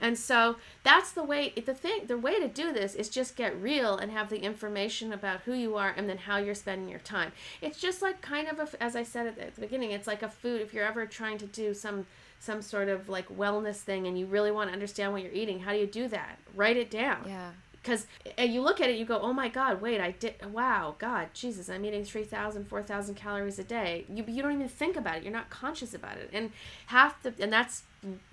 And 0.00 0.18
so 0.18 0.56
that's 0.82 1.12
the 1.12 1.22
way, 1.22 1.50
the 1.50 1.74
thing, 1.74 2.06
the 2.06 2.16
way 2.16 2.40
to 2.40 2.48
do 2.48 2.72
this 2.72 2.94
is 2.94 3.10
just 3.10 3.36
get 3.36 3.54
real 3.60 3.98
and 3.98 4.10
have 4.10 4.30
the 4.30 4.38
information 4.38 5.12
about 5.12 5.42
who 5.42 5.52
you 5.52 5.76
are 5.76 5.92
and 5.94 6.08
then 6.08 6.16
how 6.16 6.38
you're 6.38 6.54
spending 6.54 6.88
your 6.88 7.00
time. 7.00 7.32
It's 7.60 7.78
just 7.78 8.00
like 8.00 8.22
kind 8.22 8.48
of, 8.48 8.58
a, 8.58 8.82
as 8.82 8.96
I 8.96 9.02
said 9.02 9.26
at 9.26 9.54
the 9.54 9.60
beginning, 9.60 9.90
it's 9.90 10.06
like 10.06 10.22
a 10.22 10.30
food. 10.30 10.62
If 10.62 10.72
you're 10.72 10.86
ever 10.86 11.04
trying 11.04 11.36
to 11.38 11.46
do 11.46 11.74
some, 11.74 12.06
some 12.40 12.62
sort 12.62 12.88
of 12.88 13.10
like 13.10 13.28
wellness 13.28 13.76
thing 13.76 14.06
and 14.06 14.18
you 14.18 14.24
really 14.24 14.50
want 14.50 14.70
to 14.70 14.72
understand 14.72 15.12
what 15.12 15.20
you're 15.20 15.30
eating, 15.30 15.60
how 15.60 15.72
do 15.72 15.78
you 15.78 15.86
do 15.86 16.08
that? 16.08 16.38
Write 16.54 16.78
it 16.78 16.90
down. 16.90 17.26
Yeah 17.28 17.50
because 17.84 18.06
you 18.38 18.62
look 18.62 18.80
at 18.80 18.88
it 18.88 18.98
you 18.98 19.04
go 19.04 19.20
oh 19.20 19.32
my 19.32 19.48
god 19.48 19.80
wait 19.80 20.00
i 20.00 20.10
did 20.12 20.34
wow 20.52 20.94
god 20.98 21.28
jesus 21.34 21.68
i'm 21.68 21.84
eating 21.84 22.04
3000 22.04 22.64
4000 22.64 23.14
calories 23.14 23.58
a 23.58 23.64
day. 23.64 24.04
You, 24.08 24.24
you 24.26 24.42
don't 24.42 24.52
even 24.52 24.68
think 24.68 24.96
about 24.96 25.16
it 25.16 25.22
you're 25.22 25.32
not 25.32 25.50
conscious 25.50 25.94
about 25.94 26.16
it. 26.16 26.30
And 26.32 26.50
half 26.86 27.22
the 27.22 27.34
and 27.38 27.52
that's 27.52 27.84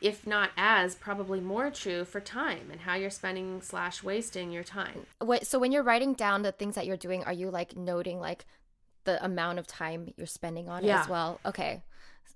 if 0.02 0.28
not 0.28 0.52
as 0.58 0.96
probably 0.96 1.40
more 1.40 1.70
true 1.70 2.04
for 2.04 2.20
time 2.20 2.70
and 2.72 2.82
how 2.82 2.96
you're 2.96 3.10
spending 3.10 3.62
slash 3.62 4.04
wasting 4.04 4.52
your 4.52 4.64
time. 4.64 5.06
Wait, 5.22 5.48
so 5.48 5.60
when 5.60 5.72
you're 5.72 5.84
writing 5.84 6.14
down 6.14 6.42
the 6.42 6.52
things 6.52 6.76
that 6.76 6.86
you're 6.86 6.98
doing 6.98 7.24
are 7.24 7.34
you 7.34 7.50
like 7.50 7.76
noting 7.76 8.20
like 8.20 8.46
the 9.04 9.24
amount 9.24 9.60
of 9.60 9.68
time 9.68 10.14
you're 10.18 10.28
spending 10.28 10.70
on 10.70 10.84
yeah. 10.84 10.98
it 10.98 11.04
as 11.04 11.10
well? 11.10 11.40
Okay. 11.46 11.82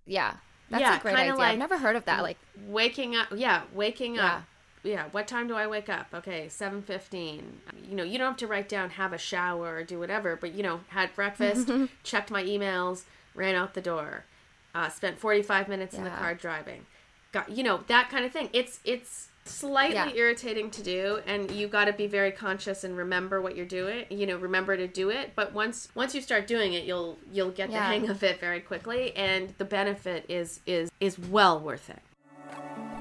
Yeah. 0.06 0.36
That's 0.70 0.82
yeah, 0.82 0.98
a 0.98 1.02
great 1.02 1.16
idea. 1.16 1.36
Like 1.36 1.54
i've 1.54 1.60
never 1.60 1.78
heard 1.78 1.96
of 1.96 2.06
that 2.06 2.24
like 2.24 2.38
waking 2.68 3.16
up 3.16 3.28
yeah 3.36 3.62
waking 3.74 4.16
yeah. 4.16 4.38
up 4.38 4.44
yeah, 4.86 5.06
what 5.12 5.28
time 5.28 5.48
do 5.48 5.56
I 5.56 5.68
wake 5.68 5.90
up? 5.90 6.08
Okay, 6.14 6.48
7:15. 6.48 7.42
You 7.90 7.96
know, 7.96 8.04
you 8.04 8.18
don't 8.18 8.28
have 8.28 8.38
to 8.38 8.48
write 8.48 8.70
down 8.70 8.92
have 8.92 9.14
a 9.14 9.18
shower 9.18 9.76
or 9.76 9.84
do 9.84 10.00
whatever, 10.00 10.36
but 10.36 10.54
you 10.54 10.64
know, 10.64 10.82
had 10.90 11.14
breakfast, 11.16 11.70
checked 12.04 12.32
my 12.32 12.44
emails, 12.44 13.04
ran 13.34 13.56
out 13.56 13.74
the 13.74 13.82
door. 13.82 14.26
Uh, 14.74 14.90
spent 14.90 15.18
45 15.18 15.70
minutes 15.70 15.94
yeah. 15.94 16.00
in 16.00 16.04
the 16.04 16.12
car 16.12 16.36
driving. 16.36 16.86
Got 17.32 17.50
you 17.50 17.64
know, 17.64 17.82
that 17.88 18.10
kind 18.10 18.26
of 18.26 18.32
thing. 18.32 18.50
It's 18.54 18.80
it's 18.84 19.30
slightly 19.46 19.96
yeah. 19.96 20.10
irritating 20.16 20.72
to 20.72 20.82
do 20.82 21.20
and 21.28 21.52
you 21.52 21.68
got 21.68 21.86
to 21.86 21.94
be 21.94 22.08
very 22.08 22.32
conscious 22.32 22.84
and 22.84 22.98
remember 22.98 23.40
what 23.40 23.56
you're 23.56 23.64
doing 23.64 24.04
you 24.10 24.26
know 24.26 24.36
remember 24.38 24.76
to 24.76 24.88
do 24.88 25.12
it 25.12 25.34
but 25.36 25.54
once 25.54 25.88
once 25.94 26.16
you 26.16 26.22
start 26.22 26.48
doing 26.48 26.74
it 26.74 26.84
you'll 26.84 27.16
you'll 27.32 27.52
get 27.52 27.70
yeah. 27.70 27.78
the 27.78 27.86
hang 27.86 28.10
of 28.10 28.24
it 28.24 28.40
very 28.40 28.60
quickly 28.60 29.16
and 29.16 29.54
the 29.60 29.66
benefit 29.66 30.26
is 30.28 30.62
is 30.66 30.90
is 31.00 31.20
well 31.20 31.60
worth 31.60 31.92
it 31.92 32.00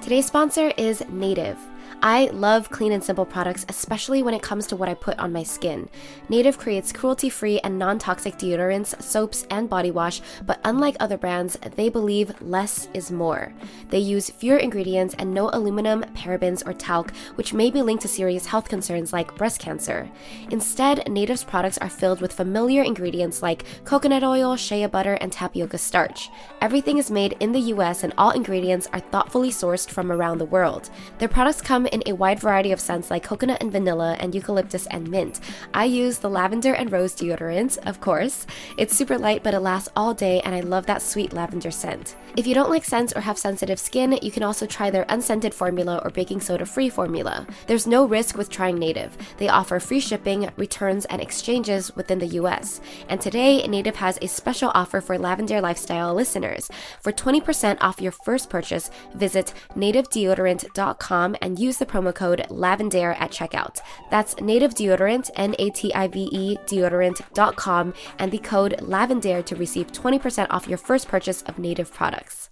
today's 0.03 0.27
sponsor 0.27 0.71
is 0.77 1.03
native 1.09 1.57
I 2.03 2.27
love 2.33 2.71
clean 2.71 2.93
and 2.93 3.03
simple 3.03 3.25
products, 3.25 3.65
especially 3.69 4.23
when 4.23 4.35
it 4.35 4.43
comes 4.43 4.67
to 4.67 4.77
what 4.77 4.89
I 4.89 4.95
put 4.95 5.19
on 5.19 5.33
my 5.33 5.43
skin. 5.43 5.89
Native 6.29 6.59
creates 6.59 6.93
cruelty 6.93 7.29
free 7.29 7.61
and 7.61 7.79
non 7.79 7.99
toxic 7.99 8.37
deodorants, 8.37 9.01
soaps, 9.03 9.47
and 9.51 9.69
body 9.69 9.91
wash, 9.91 10.21
but 10.45 10.61
unlike 10.65 10.97
other 11.01 11.17
brands, 11.17 11.57
they 11.77 11.89
believe 11.89 12.41
less 12.43 12.89
is 12.95 13.11
more. 13.11 13.53
They 13.89 13.99
use 13.99 14.31
fewer 14.31 14.59
ingredients 14.59 15.15
and 15.19 15.33
no 15.33 15.51
aluminum, 15.53 16.03
parabens, 16.15 16.67
or 16.67 16.73
talc, 16.73 17.15
which 17.37 17.55
may 17.55 17.71
be 17.71 17.83
linked 17.83 18.03
to 18.03 18.09
serious 18.09 18.47
health 18.47 18.69
concerns 18.69 19.13
like 19.13 19.37
breast 19.37 19.61
cancer. 19.61 20.11
Instead, 20.51 21.09
Native's 21.11 21.45
products 21.45 21.79
are 21.79 21.89
filled 21.89 22.21
with 22.21 22.33
familiar 22.33 22.83
ingredients 22.83 23.43
like 23.43 23.65
coconut 23.85 24.23
oil, 24.25 24.57
shea 24.57 24.87
butter, 24.87 25.15
and 25.15 25.33
tapioca 25.33 25.79
starch. 25.79 26.31
Everything 26.61 26.99
is 26.99 27.11
made 27.11 27.37
in 27.41 27.53
the 27.53 27.73
US, 27.75 28.05
and 28.05 28.13
all 28.19 28.31
ingredients 28.31 28.89
are 28.93 29.01
thoughtfully 29.01 29.51
sourced 29.51 29.89
from 29.89 30.13
around 30.13 30.39
the 30.39 30.45
world. 30.45 30.91
Their 31.19 31.29
products 31.29 31.61
come 31.61 31.84
in 31.87 32.03
a 32.07 32.13
wide 32.13 32.41
variety 32.41 32.73
of 32.73 32.81
scents 32.81 33.11
like 33.11 33.23
coconut 33.23 33.61
and 33.61 33.73
vanilla 33.73 34.17
and 34.21 34.35
eucalyptus 34.35 34.87
and 34.89 35.09
mint. 35.09 35.41
I 35.73 35.85
use 35.85 36.19
the 36.19 36.31
lavender 36.31 36.73
and 36.75 36.91
rose 36.91 37.15
deodorant, 37.15 37.79
of 37.87 38.01
course. 38.01 38.47
It's 38.79 38.97
super 38.97 39.19
light, 39.19 39.43
but 39.43 39.55
it 39.55 39.61
lasts 39.61 39.89
all 39.97 40.15
day, 40.15 40.41
and 40.41 40.55
I 40.55 40.61
love 40.61 40.87
that 40.87 41.03
sweet 41.03 41.33
lavender 41.33 41.71
scent. 41.71 42.17
If 42.37 42.47
you 42.47 42.55
don't 42.55 42.71
like 42.71 42.85
scents 42.85 43.13
or 43.15 43.21
have 43.21 43.39
sensitive 43.39 43.79
skin, 43.79 44.19
you 44.21 44.31
can 44.31 44.43
also 44.43 44.67
try 44.67 44.91
their 44.91 45.07
unscented 45.09 45.55
formula 45.55 46.01
or 46.03 46.11
baking 46.11 46.41
soda 46.41 46.67
free 46.67 46.89
formula. 46.89 47.47
There's 47.67 47.87
no 47.87 48.07
risk 48.07 48.37
with 48.37 48.51
trying 48.51 48.77
Native. 48.77 49.17
They 49.37 49.49
offer 49.49 49.79
free 49.79 50.01
shipping, 50.01 50.51
returns, 50.57 51.05
and 51.07 51.23
exchanges 51.23 51.95
within 51.95 52.19
the 52.19 52.39
US. 52.41 52.81
And 53.09 53.21
today, 53.21 53.65
Native 53.67 53.97
has 53.97 54.19
a 54.21 54.27
special 54.27 54.73
offer 54.75 55.01
for 55.01 55.17
Lavendaire 55.17 55.63
Lifestyle 55.63 56.13
listeners. 56.13 56.69
For 57.01 57.13
20% 57.13 57.79
off 57.81 58.01
your 58.01 58.13
first 58.13 58.51
purchase, 58.51 58.91
visit 59.15 59.55
nativedeodorant.com 59.77 61.37
and 61.41 61.59
use 61.59 61.74
the 61.79 61.87
promo 61.87 62.15
code 62.15 62.47
Lavendaire 62.49 63.19
at 63.21 63.31
checkout. 63.31 63.81
That's 64.11 64.41
native 64.41 64.75
deodorant, 64.75 65.31
N 65.37 65.55
A 65.59 65.71
T 65.71 65.93
I 65.95 66.09
V 66.09 66.29
E 66.33 66.57
deodorant.com, 66.67 67.95
and 68.19 68.33
the 68.33 68.39
code 68.39 68.77
Lavendaire 68.81 69.45
to 69.47 69.57
receive 69.57 69.93
20% 69.93 70.47
off 70.51 70.69
your 70.69 70.79
first 70.79 71.09
purchase 71.09 71.43
of 71.43 71.59
native 71.59 71.93
products. 71.93 72.51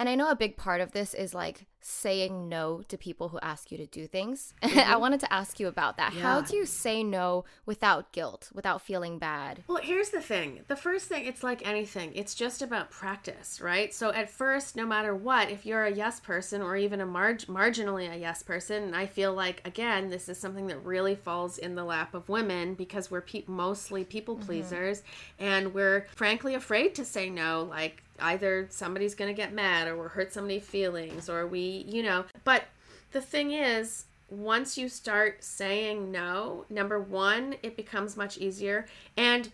And 0.00 0.08
I 0.08 0.14
know 0.14 0.30
a 0.30 0.34
big 0.34 0.56
part 0.56 0.80
of 0.80 0.92
this 0.92 1.12
is 1.12 1.34
like 1.34 1.66
saying 1.82 2.48
no 2.48 2.80
to 2.88 2.96
people 2.96 3.28
who 3.28 3.38
ask 3.40 3.70
you 3.70 3.76
to 3.76 3.86
do 3.86 4.06
things. 4.06 4.54
Mm-hmm. 4.70 4.92
I 4.92 4.96
wanted 4.96 5.18
to 5.20 5.32
ask 5.32 5.58
you 5.58 5.66
about 5.66 5.96
that. 5.96 6.14
Yeah. 6.14 6.22
How 6.22 6.40
do 6.42 6.56
you 6.56 6.64
say 6.64 7.02
no 7.02 7.44
without 7.66 8.12
guilt, 8.12 8.50
without 8.54 8.80
feeling 8.80 9.18
bad? 9.18 9.64
Well, 9.66 9.82
here's 9.82 10.10
the 10.10 10.20
thing. 10.20 10.60
The 10.68 10.76
first 10.76 11.06
thing, 11.06 11.26
it's 11.26 11.42
like 11.42 11.66
anything, 11.66 12.12
it's 12.14 12.36
just 12.36 12.62
about 12.62 12.90
practice, 12.90 13.60
right? 13.60 13.92
So 13.92 14.10
at 14.12 14.30
first, 14.30 14.76
no 14.76 14.86
matter 14.86 15.12
what, 15.12 15.50
if 15.50 15.66
you're 15.66 15.84
a 15.84 15.92
yes 15.92 16.20
person 16.20 16.62
or 16.62 16.76
even 16.76 17.00
a 17.00 17.06
marg- 17.06 17.46
marginally 17.46 18.12
a 18.12 18.16
yes 18.16 18.44
person, 18.44 18.84
and 18.84 18.94
I 18.94 19.06
feel 19.06 19.34
like, 19.34 19.66
again, 19.66 20.08
this 20.08 20.28
is 20.28 20.38
something 20.38 20.68
that 20.68 20.84
really 20.84 21.16
falls 21.16 21.58
in 21.58 21.74
the 21.74 21.84
lap 21.84 22.14
of 22.14 22.28
women 22.28 22.74
because 22.74 23.10
we're 23.10 23.22
pe- 23.22 23.44
mostly 23.48 24.04
people 24.04 24.36
mm-hmm. 24.36 24.46
pleasers 24.46 25.00
mm-hmm. 25.00 25.44
and 25.44 25.74
we're 25.74 26.06
frankly 26.14 26.54
afraid 26.54 26.94
to 26.94 27.04
say 27.04 27.28
no. 27.28 27.64
Like, 27.68 28.04
either 28.20 28.66
somebody's 28.70 29.14
going 29.14 29.28
to 29.28 29.36
get 29.36 29.52
mad 29.52 29.88
or 29.88 29.96
we'll 29.96 30.08
hurt 30.08 30.32
somebody's 30.32 30.64
feelings 30.64 31.28
or 31.28 31.46
we, 31.46 31.84
you 31.88 32.02
know. 32.02 32.24
But 32.44 32.64
the 33.12 33.20
thing 33.20 33.52
is, 33.52 34.04
once 34.28 34.78
you 34.78 34.88
start 34.88 35.42
saying 35.42 36.10
no, 36.10 36.64
number 36.70 37.00
one, 37.00 37.56
it 37.62 37.76
becomes 37.76 38.16
much 38.16 38.38
easier. 38.38 38.86
And 39.16 39.50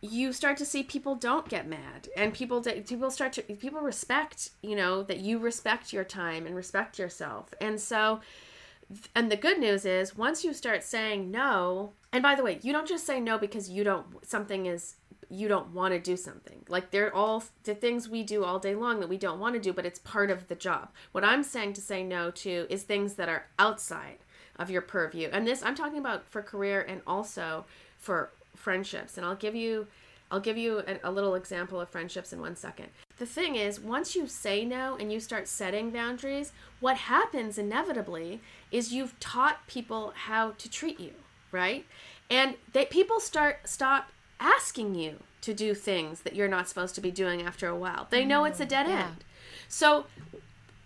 you 0.00 0.32
start 0.32 0.56
to 0.58 0.64
see 0.64 0.82
people 0.82 1.14
don't 1.14 1.48
get 1.48 1.66
mad 1.66 2.08
and 2.16 2.34
people 2.34 2.60
people 2.60 3.10
start 3.10 3.32
to 3.32 3.42
people 3.42 3.80
respect 3.80 4.50
you 4.62 4.76
know 4.76 5.02
that 5.02 5.20
you 5.20 5.38
respect 5.38 5.92
your 5.92 6.04
time 6.04 6.46
and 6.46 6.54
respect 6.54 6.98
yourself 6.98 7.54
and 7.60 7.80
so 7.80 8.20
and 9.14 9.32
the 9.32 9.36
good 9.36 9.58
news 9.58 9.84
is 9.84 10.16
once 10.16 10.44
you 10.44 10.52
start 10.52 10.82
saying 10.82 11.30
no 11.30 11.92
and 12.12 12.22
by 12.22 12.34
the 12.34 12.42
way 12.42 12.58
you 12.62 12.72
don't 12.72 12.86
just 12.86 13.06
say 13.06 13.18
no 13.18 13.38
because 13.38 13.70
you 13.70 13.82
don't 13.82 14.06
something 14.24 14.66
is 14.66 14.96
you 15.30 15.48
don't 15.48 15.74
want 15.74 15.92
to 15.92 16.00
do 16.00 16.16
something. 16.16 16.64
Like 16.68 16.90
they're 16.90 17.14
all 17.14 17.44
the 17.64 17.74
things 17.74 18.08
we 18.08 18.22
do 18.22 18.44
all 18.44 18.58
day 18.58 18.74
long 18.74 19.00
that 19.00 19.08
we 19.08 19.18
don't 19.18 19.40
want 19.40 19.54
to 19.54 19.60
do, 19.60 19.72
but 19.72 19.86
it's 19.86 19.98
part 19.98 20.30
of 20.30 20.48
the 20.48 20.54
job. 20.54 20.90
What 21.12 21.24
I'm 21.24 21.42
saying 21.42 21.74
to 21.74 21.80
say 21.80 22.02
no 22.02 22.30
to 22.30 22.66
is 22.70 22.82
things 22.82 23.14
that 23.14 23.28
are 23.28 23.46
outside 23.58 24.18
of 24.56 24.70
your 24.70 24.82
purview. 24.82 25.28
And 25.32 25.46
this 25.46 25.62
I'm 25.62 25.74
talking 25.74 25.98
about 25.98 26.26
for 26.26 26.42
career 26.42 26.80
and 26.80 27.02
also 27.06 27.64
for 27.98 28.30
friendships. 28.54 29.16
And 29.16 29.26
I'll 29.26 29.36
give 29.36 29.54
you 29.54 29.86
I'll 30.30 30.40
give 30.40 30.58
you 30.58 30.82
a, 30.86 30.98
a 31.04 31.10
little 31.10 31.36
example 31.36 31.80
of 31.80 31.88
friendships 31.88 32.32
in 32.32 32.40
one 32.40 32.56
second. 32.56 32.88
The 33.18 33.26
thing 33.26 33.54
is, 33.54 33.78
once 33.78 34.16
you 34.16 34.26
say 34.26 34.64
no 34.64 34.96
and 34.96 35.12
you 35.12 35.20
start 35.20 35.46
setting 35.46 35.90
boundaries, 35.90 36.52
what 36.80 36.96
happens 36.96 37.58
inevitably 37.58 38.40
is 38.72 38.92
you've 38.92 39.18
taught 39.20 39.66
people 39.68 40.12
how 40.14 40.50
to 40.58 40.68
treat 40.68 40.98
you, 40.98 41.12
right? 41.52 41.86
And 42.28 42.56
they 42.72 42.86
people 42.86 43.20
start 43.20 43.68
stop 43.68 44.10
asking 44.40 44.94
you 44.94 45.18
to 45.42 45.54
do 45.54 45.74
things 45.74 46.20
that 46.22 46.34
you're 46.34 46.48
not 46.48 46.68
supposed 46.68 46.94
to 46.96 47.00
be 47.00 47.10
doing 47.10 47.42
after 47.42 47.68
a 47.68 47.76
while. 47.76 48.06
They 48.10 48.24
know 48.24 48.44
it's 48.44 48.60
a 48.60 48.66
mm, 48.66 48.70
dead 48.70 48.86
yeah. 48.88 49.06
end. 49.06 49.24
So 49.68 50.06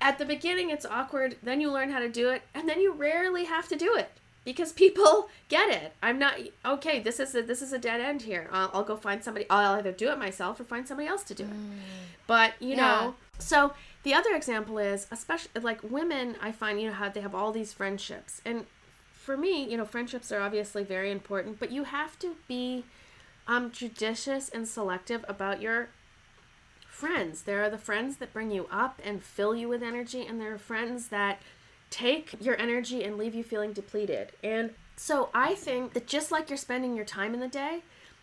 at 0.01 0.19
the 0.19 0.25
beginning 0.25 0.71
it's 0.71 0.87
awkward, 0.87 1.37
then 1.43 1.61
you 1.61 1.71
learn 1.71 1.91
how 1.91 2.01
to 2.01 2.09
do 2.09 2.31
it, 2.31 2.43
and 2.55 2.69
then 2.69 2.81
you 2.81 2.93
rarely 2.93 3.45
have 3.45 3.69
to 3.69 3.77
do 3.77 3.95
it 3.97 4.11
because 4.45 4.73
people 4.73 5.29
get 5.49 5.71
it. 5.71 5.93
I'm 6.03 6.19
not 6.19 6.35
okay. 6.65 7.01
This 7.01 7.21
is 7.21 7.35
a 7.35 7.43
this 7.43 7.63
is 7.63 7.73
a 7.73 7.79
dead 7.79 8.01
end 8.01 8.23
here. 8.23 8.49
I'll, 8.53 8.71
I'll 8.73 8.85
go 8.85 8.97
find 8.97 9.23
somebody. 9.23 9.47
I'll 9.51 9.75
either 9.79 9.93
do 9.93 10.11
it 10.11 10.19
myself 10.19 10.61
or 10.61 10.65
find 10.65 10.87
somebody 10.87 11.09
else 11.09 11.23
to 11.25 11.35
do 11.35 11.45
it. 11.45 11.51
Mm. 11.51 11.79
But 12.27 12.55
you 12.61 12.71
Yeah. 12.71 12.77
know, 12.77 13.15
so 13.39 13.73
the 14.03 14.15
other 14.15 14.35
example 14.35 14.79
is 14.79 15.07
especially 15.11 15.51
like 15.61 15.81
women. 15.83 16.37
I 16.41 16.53
find 16.53 16.81
you 16.81 16.89
know 16.89 16.95
how 16.95 17.09
they 17.09 17.21
have 17.21 17.35
all 17.35 17.53
these 17.53 17.73
friendships, 17.73 18.41
and 18.45 18.67
for 19.13 19.37
me, 19.37 19.71
you 19.71 19.77
know, 19.77 19.85
friendships 19.85 20.33
are 20.33 20.41
obviously 20.41 20.83
very 20.83 21.11
important, 21.11 21.61
but 21.61 21.71
you 21.71 21.85
have 21.85 22.19
to 22.21 22.37
be 22.49 22.85
um, 23.51 23.73
judicious 23.73 24.49
and 24.49 24.69
selective 24.69 25.25
about 25.27 25.61
your 25.61 25.89
friends. 26.87 27.43
There 27.43 27.65
are 27.65 27.69
the 27.69 27.79
friends 27.79 28.19
that 28.19 28.33
bring 28.33 28.53
you 28.53 28.69
up 28.71 29.03
and 29.05 29.21
fill 29.21 29.57
you 29.57 29.69
with 29.69 29.83
energy, 29.83 30.25
and 30.25 30.41
there 30.41 30.55
are 30.55 30.59
friends 30.59 31.09
that 31.09 31.43
take 31.91 32.37
your 32.41 32.57
energy 32.61 33.03
and 33.03 33.19
leave 33.19 33.35
you 33.35 33.43
feeling 33.43 33.73
depleted. 33.73 34.31
And 34.45 34.71
so 34.95 35.31
I 35.35 35.57
think 35.57 35.95
that 35.95 36.07
just 36.07 36.31
like 36.31 36.49
you're 36.49 36.57
spending 36.57 36.95
your 36.95 37.05
time 37.05 37.35
in 37.35 37.41
the 37.41 37.49
day, 37.49 37.83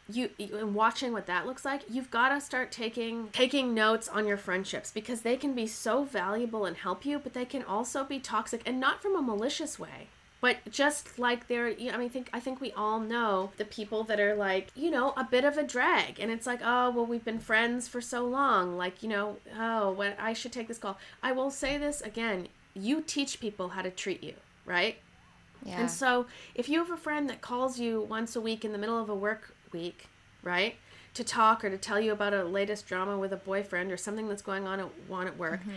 you, 0.09 0.29
you 0.37 0.55
and 0.55 0.73
watching 0.73 1.11
what 1.11 1.25
that 1.25 1.45
looks 1.45 1.65
like, 1.65 1.81
you've 1.89 2.09
got 2.09 2.29
to 2.29 2.39
start 2.39 2.71
taking 2.71 3.27
taking 3.33 3.73
notes 3.73 4.07
on 4.07 4.25
your 4.25 4.37
friendships 4.37 4.91
because 4.91 5.23
they 5.23 5.35
can 5.35 5.53
be 5.53 5.67
so 5.67 6.05
valuable 6.05 6.63
and 6.63 6.77
help 6.77 7.05
you, 7.05 7.19
but 7.19 7.33
they 7.33 7.43
can 7.43 7.63
also 7.63 8.05
be 8.05 8.17
toxic 8.17 8.61
and 8.65 8.79
not 8.79 9.01
from 9.01 9.17
a 9.17 9.21
malicious 9.21 9.77
way. 9.77 10.07
But 10.39 10.57
just 10.69 11.17
like 11.17 11.47
they're, 11.47 11.69
you 11.69 11.89
know, 11.89 11.95
I 11.95 11.97
mean, 11.97 12.09
think 12.09 12.29
I 12.31 12.39
think 12.39 12.61
we 12.61 12.71
all 12.73 12.99
know 12.99 13.51
the 13.57 13.65
people 13.65 14.03
that 14.03 14.19
are 14.19 14.35
like, 14.35 14.67
you 14.75 14.91
know, 14.91 15.13
a 15.17 15.23
bit 15.23 15.43
of 15.43 15.57
a 15.57 15.63
drag, 15.63 16.19
and 16.19 16.31
it's 16.31 16.45
like, 16.45 16.59
oh, 16.63 16.91
well, 16.91 17.05
we've 17.05 17.25
been 17.25 17.39
friends 17.39 17.87
for 17.87 18.01
so 18.01 18.23
long, 18.25 18.77
like, 18.77 19.01
you 19.01 19.09
know, 19.09 19.37
oh, 19.57 19.91
what 19.91 20.15
I 20.19 20.33
should 20.33 20.51
take 20.51 20.67
this 20.67 20.77
call. 20.77 20.99
I 21.23 21.31
will 21.31 21.49
say 21.49 21.79
this 21.79 22.01
again: 22.01 22.49
you 22.75 23.01
teach 23.01 23.39
people 23.39 23.69
how 23.69 23.81
to 23.81 23.89
treat 23.89 24.23
you, 24.23 24.35
right? 24.65 24.97
Yeah. 25.65 25.81
And 25.81 25.91
so, 25.91 26.27
if 26.53 26.69
you 26.69 26.77
have 26.79 26.91
a 26.91 26.97
friend 26.97 27.27
that 27.29 27.41
calls 27.41 27.79
you 27.79 28.01
once 28.01 28.35
a 28.35 28.41
week 28.41 28.63
in 28.63 28.71
the 28.71 28.77
middle 28.77 29.01
of 29.01 29.09
a 29.09 29.15
work 29.15 29.55
week, 29.73 30.07
right, 30.43 30.75
to 31.15 31.23
talk 31.23 31.65
or 31.65 31.71
to 31.71 31.79
tell 31.79 31.99
you 31.99 32.11
about 32.11 32.35
a 32.35 32.43
latest 32.43 32.85
drama 32.85 33.17
with 33.17 33.33
a 33.33 33.37
boyfriend 33.37 33.91
or 33.91 33.97
something 33.97 34.27
that's 34.27 34.43
going 34.43 34.67
on 34.67 34.79
at, 34.79 34.89
on 35.09 35.25
at 35.25 35.35
work, 35.35 35.61
mm-hmm. 35.61 35.71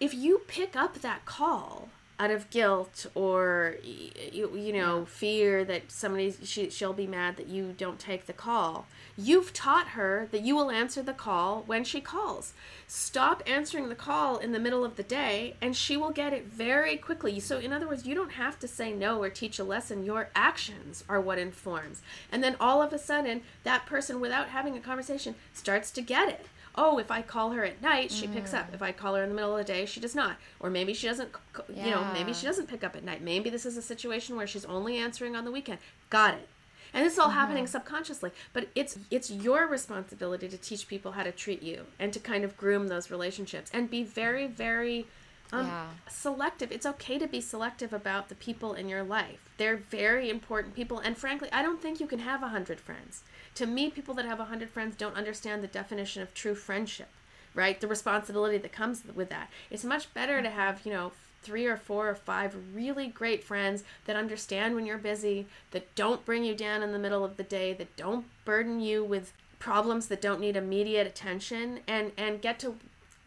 if 0.00 0.14
you 0.14 0.40
pick 0.48 0.74
up 0.74 1.00
that 1.00 1.26
call 1.26 1.90
out 2.20 2.30
of 2.30 2.50
guilt 2.50 3.06
or 3.14 3.76
you, 3.84 4.56
you 4.56 4.72
know 4.72 5.04
fear 5.04 5.64
that 5.64 5.90
somebody 5.90 6.34
she, 6.42 6.68
she'll 6.68 6.92
be 6.92 7.06
mad 7.06 7.36
that 7.36 7.46
you 7.46 7.74
don't 7.76 7.98
take 7.98 8.26
the 8.26 8.32
call. 8.32 8.86
You've 9.16 9.52
taught 9.52 9.88
her 9.88 10.28
that 10.32 10.42
you 10.42 10.56
will 10.56 10.70
answer 10.70 11.02
the 11.02 11.12
call 11.12 11.62
when 11.66 11.84
she 11.84 12.00
calls. 12.00 12.52
Stop 12.86 13.42
answering 13.46 13.88
the 13.88 13.94
call 13.94 14.38
in 14.38 14.52
the 14.52 14.58
middle 14.58 14.84
of 14.84 14.96
the 14.96 15.02
day 15.02 15.54
and 15.60 15.76
she 15.76 15.96
will 15.96 16.10
get 16.10 16.32
it 16.32 16.46
very 16.46 16.96
quickly. 16.96 17.38
So 17.38 17.58
in 17.58 17.72
other 17.72 17.86
words 17.86 18.06
you 18.06 18.14
don't 18.14 18.32
have 18.32 18.58
to 18.60 18.68
say 18.68 18.92
no 18.92 19.22
or 19.22 19.30
teach 19.30 19.58
a 19.58 19.64
lesson. 19.64 20.04
Your 20.04 20.30
actions 20.34 21.04
are 21.08 21.20
what 21.20 21.38
informs. 21.38 22.02
And 22.32 22.42
then 22.42 22.56
all 22.58 22.82
of 22.82 22.92
a 22.92 22.98
sudden 22.98 23.42
that 23.62 23.86
person 23.86 24.20
without 24.20 24.48
having 24.48 24.76
a 24.76 24.80
conversation 24.80 25.36
starts 25.52 25.92
to 25.92 26.02
get 26.02 26.28
it 26.28 26.46
oh, 26.78 26.98
if 26.98 27.10
I 27.10 27.20
call 27.22 27.50
her 27.50 27.64
at 27.64 27.82
night, 27.82 28.10
she 28.12 28.26
picks 28.28 28.54
up. 28.54 28.66
If 28.72 28.80
I 28.82 28.92
call 28.92 29.14
her 29.16 29.22
in 29.24 29.28
the 29.30 29.34
middle 29.34 29.56
of 29.56 29.66
the 29.66 29.72
day, 29.72 29.84
she 29.84 30.00
does 30.00 30.14
not. 30.14 30.36
Or 30.60 30.70
maybe 30.70 30.94
she 30.94 31.06
doesn't, 31.08 31.30
you 31.68 31.90
know, 31.90 32.02
maybe 32.14 32.32
she 32.32 32.46
doesn't 32.46 32.68
pick 32.68 32.82
up 32.84 32.94
at 32.96 33.04
night. 33.04 33.20
Maybe 33.20 33.50
this 33.50 33.66
is 33.66 33.76
a 33.76 33.82
situation 33.82 34.36
where 34.36 34.46
she's 34.46 34.64
only 34.64 34.96
answering 34.96 35.34
on 35.36 35.44
the 35.44 35.50
weekend. 35.50 35.78
Got 36.08 36.34
it. 36.34 36.48
And 36.94 37.04
this 37.04 37.12
is 37.14 37.18
all 37.18 37.30
happening 37.30 37.66
subconsciously, 37.66 38.30
but 38.54 38.68
it's 38.74 38.98
it's 39.10 39.30
your 39.30 39.66
responsibility 39.66 40.48
to 40.48 40.56
teach 40.56 40.88
people 40.88 41.12
how 41.12 41.22
to 41.22 41.32
treat 41.32 41.62
you 41.62 41.84
and 41.98 42.12
to 42.14 42.20
kind 42.20 42.44
of 42.44 42.56
groom 42.56 42.88
those 42.88 43.10
relationships 43.10 43.70
and 43.74 43.90
be 43.90 44.02
very 44.02 44.46
very 44.46 45.06
um, 45.52 45.66
Yeah. 45.66 45.86
selective. 46.08 46.72
It's 46.72 46.86
okay 46.86 47.18
to 47.18 47.26
be 47.26 47.40
selective 47.42 47.92
about 47.92 48.28
the 48.30 48.34
people 48.34 48.72
in 48.72 48.88
your 48.88 49.02
life. 49.02 49.40
They're 49.58 49.76
very 49.76 50.30
important 50.30 50.74
people, 50.74 50.98
and 50.98 51.16
frankly, 51.18 51.48
I 51.52 51.60
don't 51.62 51.80
think 51.82 52.00
you 52.00 52.06
can 52.06 52.20
have 52.20 52.42
a 52.42 52.48
hundred 52.48 52.80
friends. 52.80 53.22
To 53.58 53.66
me, 53.66 53.90
people 53.90 54.14
that 54.14 54.24
have 54.24 54.38
a 54.38 54.44
hundred 54.44 54.70
friends 54.70 54.94
don't 54.94 55.16
understand 55.16 55.64
the 55.64 55.66
definition 55.66 56.22
of 56.22 56.32
true 56.32 56.54
friendship, 56.54 57.08
right? 57.54 57.80
The 57.80 57.88
responsibility 57.88 58.56
that 58.56 58.70
comes 58.70 59.02
with 59.12 59.30
that. 59.30 59.50
It's 59.68 59.82
much 59.82 60.14
better 60.14 60.40
to 60.40 60.48
have, 60.48 60.82
you 60.84 60.92
know, 60.92 61.10
three 61.42 61.66
or 61.66 61.76
four 61.76 62.08
or 62.08 62.14
five 62.14 62.54
really 62.72 63.08
great 63.08 63.42
friends 63.42 63.82
that 64.04 64.14
understand 64.14 64.76
when 64.76 64.86
you're 64.86 64.96
busy, 64.96 65.48
that 65.72 65.92
don't 65.96 66.24
bring 66.24 66.44
you 66.44 66.54
down 66.54 66.84
in 66.84 66.92
the 66.92 67.00
middle 67.00 67.24
of 67.24 67.36
the 67.36 67.42
day, 67.42 67.72
that 67.72 67.96
don't 67.96 68.26
burden 68.44 68.78
you 68.78 69.02
with 69.02 69.32
problems 69.58 70.06
that 70.06 70.22
don't 70.22 70.40
need 70.40 70.54
immediate 70.54 71.08
attention, 71.08 71.80
and 71.88 72.12
and 72.16 72.40
get 72.40 72.60
to 72.60 72.76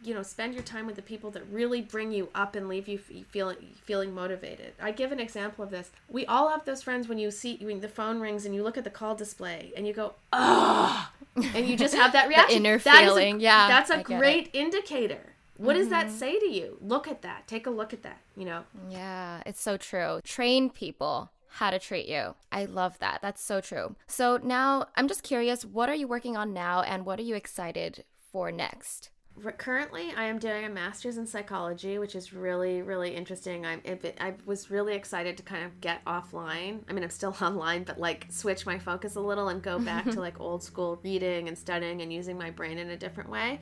you 0.03 0.13
know 0.13 0.23
spend 0.23 0.53
your 0.53 0.63
time 0.63 0.85
with 0.85 0.95
the 0.95 1.01
people 1.01 1.29
that 1.31 1.43
really 1.51 1.81
bring 1.81 2.11
you 2.11 2.29
up 2.33 2.55
and 2.55 2.67
leave 2.67 2.87
you 2.87 2.97
feeling 2.97 3.57
feeling 3.83 4.13
motivated 4.13 4.73
i 4.81 4.91
give 4.91 5.11
an 5.11 5.19
example 5.19 5.63
of 5.63 5.69
this 5.69 5.91
we 6.09 6.25
all 6.25 6.49
have 6.49 6.65
those 6.65 6.81
friends 6.81 7.07
when 7.07 7.17
you 7.17 7.29
see 7.31 7.57
when 7.61 7.81
the 7.81 7.87
phone 7.87 8.19
rings 8.19 8.45
and 8.45 8.55
you 8.55 8.63
look 8.63 8.77
at 8.77 8.83
the 8.83 8.89
call 8.89 9.15
display 9.15 9.71
and 9.75 9.87
you 9.87 9.93
go 9.93 10.13
ah 10.33 11.11
and 11.55 11.67
you 11.67 11.77
just 11.77 11.95
have 11.95 12.11
that 12.13 12.27
reaction 12.27 12.57
inner 12.57 12.77
That 12.79 13.03
is 13.03 13.11
a- 13.11 13.13
feeling, 13.13 13.39
yeah, 13.39 13.67
that's 13.67 13.89
a 13.89 14.03
great 14.03 14.49
indicator 14.53 15.33
what 15.57 15.75
does 15.75 15.89
that 15.89 16.09
say 16.09 16.39
to 16.39 16.47
you 16.49 16.77
look 16.81 17.07
at 17.07 17.21
that 17.21 17.47
take 17.47 17.67
a 17.67 17.69
look 17.69 17.93
at 17.93 18.01
that 18.01 18.17
you 18.35 18.45
know 18.45 18.63
Yeah, 18.89 19.41
it's 19.45 19.61
so 19.61 19.77
true. 19.77 20.19
Train 20.23 20.69
people 20.71 21.29
how 21.55 21.69
to 21.69 21.77
treat 21.79 22.07
you. 22.07 22.35
I 22.51 22.65
love 22.65 22.97
that. 22.99 23.19
That's 23.21 23.43
so 23.43 23.59
true. 23.59 23.95
So 24.07 24.39
now 24.41 24.87
I'm 24.95 25.07
just 25.09 25.21
curious, 25.21 25.65
what 25.65 25.89
are 25.89 25.95
you 25.95 26.07
working 26.07 26.37
on 26.37 26.53
now 26.53 26.81
and 26.81 27.05
what 27.05 27.19
are 27.19 27.23
you 27.23 27.35
excited 27.35 28.05
for 28.31 28.51
next? 28.51 29.09
Currently, 29.57 30.13
I 30.15 30.25
am 30.25 30.37
doing 30.37 30.65
a 30.65 30.69
master's 30.69 31.17
in 31.17 31.25
psychology, 31.25 31.97
which 31.97 32.15
is 32.15 32.31
really, 32.31 32.81
really 32.81 33.15
interesting. 33.15 33.65
I'm, 33.65 33.81
it, 33.83 34.17
I 34.19 34.35
was 34.45 34.69
really 34.69 34.93
excited 34.93 35.35
to 35.37 35.43
kind 35.43 35.63
of 35.63 35.81
get 35.81 36.03
offline. 36.05 36.81
I 36.87 36.93
mean, 36.93 37.03
I'm 37.03 37.09
still 37.09 37.35
online, 37.41 37.83
but 37.83 37.99
like 37.99 38.27
switch 38.29 38.65
my 38.65 38.77
focus 38.77 39.15
a 39.15 39.19
little 39.19 39.49
and 39.49 39.61
go 39.61 39.79
back 39.79 40.05
to 40.11 40.19
like 40.19 40.39
old 40.39 40.63
school 40.63 40.99
reading 41.03 41.47
and 41.47 41.57
studying 41.57 42.01
and 42.01 42.13
using 42.13 42.37
my 42.37 42.51
brain 42.51 42.77
in 42.77 42.89
a 42.91 42.97
different 42.97 43.29
way. 43.29 43.59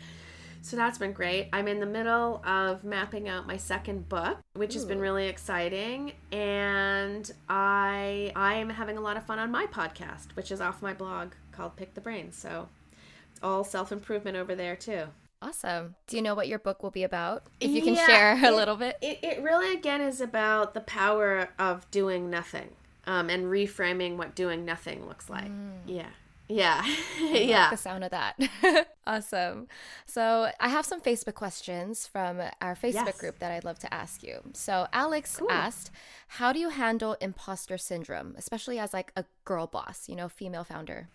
So 0.62 0.76
that's 0.76 0.98
been 0.98 1.14
great. 1.14 1.48
I'm 1.54 1.68
in 1.68 1.80
the 1.80 1.86
middle 1.86 2.44
of 2.46 2.84
mapping 2.84 3.30
out 3.30 3.48
my 3.48 3.58
second 3.58 4.10
book, 4.10 4.40
which 4.56 4.74
has 4.74 4.84
been 4.84 5.00
really 5.00 5.28
exciting, 5.28 6.12
and 6.34 7.32
I 7.48 8.34
I 8.36 8.56
am 8.56 8.70
having 8.70 8.98
a 8.98 9.02
lot 9.02 9.16
of 9.16 9.26
fun 9.26 9.40
on 9.40 9.52
my 9.52 9.68
podcast, 9.68 10.36
which 10.36 10.52
is 10.52 10.60
off 10.60 10.82
my 10.82 10.94
blog 10.94 11.32
called 11.54 11.78
Pick 11.78 11.94
the 11.94 12.02
Brain. 12.02 12.34
So 12.34 12.68
it's 13.32 13.40
all 13.42 13.64
self 13.64 13.94
improvement 13.94 14.36
over 14.36 14.54
there 14.54 14.76
too. 14.76 15.06
Awesome. 15.41 15.95
Do 16.08 16.17
you 16.17 16.21
know 16.21 16.36
what 16.36 16.47
your 16.49 16.60
book 16.60 16.84
will 16.84 16.91
be 16.91 17.04
about? 17.04 17.43
If 17.62 17.71
you 17.71 17.82
can 17.82 17.93
Yeah, 17.95 18.06
share 18.06 18.32
a 18.43 18.47
it- 18.54 18.56
little 18.56 18.75
bit. 18.75 18.97
It, 19.02 19.19
it 19.23 19.41
really, 19.41 19.73
again, 19.73 20.02
is 20.02 20.19
about 20.21 20.73
the 20.73 20.82
power 20.82 21.49
of 21.58 21.89
doing 21.91 22.30
nothing 22.30 22.69
um, 23.06 23.30
and 23.30 23.45
reframing 23.45 24.17
what 24.17 24.36
doing 24.36 24.65
nothing 24.65 25.08
looks 25.08 25.30
like. 25.30 25.49
Yeah. 25.86 26.08
Yeah. 26.49 26.84
yeah. 27.21 27.69
the 27.69 27.78
sound 27.78 28.04
of 28.04 28.10
that. 28.12 28.36
awesome. 29.08 29.67
So 30.08 30.49
I 30.60 30.67
have 30.69 30.84
some 30.86 30.99
Facebook 30.99 31.36
questions 31.36 32.06
from 32.08 32.41
our 32.60 32.75
Facebook 32.75 33.06
Yes. 33.06 33.17
group 33.19 33.38
that 33.39 33.52
I'd 33.52 33.63
love 33.63 33.80
to 33.80 33.93
ask 33.93 34.23
you. 34.23 34.41
So 34.54 34.88
Alex 34.91 35.38
Cool. 35.38 35.52
asked, 35.52 35.91
"How 36.28 36.52
do 36.52 36.60
you 36.60 36.69
handle 36.69 37.15
imposter 37.21 37.78
syndrome, 37.78 38.34
especially 38.36 38.80
as 38.80 38.93
like 38.93 39.12
a 39.15 39.25
girl 39.45 39.67
boss, 39.67 40.10
you 40.10 40.15
know, 40.15 40.28
female 40.28 40.63
founder?" 40.63 41.08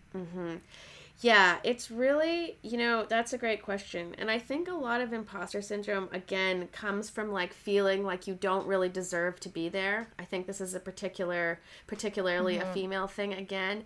Yeah, 1.21 1.57
it's 1.63 1.89
really, 1.89 2.57
you 2.61 2.77
know, 2.77 3.05
that's 3.07 3.31
a 3.31 3.37
great 3.37 3.61
question. 3.63 4.15
And 4.17 4.29
I 4.29 4.37
think 4.37 4.67
a 4.67 4.73
lot 4.73 4.99
of 4.99 5.13
imposter 5.13 5.61
syndrome, 5.61 6.09
again, 6.11 6.67
comes 6.73 7.09
from 7.09 7.31
like 7.31 7.53
feeling 7.53 8.03
like 8.03 8.27
you 8.27 8.35
don't 8.35 8.67
really 8.67 8.89
deserve 8.89 9.39
to 9.41 9.49
be 9.49 9.69
there. 9.69 10.09
I 10.19 10.25
think 10.25 10.45
this 10.45 10.59
is 10.59 10.73
a 10.73 10.79
particular, 10.79 11.61
particularly 11.87 12.57
a 12.57 12.63
mm-hmm. 12.63 12.73
female 12.73 13.07
thing 13.07 13.33
again. 13.33 13.85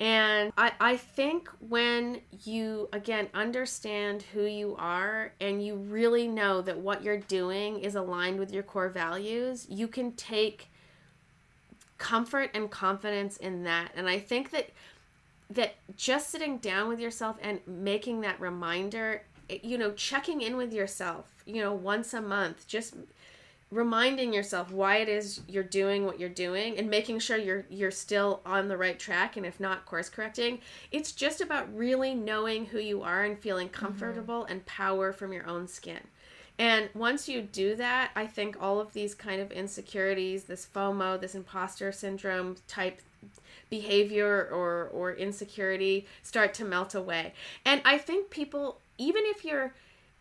And 0.00 0.52
I, 0.58 0.72
I 0.80 0.96
think 0.96 1.48
when 1.60 2.20
you, 2.42 2.88
again, 2.92 3.28
understand 3.32 4.22
who 4.34 4.42
you 4.42 4.74
are 4.76 5.32
and 5.40 5.64
you 5.64 5.76
really 5.76 6.26
know 6.26 6.60
that 6.62 6.78
what 6.78 7.04
you're 7.04 7.18
doing 7.18 7.78
is 7.78 7.94
aligned 7.94 8.40
with 8.40 8.52
your 8.52 8.64
core 8.64 8.88
values, 8.88 9.68
you 9.70 9.86
can 9.86 10.12
take 10.12 10.72
comfort 11.98 12.50
and 12.54 12.68
confidence 12.70 13.36
in 13.36 13.62
that. 13.62 13.92
And 13.94 14.08
I 14.08 14.18
think 14.18 14.50
that 14.50 14.70
that 15.54 15.74
just 15.96 16.30
sitting 16.30 16.58
down 16.58 16.88
with 16.88 17.00
yourself 17.00 17.36
and 17.42 17.60
making 17.66 18.20
that 18.22 18.40
reminder, 18.40 19.22
you 19.48 19.78
know, 19.78 19.92
checking 19.92 20.40
in 20.40 20.56
with 20.56 20.72
yourself, 20.72 21.26
you 21.46 21.60
know, 21.60 21.72
once 21.72 22.14
a 22.14 22.20
month, 22.20 22.66
just 22.66 22.94
reminding 23.70 24.32
yourself 24.32 24.70
why 24.70 24.96
it 24.98 25.08
is 25.08 25.40
you're 25.48 25.62
doing 25.64 26.06
what 26.06 26.20
you're 26.20 26.28
doing 26.28 26.78
and 26.78 26.88
making 26.88 27.18
sure 27.18 27.36
you're 27.36 27.64
you're 27.68 27.90
still 27.90 28.40
on 28.46 28.68
the 28.68 28.76
right 28.76 29.00
track 29.00 29.36
and 29.36 29.44
if 29.44 29.58
not 29.58 29.84
course 29.84 30.08
correcting 30.08 30.60
it's 30.92 31.10
just 31.10 31.40
about 31.40 31.74
really 31.74 32.14
knowing 32.14 32.66
who 32.66 32.78
you 32.78 33.02
are 33.02 33.24
and 33.24 33.38
feeling 33.38 33.68
mm-hmm. 33.68 33.84
comfortable 33.84 34.42
mm-hmm. 34.42 34.52
and 34.52 34.66
power 34.66 35.12
from 35.12 35.32
your 35.32 35.46
own 35.48 35.66
skin 35.66 35.98
and 36.58 36.88
once 36.94 37.28
you 37.28 37.40
do 37.40 37.74
that 37.74 38.10
i 38.14 38.26
think 38.26 38.56
all 38.60 38.80
of 38.80 38.92
these 38.92 39.14
kind 39.14 39.40
of 39.40 39.50
insecurities 39.52 40.44
this 40.44 40.66
fomo 40.72 41.20
this 41.20 41.34
imposter 41.34 41.90
syndrome 41.90 42.56
type 42.68 43.00
behavior 43.70 44.48
or 44.52 44.88
or 44.92 45.12
insecurity 45.14 46.06
start 46.22 46.54
to 46.54 46.64
melt 46.64 46.94
away 46.94 47.32
and 47.64 47.80
i 47.84 47.98
think 47.98 48.30
people 48.30 48.78
even 48.98 49.22
if 49.26 49.44
you're 49.44 49.74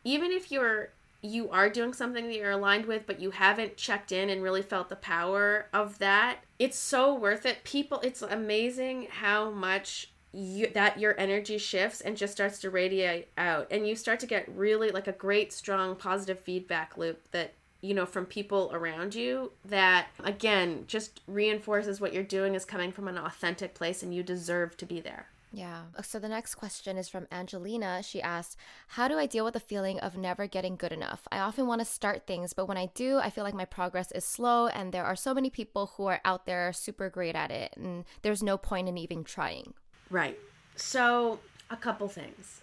even 0.03 0.31
if 0.31 0.51
you're 0.51 0.89
you 1.23 1.49
are 1.49 1.69
doing 1.69 1.93
something 1.93 2.27
that 2.27 2.35
you're 2.35 2.51
aligned 2.51 2.85
with, 2.85 3.07
but 3.07 3.19
you 3.19 3.31
haven't 3.31 3.77
checked 3.77 4.11
in 4.11 4.29
and 4.29 4.43
really 4.43 4.61
felt 4.61 4.89
the 4.89 4.95
power 4.97 5.67
of 5.73 5.97
that, 5.99 6.39
it's 6.59 6.77
so 6.77 7.15
worth 7.15 7.45
it. 7.45 7.63
People, 7.63 8.01
it's 8.01 8.21
amazing 8.21 9.07
how 9.09 9.49
much 9.49 10.11
you, 10.33 10.67
that 10.73 10.99
your 10.99 11.17
energy 11.19 11.57
shifts 11.57 12.01
and 12.01 12.17
just 12.17 12.33
starts 12.33 12.59
to 12.59 12.69
radiate 12.69 13.29
out. 13.37 13.67
And 13.71 13.87
you 13.87 13.95
start 13.95 14.19
to 14.21 14.27
get 14.27 14.49
really 14.49 14.89
like 14.89 15.07
a 15.07 15.13
great, 15.13 15.53
strong, 15.53 15.95
positive 15.95 16.39
feedback 16.39 16.97
loop 16.97 17.31
that, 17.31 17.53
you 17.81 17.93
know, 17.93 18.05
from 18.05 18.25
people 18.25 18.71
around 18.73 19.13
you 19.13 19.51
that, 19.65 20.07
again, 20.23 20.85
just 20.87 21.21
reinforces 21.27 22.01
what 22.01 22.13
you're 22.13 22.23
doing 22.23 22.55
is 22.55 22.65
coming 22.65 22.91
from 22.91 23.07
an 23.07 23.17
authentic 23.17 23.75
place 23.75 24.01
and 24.01 24.13
you 24.13 24.23
deserve 24.23 24.75
to 24.77 24.85
be 24.85 24.99
there. 24.99 25.27
Yeah. 25.55 25.83
So 26.01 26.17
the 26.17 26.29
next 26.29 26.55
question 26.55 26.97
is 26.97 27.07
from 27.07 27.27
Angelina. 27.31 28.01
She 28.01 28.19
asked, 28.19 28.57
How 28.87 29.07
do 29.07 29.19
I 29.19 29.27
deal 29.27 29.45
with 29.45 29.53
the 29.53 29.59
feeling 29.59 29.99
of 29.99 30.17
never 30.17 30.47
getting 30.47 30.75
good 30.75 30.91
enough? 30.91 31.27
I 31.31 31.37
often 31.37 31.67
want 31.67 31.79
to 31.79 31.85
start 31.85 32.25
things, 32.25 32.53
but 32.53 32.65
when 32.65 32.77
I 32.77 32.87
do, 32.95 33.19
I 33.19 33.29
feel 33.29 33.43
like 33.43 33.53
my 33.53 33.65
progress 33.65 34.11
is 34.13 34.25
slow 34.25 34.65
and 34.65 34.91
there 34.91 35.05
are 35.05 35.15
so 35.15 35.31
many 35.31 35.51
people 35.51 35.91
who 35.95 36.07
are 36.07 36.21
out 36.25 36.47
there 36.47 36.73
super 36.73 37.07
great 37.07 37.35
at 37.35 37.51
it, 37.51 37.75
and 37.77 38.03
there's 38.23 38.41
no 38.41 38.57
point 38.57 38.89
in 38.89 38.97
even 38.97 39.23
trying. 39.23 39.75
Right. 40.09 40.37
So, 40.75 41.39
a 41.69 41.77
couple 41.77 42.07
things. 42.07 42.61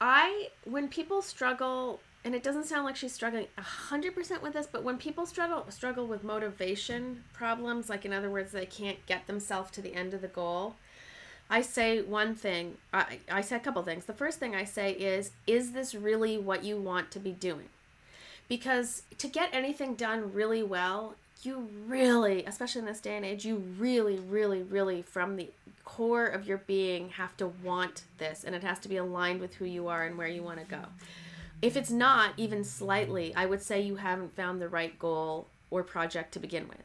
I, 0.00 0.48
when 0.64 0.88
people 0.88 1.20
struggle, 1.22 2.00
and 2.24 2.34
it 2.34 2.42
doesn't 2.42 2.64
sound 2.64 2.84
like 2.84 2.96
she's 2.96 3.12
struggling 3.12 3.46
100% 3.58 4.42
with 4.42 4.52
this, 4.54 4.66
but 4.70 4.82
when 4.82 4.96
people 4.96 5.26
struggle 5.26 5.66
struggle 5.70 6.06
with 6.06 6.24
motivation 6.24 7.24
problems, 7.32 7.88
like 7.88 8.04
in 8.04 8.12
other 8.12 8.30
words, 8.30 8.52
they 8.52 8.66
can't 8.66 9.04
get 9.06 9.26
themselves 9.26 9.70
to 9.72 9.82
the 9.82 9.94
end 9.94 10.14
of 10.14 10.22
the 10.22 10.28
goal, 10.28 10.76
I 11.50 11.62
say 11.62 12.00
one 12.00 12.36
thing. 12.36 12.76
I, 12.92 13.18
I 13.30 13.40
say 13.40 13.56
a 13.56 13.60
couple 13.60 13.82
things. 13.82 14.04
The 14.04 14.14
first 14.14 14.38
thing 14.38 14.54
I 14.54 14.64
say 14.64 14.92
is, 14.92 15.32
is 15.48 15.72
this 15.72 15.94
really 15.94 16.38
what 16.38 16.62
you 16.62 16.76
want 16.80 17.10
to 17.10 17.18
be 17.18 17.32
doing? 17.32 17.68
Because 18.48 19.02
to 19.18 19.26
get 19.26 19.50
anything 19.52 19.94
done 19.96 20.32
really 20.32 20.62
well, 20.62 21.16
you 21.44 21.68
really, 21.86 22.44
especially 22.44 22.80
in 22.80 22.86
this 22.86 23.00
day 23.00 23.16
and 23.16 23.24
age, 23.24 23.44
you 23.44 23.56
really, 23.78 24.18
really, 24.18 24.62
really, 24.62 25.02
from 25.02 25.36
the 25.36 25.48
core 25.84 26.26
of 26.26 26.46
your 26.46 26.58
being, 26.58 27.10
have 27.10 27.36
to 27.38 27.48
want 27.64 28.02
this 28.18 28.44
and 28.44 28.54
it 28.54 28.62
has 28.62 28.78
to 28.80 28.88
be 28.88 28.96
aligned 28.96 29.40
with 29.40 29.54
who 29.54 29.64
you 29.64 29.88
are 29.88 30.04
and 30.04 30.16
where 30.16 30.28
you 30.28 30.42
want 30.42 30.58
to 30.58 30.64
go. 30.64 30.82
If 31.62 31.76
it's 31.76 31.90
not, 31.90 32.32
even 32.36 32.64
slightly, 32.64 33.34
I 33.34 33.46
would 33.46 33.62
say 33.62 33.80
you 33.80 33.96
haven't 33.96 34.34
found 34.34 34.60
the 34.60 34.68
right 34.68 34.98
goal 34.98 35.46
or 35.70 35.82
project 35.82 36.32
to 36.32 36.38
begin 36.38 36.68
with. 36.68 36.82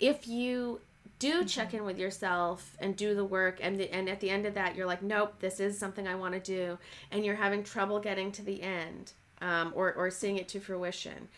If 0.00 0.26
you 0.26 0.80
do 1.18 1.38
mm-hmm. 1.38 1.46
check 1.46 1.74
in 1.74 1.84
with 1.84 1.98
yourself 1.98 2.76
and 2.80 2.96
do 2.96 3.14
the 3.14 3.24
work 3.24 3.58
and 3.60 3.78
the, 3.78 3.92
and 3.92 4.08
at 4.08 4.20
the 4.20 4.30
end 4.30 4.46
of 4.46 4.54
that 4.54 4.76
you're 4.76 4.86
like 4.86 5.02
nope 5.02 5.34
this 5.40 5.60
is 5.60 5.78
something 5.78 6.06
i 6.06 6.14
want 6.14 6.34
to 6.34 6.40
do 6.40 6.78
and 7.10 7.24
you're 7.24 7.34
having 7.34 7.62
trouble 7.62 7.98
getting 7.98 8.30
to 8.32 8.42
the 8.42 8.62
end 8.62 9.12
um, 9.40 9.72
or, 9.74 9.92
or 9.94 10.10
seeing 10.10 10.36
it 10.36 10.48
to 10.48 10.60
fruition 10.60 11.28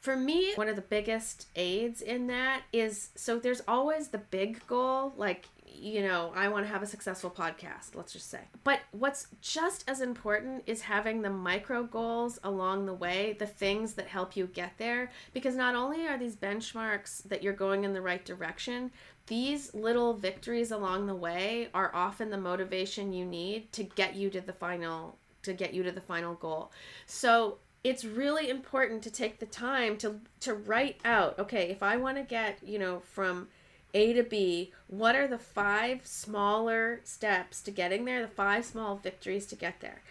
for 0.00 0.16
me 0.16 0.52
one 0.54 0.68
of 0.68 0.76
the 0.76 0.82
biggest 0.82 1.46
aids 1.56 2.02
in 2.02 2.26
that 2.28 2.62
is 2.72 3.10
so 3.14 3.38
there's 3.38 3.62
always 3.66 4.08
the 4.08 4.18
big 4.18 4.64
goal 4.66 5.12
like 5.16 5.48
you 5.80 6.02
know, 6.02 6.32
I 6.34 6.48
want 6.48 6.66
to 6.66 6.72
have 6.72 6.82
a 6.82 6.86
successful 6.86 7.30
podcast, 7.30 7.94
let's 7.94 8.12
just 8.12 8.30
say. 8.30 8.40
But 8.64 8.80
what's 8.92 9.28
just 9.40 9.88
as 9.88 10.00
important 10.00 10.64
is 10.66 10.82
having 10.82 11.22
the 11.22 11.30
micro 11.30 11.84
goals 11.84 12.38
along 12.42 12.86
the 12.86 12.94
way, 12.94 13.36
the 13.38 13.46
things 13.46 13.94
that 13.94 14.06
help 14.06 14.36
you 14.36 14.46
get 14.46 14.72
there. 14.78 15.10
Because 15.32 15.54
not 15.54 15.74
only 15.74 16.06
are 16.06 16.18
these 16.18 16.36
benchmarks 16.36 17.22
that 17.24 17.42
you're 17.42 17.52
going 17.52 17.84
in 17.84 17.92
the 17.92 18.02
right 18.02 18.24
direction, 18.24 18.90
these 19.26 19.74
little 19.74 20.14
victories 20.14 20.70
along 20.70 21.06
the 21.06 21.14
way 21.14 21.68
are 21.74 21.94
often 21.94 22.30
the 22.30 22.38
motivation 22.38 23.12
you 23.12 23.24
need 23.24 23.72
to 23.72 23.84
get 23.84 24.16
you 24.16 24.30
to 24.30 24.40
the 24.40 24.52
final 24.52 25.18
to 25.42 25.52
get 25.52 25.72
you 25.72 25.82
to 25.84 25.92
the 25.92 26.00
final 26.00 26.34
goal. 26.34 26.72
So 27.06 27.58
it's 27.84 28.04
really 28.04 28.50
important 28.50 29.02
to 29.02 29.10
take 29.10 29.38
the 29.38 29.46
time 29.46 29.96
to 29.96 30.20
to 30.40 30.54
write 30.54 30.98
out 31.04 31.38
okay 31.38 31.70
if 31.70 31.82
i 31.82 31.96
want 31.96 32.16
to 32.16 32.22
get 32.22 32.58
you 32.64 32.78
know 32.78 33.00
from 33.00 33.48
a 33.94 34.12
to 34.12 34.22
B, 34.22 34.72
what 34.88 35.16
are 35.16 35.26
the 35.26 35.38
five 35.38 36.06
smaller 36.06 37.00
steps 37.04 37.60
to 37.62 37.70
getting 37.70 38.04
there, 38.04 38.22
the 38.22 38.28
five 38.28 38.64
small 38.64 38.96
victories 38.96 39.46
to 39.46 39.56
get 39.56 39.80
there? 39.80 40.02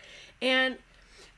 And 0.42 0.78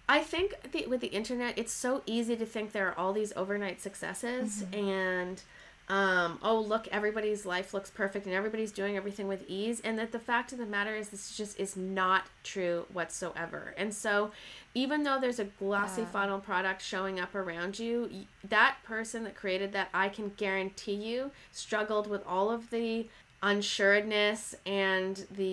I 0.08 0.20
think 0.20 0.72
the, 0.72 0.88
with 0.88 1.02
the 1.02 1.08
internet, 1.08 1.58
it's 1.58 1.74
so 1.74 2.02
easy 2.06 2.36
to 2.36 2.46
think 2.46 2.72
there 2.72 2.88
are 2.88 2.98
all 2.98 3.13
these 3.13 3.34
overnight 3.36 3.82
successes 3.82 4.63
mm-hmm. 4.63 4.89
and 4.89 5.42
um, 5.89 6.39
oh 6.43 6.60
look 6.60 6.88
everybody's 6.91 7.45
life 7.45 7.73
looks 7.73 7.89
perfect 7.89 8.25
and 8.25 8.36
everybody's 8.36 8.71
doing 8.71 8.95
everything 8.95 9.28
with 9.28 9.43
ease 9.47 9.82
and 9.84 9.97
that 9.97 10.12
the 10.12 10.19
fact 10.19 10.52
of 10.52 10.60
the 10.60 10.65
matter 10.65 10.95
is 10.95 11.10
this 11.10 11.36
just 11.36 11.60
is 11.60 11.75
not 11.75 12.25
true 12.43 12.86
whatsoever. 12.93 13.73
And 13.78 13.93
so 13.93 14.32
even 14.75 15.04
though 15.04 15.19
there's 15.19 15.39
a 15.39 15.45
glossy 15.45 16.02
yeah. 16.02 16.10
final 16.10 16.39
product 16.39 16.82
showing 16.82 17.19
up 17.19 17.34
around 17.34 17.80
you 17.80 18.10
that 18.47 18.78
person 18.84 19.23
that 19.23 19.36
created 19.36 19.71
that 19.73 19.89
i 19.93 20.08
can 20.08 20.32
guarantee 20.38 20.93
you 20.93 21.32
struggled 21.52 22.08
with 22.08 22.25
all 22.28 22.52
of 22.52 22.69
the 22.69 23.08
unsureness 23.41 24.54
and 24.65 25.25
the 25.32 25.43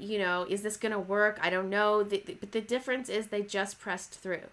you 0.00 0.18
know 0.18 0.46
is 0.48 0.62
this 0.62 0.76
going 0.76 0.92
to 0.92 0.98
work? 0.98 1.38
I 1.42 1.50
don't 1.50 1.68
know. 1.68 2.02
The, 2.02 2.22
the, 2.24 2.34
but 2.34 2.52
the 2.52 2.60
difference 2.60 3.08
is 3.08 3.26
they 3.26 3.42
just 3.42 3.78
pressed 3.78 4.14
through. 4.14 4.48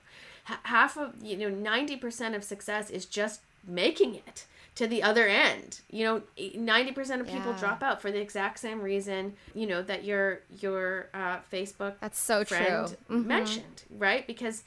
H- 0.49 0.58
half 0.63 0.97
of 0.97 1.15
you 1.21 1.38
know 1.38 1.71
90% 1.71 2.36
of 2.36 2.43
success 2.43 2.89
is 2.89 3.06
just 3.06 3.41
making 3.65 4.15
it 4.15 4.45
to 4.75 4.88
the 4.88 5.03
other 5.03 5.27
end. 5.27 5.81
You 5.89 6.05
know, 6.05 6.21
90% 6.38 7.19
of 7.19 7.27
people 7.27 7.51
yeah. 7.51 7.57
drop 7.57 7.84
out 7.84 8.01
for 8.01 8.12
the 8.12 8.21
exact 8.21 8.60
same 8.60 8.81
reason, 8.81 9.34
you 9.53 9.67
know, 9.67 9.81
that 9.81 10.05
your 10.05 10.41
your 10.60 11.10
uh, 11.13 11.39
Facebook 11.51 11.95
That's 11.99 12.19
so 12.19 12.43
true. 12.43 12.57
Mm-hmm. 12.57 13.27
mentioned, 13.27 13.84
right? 13.97 14.25
Because 14.25 14.63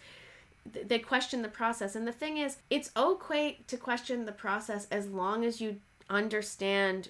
th- 0.72 0.88
they 0.88 0.98
question 0.98 1.42
the 1.42 1.48
process. 1.48 1.96
And 1.96 2.06
the 2.06 2.12
thing 2.12 2.38
is, 2.38 2.58
it's 2.70 2.90
okay 2.96 3.58
to 3.66 3.76
question 3.76 4.26
the 4.26 4.32
process 4.32 4.86
as 4.90 5.08
long 5.08 5.44
as 5.44 5.60
you 5.60 5.80
understand 6.10 7.08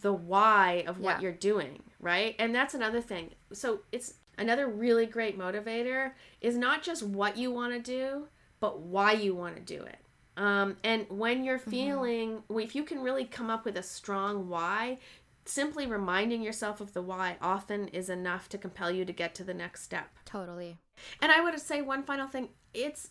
the 0.00 0.12
why 0.12 0.84
of 0.86 0.98
what 0.98 1.16
yeah. 1.16 1.20
you're 1.20 1.32
doing, 1.32 1.82
right? 2.00 2.34
And 2.38 2.54
that's 2.54 2.74
another 2.74 3.00
thing. 3.00 3.30
So, 3.52 3.80
it's 3.92 4.14
another 4.36 4.66
really 4.66 5.06
great 5.06 5.38
motivator 5.38 6.12
is 6.40 6.56
not 6.56 6.82
just 6.82 7.04
what 7.04 7.36
you 7.36 7.52
want 7.52 7.72
to 7.72 7.78
do, 7.78 8.26
but 8.58 8.80
why 8.80 9.12
you 9.12 9.34
want 9.34 9.54
to 9.54 9.62
do 9.62 9.82
it. 9.82 9.98
Um, 10.36 10.76
and 10.82 11.06
when 11.08 11.44
you're 11.44 11.58
mm-hmm. 11.58 11.70
feeling, 11.70 12.30
mm-hmm. 12.30 12.60
if 12.60 12.74
you 12.74 12.84
can 12.84 13.00
really 13.00 13.24
come 13.24 13.50
up 13.50 13.64
with 13.64 13.76
a 13.76 13.82
strong 13.82 14.48
why, 14.48 14.98
simply 15.44 15.86
reminding 15.86 16.42
yourself 16.42 16.80
of 16.80 16.92
the 16.92 17.02
why 17.02 17.36
often 17.40 17.88
is 17.88 18.08
enough 18.08 18.48
to 18.50 18.58
compel 18.58 18.90
you 18.90 19.04
to 19.04 19.12
get 19.12 19.34
to 19.34 19.44
the 19.44 19.54
next 19.54 19.82
step. 19.82 20.10
Totally. 20.24 20.78
And 21.20 21.32
I 21.32 21.40
would 21.40 21.58
say 21.60 21.82
one 21.82 22.02
final 22.02 22.28
thing 22.28 22.50
it's 22.74 23.10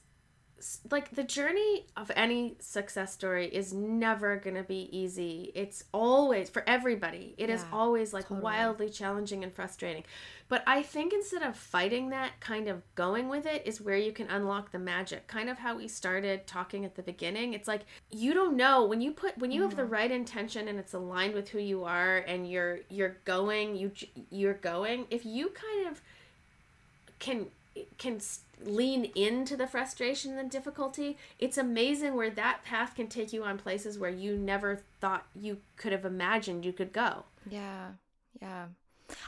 like 0.90 1.12
the 1.16 1.24
journey 1.24 1.86
of 1.98 2.12
any 2.16 2.56
success 2.60 3.14
story 3.14 3.48
is 3.48 3.74
never 3.74 4.38
going 4.38 4.56
to 4.56 4.64
be 4.64 4.90
easy. 4.92 5.52
It's 5.56 5.84
always 5.94 6.50
for 6.50 6.64
everybody. 6.68 7.36
It 7.38 7.50
yeah, 7.50 7.56
is 7.56 7.66
always 7.72 8.14
like 8.14 8.26
totally. 8.26 8.42
wildly 8.42 8.90
challenging 8.90 9.44
and 9.44 9.54
frustrating. 9.54 10.04
But 10.50 10.64
I 10.68 10.84
think 10.84 11.14
instead 11.14 11.44
of 11.44 11.56
fighting 11.56 12.10
that, 12.10 12.40
kind 12.42 12.68
of 12.68 12.82
going 12.96 13.30
with 13.30 13.46
it 13.46 13.64
is 13.66 13.80
where 13.80 13.98
you 13.98 14.12
can 14.12 14.30
unlock 14.30 14.72
the 14.72 14.80
magic. 14.80 15.28
Kind 15.28 15.50
of 15.50 15.58
how 15.58 15.78
we 15.78 15.88
started 15.88 16.46
talking 16.46 16.84
at 16.84 16.96
the 16.96 17.04
beginning. 17.04 17.54
It's 17.54 17.68
like 17.68 17.82
you 18.12 18.34
don't 18.34 18.58
know 18.58 18.86
when 18.86 19.02
you 19.02 19.12
put 19.12 19.38
when 19.38 19.52
you 19.52 19.62
mm-hmm. 19.62 19.70
have 19.70 19.78
the 19.78 19.84
mm-hmm. 19.84 19.94
right 19.94 20.12
intention 20.12 20.68
and 20.68 20.78
it's 20.78 20.94
aligned 20.94 21.34
with 21.34 21.50
who 21.50 21.60
you 21.60 21.86
are 21.86 22.18
and 22.18 22.50
you're 22.50 22.80
you're 22.90 23.18
going, 23.26 23.76
you 23.76 23.92
you're 24.30 24.56
going. 24.56 25.08
If 25.10 25.26
you 25.26 25.50
kind 25.50 25.88
of 25.88 26.02
can 27.20 27.48
can 27.98 28.20
lean 28.64 29.06
into 29.16 29.56
the 29.58 29.68
frustration 29.68 30.38
and 30.38 30.48
the 30.48 30.52
difficulty, 30.52 31.18
it's 31.40 31.58
amazing 31.58 32.16
where 32.16 32.30
that 32.30 32.64
path 32.64 32.96
can 32.96 33.08
take 33.08 33.34
you 33.34 33.44
on 33.44 33.58
places 33.58 33.98
where 33.98 34.10
you 34.10 34.38
never 34.38 34.82
thought 35.00 35.26
you 35.36 35.58
could 35.78 35.92
have 35.92 36.06
imagined 36.06 36.66
you 36.66 36.74
could 36.74 36.94
go. 36.94 37.26
Yeah. 37.50 37.92
Yeah. 38.42 38.66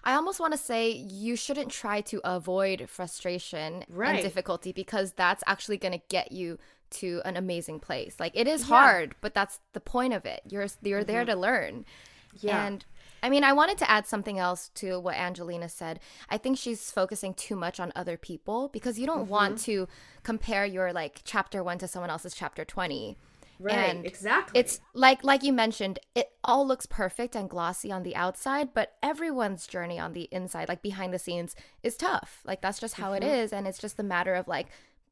I 0.04 0.14
almost 0.14 0.40
want 0.40 0.54
to 0.54 0.58
say 0.58 0.90
you 0.92 1.36
shouldn't 1.36 1.70
try 1.70 2.02
to 2.02 2.22
avoid 2.24 2.90
frustration 2.90 3.84
right. 3.90 4.16
and 4.16 4.24
difficulty 4.24 4.72
because 4.72 5.14
that's 5.14 5.44
actually 5.46 5.78
going 5.78 5.94
to 5.94 6.02
get 6.10 6.32
you 6.32 6.58
to 6.92 7.22
an 7.26 7.36
amazing 7.36 7.80
place. 7.80 8.16
Like 8.20 8.32
it 8.36 8.48
is 8.48 8.62
yeah. 8.62 8.68
hard, 8.68 9.16
but 9.20 9.34
that's 9.34 9.60
the 9.74 9.80
point 9.80 10.14
of 10.14 10.26
it. 10.26 10.42
You're 10.48 10.68
you're 10.82 11.02
mm-hmm. 11.02 11.08
there 11.08 11.26
to 11.26 11.36
learn. 11.36 11.86
Yeah. 12.40 12.66
And 12.66 12.86
I 13.24 13.30
mean, 13.30 13.46
I 13.46 13.54
wanted 13.54 13.78
to 13.80 13.90
add 13.90 14.06
something 14.06 14.38
else 14.38 14.70
to 14.76 15.00
what 15.00 15.16
Angelina 15.16 15.70
said. 15.70 16.02
I 16.30 16.38
think 16.38 16.58
she's 16.58 16.92
focusing 16.92 17.34
too 17.34 17.56
much 17.56 17.80
on 17.80 17.94
other 17.96 18.18
people 18.18 18.70
because 18.74 19.00
you 19.00 19.08
don't 19.08 19.24
mm-hmm. 19.24 19.32
want 19.32 19.60
to 19.60 19.88
compare 20.24 20.66
your 20.66 20.92
like 20.92 21.22
chapter 21.24 21.64
1 21.64 21.78
to 21.80 21.88
someone 21.88 22.10
else's 22.10 22.36
chapter 22.36 22.66
20. 22.66 23.18
Right, 23.60 23.76
and 23.76 24.06
exactly. 24.06 24.60
It's 24.60 24.82
like 24.94 25.24
like 25.24 25.42
you 25.42 25.54
mentioned, 25.54 26.00
it 26.16 26.32
all 26.44 26.68
looks 26.68 26.86
perfect 26.86 27.34
and 27.34 27.50
glossy 27.50 27.94
on 27.94 28.04
the 28.04 28.16
outside, 28.16 28.74
but 28.74 28.96
everyone's 29.02 29.68
journey 29.68 29.98
on 29.98 30.12
the 30.12 30.28
inside, 30.32 30.68
like 30.68 30.82
behind 30.82 31.14
the 31.14 31.20
scenes, 31.20 31.56
is 31.82 31.96
tough. 31.96 32.42
Like 32.46 32.62
that's 32.62 32.80
just 32.80 32.96
how 32.96 33.14
Mm-hmm. 33.14 33.24
it 33.24 33.44
is, 33.44 33.54
and 33.54 33.68
it's 33.68 33.80
just 33.80 34.00
a 34.00 34.04
matter 34.04 34.34
of 34.34 34.50
like 34.50 34.68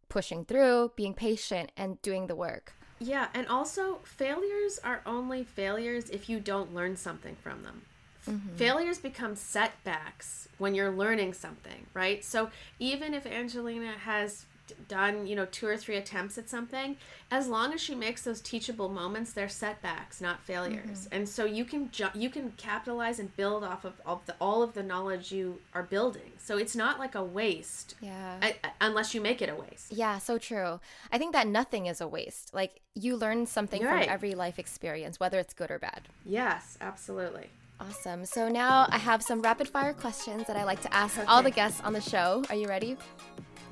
pushing 0.09 0.43
through, 0.43 0.91
being 0.97 1.13
patient, 1.13 1.71
and 1.77 2.01
doing 2.01 2.27
the 2.27 2.35
work. 2.35 2.73
Yeah, 2.99 3.27
and 3.33 3.47
also 3.47 3.99
failures 4.03 4.79
are 4.83 5.01
only 5.05 5.43
failures 5.43 6.09
if 6.09 6.27
you 6.27 6.39
don't 6.39 6.75
learn 6.75 6.97
something 6.97 7.35
from 7.41 7.63
them. 7.63 7.83
F- 8.27 8.33
Failures 8.55 8.99
become 8.99 9.35
setbacks 9.35 10.47
when 10.57 10.75
you're 10.75 10.91
learning 10.91 11.33
something, 11.33 11.85
right? 11.93 12.23
So 12.23 12.49
even 12.79 13.13
if 13.13 13.25
Angelina 13.25 13.93
has 13.93 14.45
done, 14.87 15.27
you 15.27 15.35
know, 15.35 15.45
two 15.45 15.67
or 15.67 15.75
three 15.75 15.97
attempts 15.97 16.37
at 16.37 16.49
something, 16.49 16.95
as 17.29 17.47
long 17.47 17.73
as 17.73 17.81
she 17.81 17.93
makes 17.95 18.23
those 18.23 18.39
teachable 18.39 18.87
moments, 18.87 19.33
they're 19.33 19.49
setbacks, 19.49 20.21
not 20.21 20.41
failures. 20.43 21.05
Mm-hmm. 21.05 21.15
And 21.15 21.29
so 21.29 21.43
you 21.45 21.65
can 21.65 21.91
ju- 21.91 22.09
you 22.13 22.29
can 22.29 22.51
capitalize 22.57 23.19
and 23.19 23.35
build 23.35 23.63
off 23.63 23.83
of, 23.83 23.93
of 24.05 24.25
the, 24.27 24.35
all 24.39 24.63
of 24.63 24.73
the 24.73 24.83
knowledge 24.83 25.31
you 25.31 25.59
are 25.73 25.83
building. 25.83 26.31
So 26.37 26.57
it's 26.57 26.75
not 26.75 26.99
like 26.99 27.15
a 27.15 27.23
waste, 27.23 27.95
Yeah. 28.01 28.37
I, 28.41 28.55
I- 28.63 28.71
unless 28.81 29.13
you 29.13 29.19
make 29.19 29.41
it 29.41 29.49
a 29.49 29.55
waste. 29.55 29.91
Yeah, 29.91 30.19
so 30.19 30.37
true. 30.37 30.79
I 31.11 31.17
think 31.17 31.33
that 31.33 31.47
nothing 31.47 31.87
is 31.87 31.99
a 31.99 32.07
waste. 32.07 32.53
Like 32.53 32.79
you 32.95 33.17
learn 33.17 33.45
something 33.47 33.81
You're 33.81 33.89
from 33.89 33.99
right. 33.99 34.07
every 34.09 34.35
life 34.35 34.57
experience, 34.59 35.19
whether 35.19 35.39
it's 35.39 35.53
good 35.53 35.71
or 35.71 35.79
bad. 35.79 36.03
Yes, 36.25 36.77
absolutely. 36.79 37.49
Awesome. 37.81 38.25
So 38.25 38.47
now 38.47 38.85
I 38.89 38.99
have 38.99 39.23
some 39.23 39.41
rapid 39.41 39.67
fire 39.67 39.93
questions 39.93 40.45
that 40.45 40.55
I 40.55 40.63
like 40.63 40.81
to 40.81 40.93
ask 40.93 41.17
all 41.27 41.41
the 41.41 41.49
guests 41.49 41.81
on 41.81 41.93
the 41.93 42.01
show. 42.01 42.43
Are 42.49 42.55
you 42.55 42.67
ready? 42.67 42.95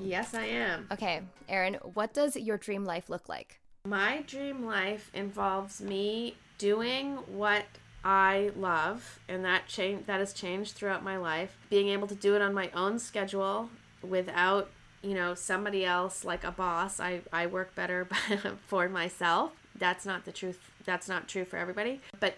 Yes, 0.00 0.34
I 0.34 0.46
am. 0.46 0.88
Okay, 0.90 1.20
Erin, 1.48 1.74
what 1.94 2.12
does 2.12 2.34
your 2.34 2.56
dream 2.56 2.84
life 2.84 3.08
look 3.08 3.28
like? 3.28 3.60
My 3.86 4.22
dream 4.26 4.66
life 4.66 5.10
involves 5.14 5.80
me 5.80 6.34
doing 6.58 7.18
what 7.28 7.66
I 8.04 8.50
love, 8.56 9.20
and 9.28 9.44
that 9.44 9.68
change 9.68 10.06
that 10.06 10.18
has 10.18 10.32
changed 10.32 10.72
throughout 10.74 11.04
my 11.04 11.16
life. 11.16 11.56
Being 11.68 11.88
able 11.90 12.08
to 12.08 12.14
do 12.16 12.34
it 12.34 12.42
on 12.42 12.52
my 12.52 12.70
own 12.74 12.98
schedule 12.98 13.70
without, 14.02 14.70
you 15.02 15.14
know, 15.14 15.34
somebody 15.34 15.84
else 15.84 16.24
like 16.24 16.42
a 16.42 16.50
boss. 16.50 16.98
I 16.98 17.20
I 17.32 17.46
work 17.46 17.76
better 17.76 18.08
for 18.66 18.88
myself. 18.88 19.52
That's 19.78 20.04
not 20.04 20.24
the 20.24 20.32
truth. 20.32 20.58
That's 20.84 21.08
not 21.08 21.28
true 21.28 21.44
for 21.44 21.58
everybody. 21.58 22.00
But 22.18 22.34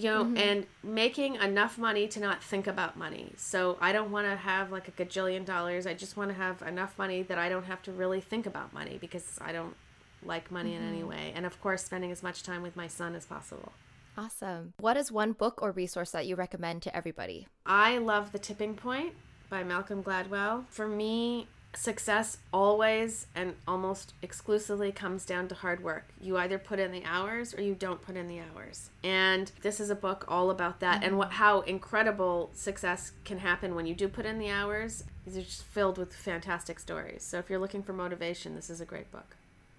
you 0.00 0.10
know, 0.10 0.24
mm-hmm. 0.24 0.36
and 0.38 0.66
making 0.82 1.36
enough 1.36 1.78
money 1.78 2.08
to 2.08 2.20
not 2.20 2.42
think 2.42 2.66
about 2.66 2.96
money. 2.96 3.32
So 3.36 3.76
I 3.80 3.92
don't 3.92 4.10
want 4.10 4.26
to 4.26 4.36
have 4.36 4.72
like 4.72 4.88
a 4.88 4.92
gajillion 4.92 5.44
dollars. 5.44 5.86
I 5.86 5.94
just 5.94 6.16
want 6.16 6.30
to 6.30 6.34
have 6.34 6.62
enough 6.62 6.96
money 6.98 7.22
that 7.22 7.38
I 7.38 7.48
don't 7.48 7.64
have 7.64 7.82
to 7.82 7.92
really 7.92 8.20
think 8.20 8.46
about 8.46 8.72
money 8.72 8.98
because 9.00 9.38
I 9.40 9.52
don't 9.52 9.76
like 10.24 10.50
money 10.50 10.74
in 10.74 10.82
any 10.82 11.00
mm-hmm. 11.00 11.08
way. 11.08 11.32
And 11.34 11.46
of 11.46 11.60
course, 11.60 11.84
spending 11.84 12.10
as 12.10 12.22
much 12.22 12.42
time 12.42 12.62
with 12.62 12.76
my 12.76 12.86
son 12.86 13.14
as 13.14 13.26
possible. 13.26 13.72
Awesome. 14.16 14.72
What 14.78 14.96
is 14.96 15.12
one 15.12 15.32
book 15.32 15.62
or 15.62 15.70
resource 15.70 16.10
that 16.10 16.26
you 16.26 16.34
recommend 16.34 16.82
to 16.82 16.96
everybody? 16.96 17.46
I 17.64 17.98
love 17.98 18.32
The 18.32 18.38
Tipping 18.38 18.74
Point 18.74 19.14
by 19.48 19.64
Malcolm 19.64 20.02
Gladwell. 20.02 20.64
For 20.68 20.86
me, 20.86 21.48
success 21.74 22.38
always 22.52 23.26
and 23.34 23.54
almost 23.66 24.12
exclusively 24.22 24.90
comes 24.92 25.24
down 25.24 25.48
to 25.48 25.54
hard 25.54 25.82
work. 25.82 26.08
You 26.20 26.36
either 26.36 26.58
put 26.58 26.78
in 26.78 26.92
the 26.92 27.04
hours 27.04 27.54
or 27.54 27.62
you 27.62 27.74
don't 27.74 28.02
put 28.02 28.16
in 28.16 28.26
the 28.28 28.40
hours. 28.40 28.90
And 29.04 29.50
this 29.62 29.80
is 29.80 29.90
a 29.90 29.94
book 29.94 30.24
all 30.28 30.50
about 30.50 30.80
that 30.80 31.04
and 31.04 31.16
what 31.16 31.32
how 31.32 31.60
incredible 31.60 32.50
success 32.54 33.12
can 33.24 33.38
happen 33.38 33.74
when 33.74 33.86
you 33.86 33.94
do 33.94 34.08
put 34.08 34.26
in 34.26 34.38
the 34.38 34.50
hours. 34.50 35.04
It's 35.26 35.36
just 35.36 35.62
filled 35.64 35.98
with 35.98 36.14
fantastic 36.14 36.80
stories. 36.80 37.22
So 37.22 37.38
if 37.38 37.48
you're 37.48 37.58
looking 37.58 37.82
for 37.82 37.92
motivation, 37.92 38.54
this 38.54 38.70
is 38.70 38.80
a 38.80 38.86
great 38.86 39.10
book. 39.12 39.36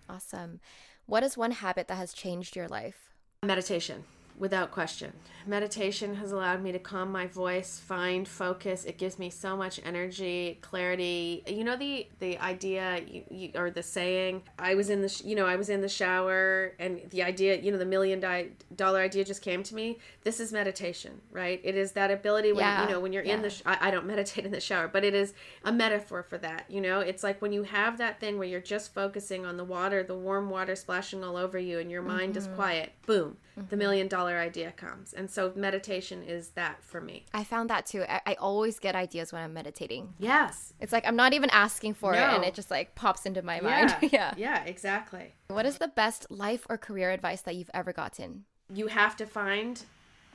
Awesome. 0.10 0.60
What 1.06 1.24
is 1.24 1.38
one 1.38 1.52
habit 1.52 1.88
that 1.88 1.96
has 1.96 2.14
changed 2.14 2.56
your 2.56 2.68
life? 2.68 3.10
Meditation, 3.44 4.04
without 4.38 4.72
question. 4.72 5.13
Meditation 5.46 6.15
has 6.15 6.32
allowed 6.32 6.62
me 6.62 6.72
to 6.72 6.80
calm 6.80 7.12
my 7.12 7.28
voice, 7.28 7.80
find 7.80 8.28
focus. 8.28 8.86
It 8.86 8.98
gives 8.98 9.17
me 9.17 9.30
so 9.30 9.58
much 9.58 9.80
energy, 9.84 10.60
clarity. 10.62 11.44
You 11.48 11.63
know 11.63 11.76
the 11.76 12.08
the 12.20 12.38
idea 12.38 13.02
you, 13.08 13.24
you, 13.30 13.52
or 13.56 13.72
the 13.72 13.84
saying. 13.84 14.44
I 14.60 14.76
was 14.76 14.89
in 14.89 15.02
the 15.02 15.10
sh- 15.10 15.24
you 15.24 15.36
know 15.36 15.48
I 15.48 15.56
was 15.56 15.70
in 15.70 15.82
the 15.82 15.89
shower 15.89 16.74
and 16.80 17.02
the 17.10 17.24
idea 17.24 17.60
you 17.60 17.72
know 17.72 17.78
the 17.78 17.86
million 17.86 18.20
di- 18.20 18.50
dollar 18.76 19.00
idea 19.00 19.26
just 19.26 19.41
came 19.41 19.63
to 19.63 19.76
me. 19.76 19.98
This 20.24 20.39
is 20.39 20.52
meditation, 20.52 21.22
right? 21.32 21.60
It 21.63 21.76
is 21.76 21.94
that 21.94 22.12
ability 22.12 22.52
when 22.52 22.62
Yeah, 22.62 22.84
you 22.84 22.94
know 22.94 23.00
when 23.00 23.13
you're 23.13 23.24
in 23.24 23.41
the 23.41 23.50
sh- 23.50 23.63
I, 23.65 23.78
I 23.88 23.91
don't 23.91 24.06
meditate 24.06 24.46
in 24.46 24.52
the 24.52 24.62
shower, 24.62 24.88
but 24.88 25.04
it 25.04 25.13
is 25.13 25.34
a 25.63 25.72
metaphor 25.72 26.24
for 26.24 26.38
that. 26.39 26.65
You 26.70 26.82
know, 26.82 27.00
it's 27.00 27.24
like 27.24 27.41
when 27.41 27.54
you 27.54 27.63
have 27.63 27.98
that 27.98 28.20
thing 28.20 28.38
where 28.38 28.48
you're 28.48 28.62
just 28.62 28.94
focusing 28.94 29.46
on 29.46 29.58
the 29.58 29.63
water, 29.63 30.04
the 30.04 30.17
warm 30.17 30.50
water 30.50 30.76
splashing 30.76 31.24
all 31.24 31.38
over 31.38 31.58
you, 31.58 31.80
and 31.80 31.89
your 31.89 32.02
mind 32.02 32.38
is 32.38 32.46
mm-hmm. 32.46 32.56
quiet. 32.56 32.91
Boom, 33.06 33.38
the 33.70 33.78
million 33.78 34.08
dollar 34.08 34.38
idea 34.38 34.72
comes. 34.72 35.14
And 35.14 35.30
so 35.30 35.52
meditation 35.56 36.24
is 36.24 36.50
that 36.50 36.84
for 36.84 37.02
me. 37.02 37.26
I 37.34 37.44
found 37.44 37.70
that 37.70 37.86
too. 37.86 38.04
I, 38.08 38.22
I 38.26 38.34
always 38.36 38.80
get 38.80 38.96
ideas 38.96 39.34
when 39.34 39.42
I'm 39.42 39.54
meditating. 39.54 40.14
Yes. 40.18 40.74
It's 40.80 40.94
like 40.94 41.06
I'm 41.06 41.16
not 41.16 41.34
even 41.34 41.50
asking 41.52 41.96
for 41.96 42.14
it 42.14 42.20
and 42.20 42.44
it 42.44 42.54
just 42.54 42.72
like 42.72 42.96
pops 42.96 43.26
into 43.26 43.42
my 43.42 43.60
mind. 43.60 43.96
Yeah. 44.02 44.10
yeah. 44.12 44.34
Yeah, 44.38 44.64
exactly. 44.64 45.34
What 45.48 45.66
is 45.66 45.78
the 45.78 45.90
best 45.90 46.28
life 46.30 46.66
or 46.70 46.78
career 46.78 47.12
advice 47.12 47.42
that 47.42 47.56
you've 47.56 47.72
ever 47.74 47.94
gotten? 47.94 48.46
You 48.74 48.88
have 48.88 49.16
to 49.18 49.26
find 49.26 49.84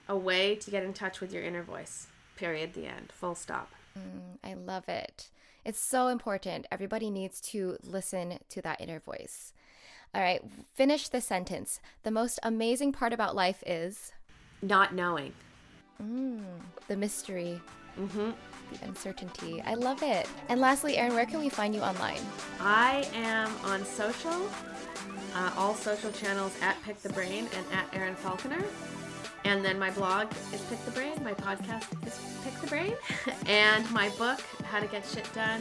a 0.09 0.17
way 0.17 0.55
to 0.57 0.71
get 0.71 0.85
in 0.85 0.93
touch 0.93 1.21
with 1.21 1.33
your 1.33 1.43
inner 1.43 1.63
voice. 1.63 2.07
Period. 2.37 2.75
The 2.75 2.87
end. 2.87 3.13
Full 3.13 3.35
stop. 3.35 3.73
Mm, 3.99 4.39
I 4.45 4.55
love 4.55 4.89
it. 4.89 5.31
It's 5.65 5.81
so 5.81 6.09
important. 6.09 6.67
Everybody 6.71 7.11
needs 7.11 7.41
to 7.53 7.77
listen 7.83 8.39
to 8.51 8.63
that 8.63 8.81
inner 8.81 9.01
voice. 9.01 9.53
All 10.15 10.23
right, 10.23 10.43
finish 10.75 11.09
the 11.09 11.21
sentence. 11.21 11.81
The 12.03 12.11
most 12.11 12.39
amazing 12.43 12.93
part 12.93 13.13
about 13.13 13.35
life 13.37 13.63
is 13.67 14.13
Not 14.63 14.95
knowing. 14.95 15.33
the 15.99 16.97
mystery, 16.97 17.61
hmm 17.97 18.31
the 18.73 18.85
uncertainty. 18.85 19.63
I 19.65 19.75
love 19.75 20.03
it. 20.03 20.29
And 20.49 20.61
lastly, 20.61 20.97
Erin, 20.97 21.15
where 21.15 21.25
can 21.27 21.39
we 21.39 21.49
find 21.49 21.73
you 21.75 21.81
online? 21.83 22.19
I 22.61 23.09
am 23.15 23.49
on 23.65 23.85
social, 23.85 24.49
uh, 25.37 25.53
all 25.57 25.75
social 25.75 26.11
channels 26.11 26.53
at 26.63 26.81
Pick 26.83 27.01
the 27.03 27.11
Brain 27.11 27.47
and 27.57 27.65
at 27.73 27.87
Erin 27.95 28.17
Falconer. 28.17 28.63
And 29.45 29.65
then 29.65 29.79
my 29.79 29.91
blog 29.93 30.33
is 30.53 30.61
Pick 30.63 30.85
the 30.85 30.91
Brain, 30.91 31.13
my 31.23 31.33
podcast 31.35 31.87
is 32.07 32.19
Pick 32.43 32.61
the 32.61 32.67
Brain, 32.67 32.95
and 33.47 33.89
my 33.93 34.09
book, 34.19 34.41
How 34.65 34.81
to 34.81 34.87
Get 34.89 35.07
Shit 35.07 35.33
Done 35.33 35.61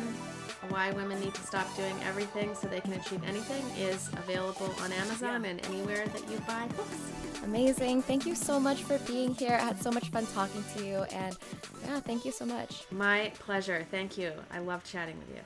Why 0.69 0.91
Women 0.91 1.19
Need 1.19 1.33
to 1.33 1.41
Stop 1.41 1.73
Doing 1.75 1.95
Everything 2.03 2.55
So 2.55 2.67
They 2.67 2.79
Can 2.81 2.93
Achieve 2.93 3.21
Anything, 3.27 3.63
is 3.77 4.07
available 4.09 4.73
on 4.81 4.91
Amazon 4.91 5.45
and 5.45 5.65
anywhere 5.67 6.07
that 6.07 6.29
you 6.29 6.37
buy 6.47 6.67
books. 6.75 6.97
Amazing. 7.43 8.01
Thank 8.01 8.25
you 8.25 8.35
so 8.35 8.59
much 8.59 8.83
for 8.83 8.97
being 8.99 9.33
here. 9.35 9.53
I 9.61 9.65
had 9.65 9.81
so 9.81 9.91
much 9.91 10.09
fun 10.09 10.25
talking 10.27 10.63
to 10.75 10.85
you. 10.85 10.95
And 11.11 11.37
yeah, 11.83 11.99
thank 11.99 12.25
you 12.25 12.31
so 12.31 12.45
much. 12.45 12.85
My 12.91 13.31
pleasure. 13.39 13.85
Thank 13.91 14.17
you. 14.17 14.31
I 14.51 14.59
love 14.59 14.83
chatting 14.83 15.17
with 15.19 15.29
you. 15.35 15.41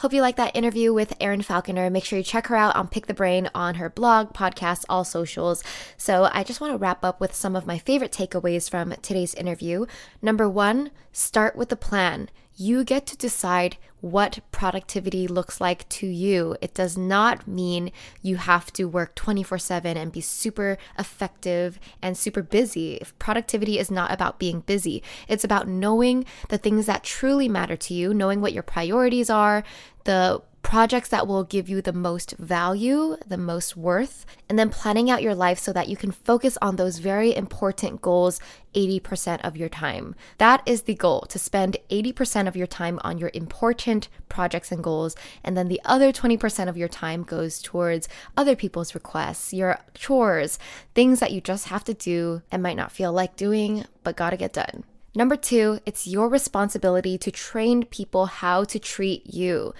Hope 0.00 0.12
you 0.12 0.20
like 0.20 0.36
that 0.36 0.54
interview 0.54 0.92
with 0.92 1.14
Erin 1.20 1.40
Falconer. 1.40 1.88
Make 1.88 2.04
sure 2.04 2.18
you 2.18 2.22
check 2.22 2.48
her 2.48 2.56
out 2.56 2.76
on 2.76 2.86
Pick 2.88 3.06
the 3.06 3.14
Brain 3.14 3.48
on 3.54 3.76
her 3.76 3.88
blog, 3.88 4.34
podcast, 4.34 4.84
all 4.90 5.04
socials. 5.04 5.64
So, 5.96 6.28
I 6.34 6.44
just 6.44 6.60
want 6.60 6.74
to 6.74 6.76
wrap 6.76 7.02
up 7.02 7.18
with 7.18 7.34
some 7.34 7.56
of 7.56 7.66
my 7.66 7.78
favorite 7.78 8.12
takeaways 8.12 8.68
from 8.68 8.92
today's 9.00 9.32
interview. 9.32 9.86
Number 10.20 10.50
one, 10.50 10.90
start 11.12 11.56
with 11.56 11.72
a 11.72 11.76
plan. 11.76 12.28
You 12.56 12.84
get 12.84 13.06
to 13.06 13.16
decide 13.16 13.76
what 14.00 14.38
productivity 14.50 15.26
looks 15.26 15.60
like 15.60 15.88
to 15.88 16.06
you. 16.06 16.56
It 16.60 16.74
does 16.74 16.96
not 16.96 17.46
mean 17.46 17.92
you 18.22 18.36
have 18.36 18.72
to 18.74 18.84
work 18.84 19.14
24 19.14 19.58
7 19.58 19.96
and 19.96 20.12
be 20.12 20.20
super 20.20 20.78
effective 20.98 21.78
and 22.00 22.16
super 22.16 22.42
busy. 22.42 22.94
If 22.94 23.18
productivity 23.18 23.78
is 23.78 23.90
not 23.90 24.12
about 24.12 24.38
being 24.38 24.60
busy, 24.60 25.02
it's 25.28 25.44
about 25.44 25.68
knowing 25.68 26.24
the 26.48 26.58
things 26.58 26.86
that 26.86 27.04
truly 27.04 27.48
matter 27.48 27.76
to 27.76 27.94
you, 27.94 28.14
knowing 28.14 28.40
what 28.40 28.52
your 28.52 28.62
priorities 28.62 29.28
are, 29.28 29.62
the 30.04 30.40
projects 30.66 31.10
that 31.10 31.28
will 31.28 31.44
give 31.44 31.68
you 31.68 31.80
the 31.80 31.92
most 31.92 32.32
value, 32.38 33.16
the 33.24 33.36
most 33.36 33.76
worth, 33.76 34.26
and 34.48 34.58
then 34.58 34.68
planning 34.68 35.08
out 35.08 35.22
your 35.22 35.34
life 35.34 35.60
so 35.60 35.72
that 35.72 35.88
you 35.88 35.96
can 35.96 36.10
focus 36.10 36.58
on 36.60 36.74
those 36.74 36.98
very 36.98 37.32
important 37.36 38.02
goals 38.02 38.40
80% 38.74 39.40
of 39.42 39.56
your 39.56 39.68
time. 39.68 40.16
That 40.38 40.62
is 40.66 40.82
the 40.82 40.96
goal 40.96 41.20
to 41.28 41.38
spend 41.38 41.76
80% 41.88 42.48
of 42.48 42.56
your 42.56 42.66
time 42.66 42.98
on 43.04 43.16
your 43.16 43.30
important 43.32 44.08
projects 44.28 44.72
and 44.72 44.82
goals, 44.82 45.14
and 45.44 45.56
then 45.56 45.68
the 45.68 45.80
other 45.84 46.10
20% 46.10 46.68
of 46.68 46.76
your 46.76 46.88
time 46.88 47.22
goes 47.22 47.62
towards 47.62 48.08
other 48.36 48.56
people's 48.56 48.92
requests, 48.92 49.52
your 49.52 49.78
chores, 49.94 50.58
things 50.96 51.20
that 51.20 51.30
you 51.30 51.40
just 51.40 51.68
have 51.68 51.84
to 51.84 51.94
do 51.94 52.42
and 52.50 52.60
might 52.60 52.76
not 52.76 52.90
feel 52.90 53.12
like 53.12 53.36
doing, 53.36 53.84
but 54.02 54.16
gotta 54.16 54.36
get 54.36 54.52
done. 54.52 54.82
Number 55.14 55.36
two, 55.36 55.78
it's 55.86 56.08
your 56.08 56.28
responsibility 56.28 57.16
to 57.18 57.30
train 57.30 57.84
people 57.84 58.26
how 58.26 58.64
to 58.64 58.78
treat 58.80 59.32
you. 59.32 59.72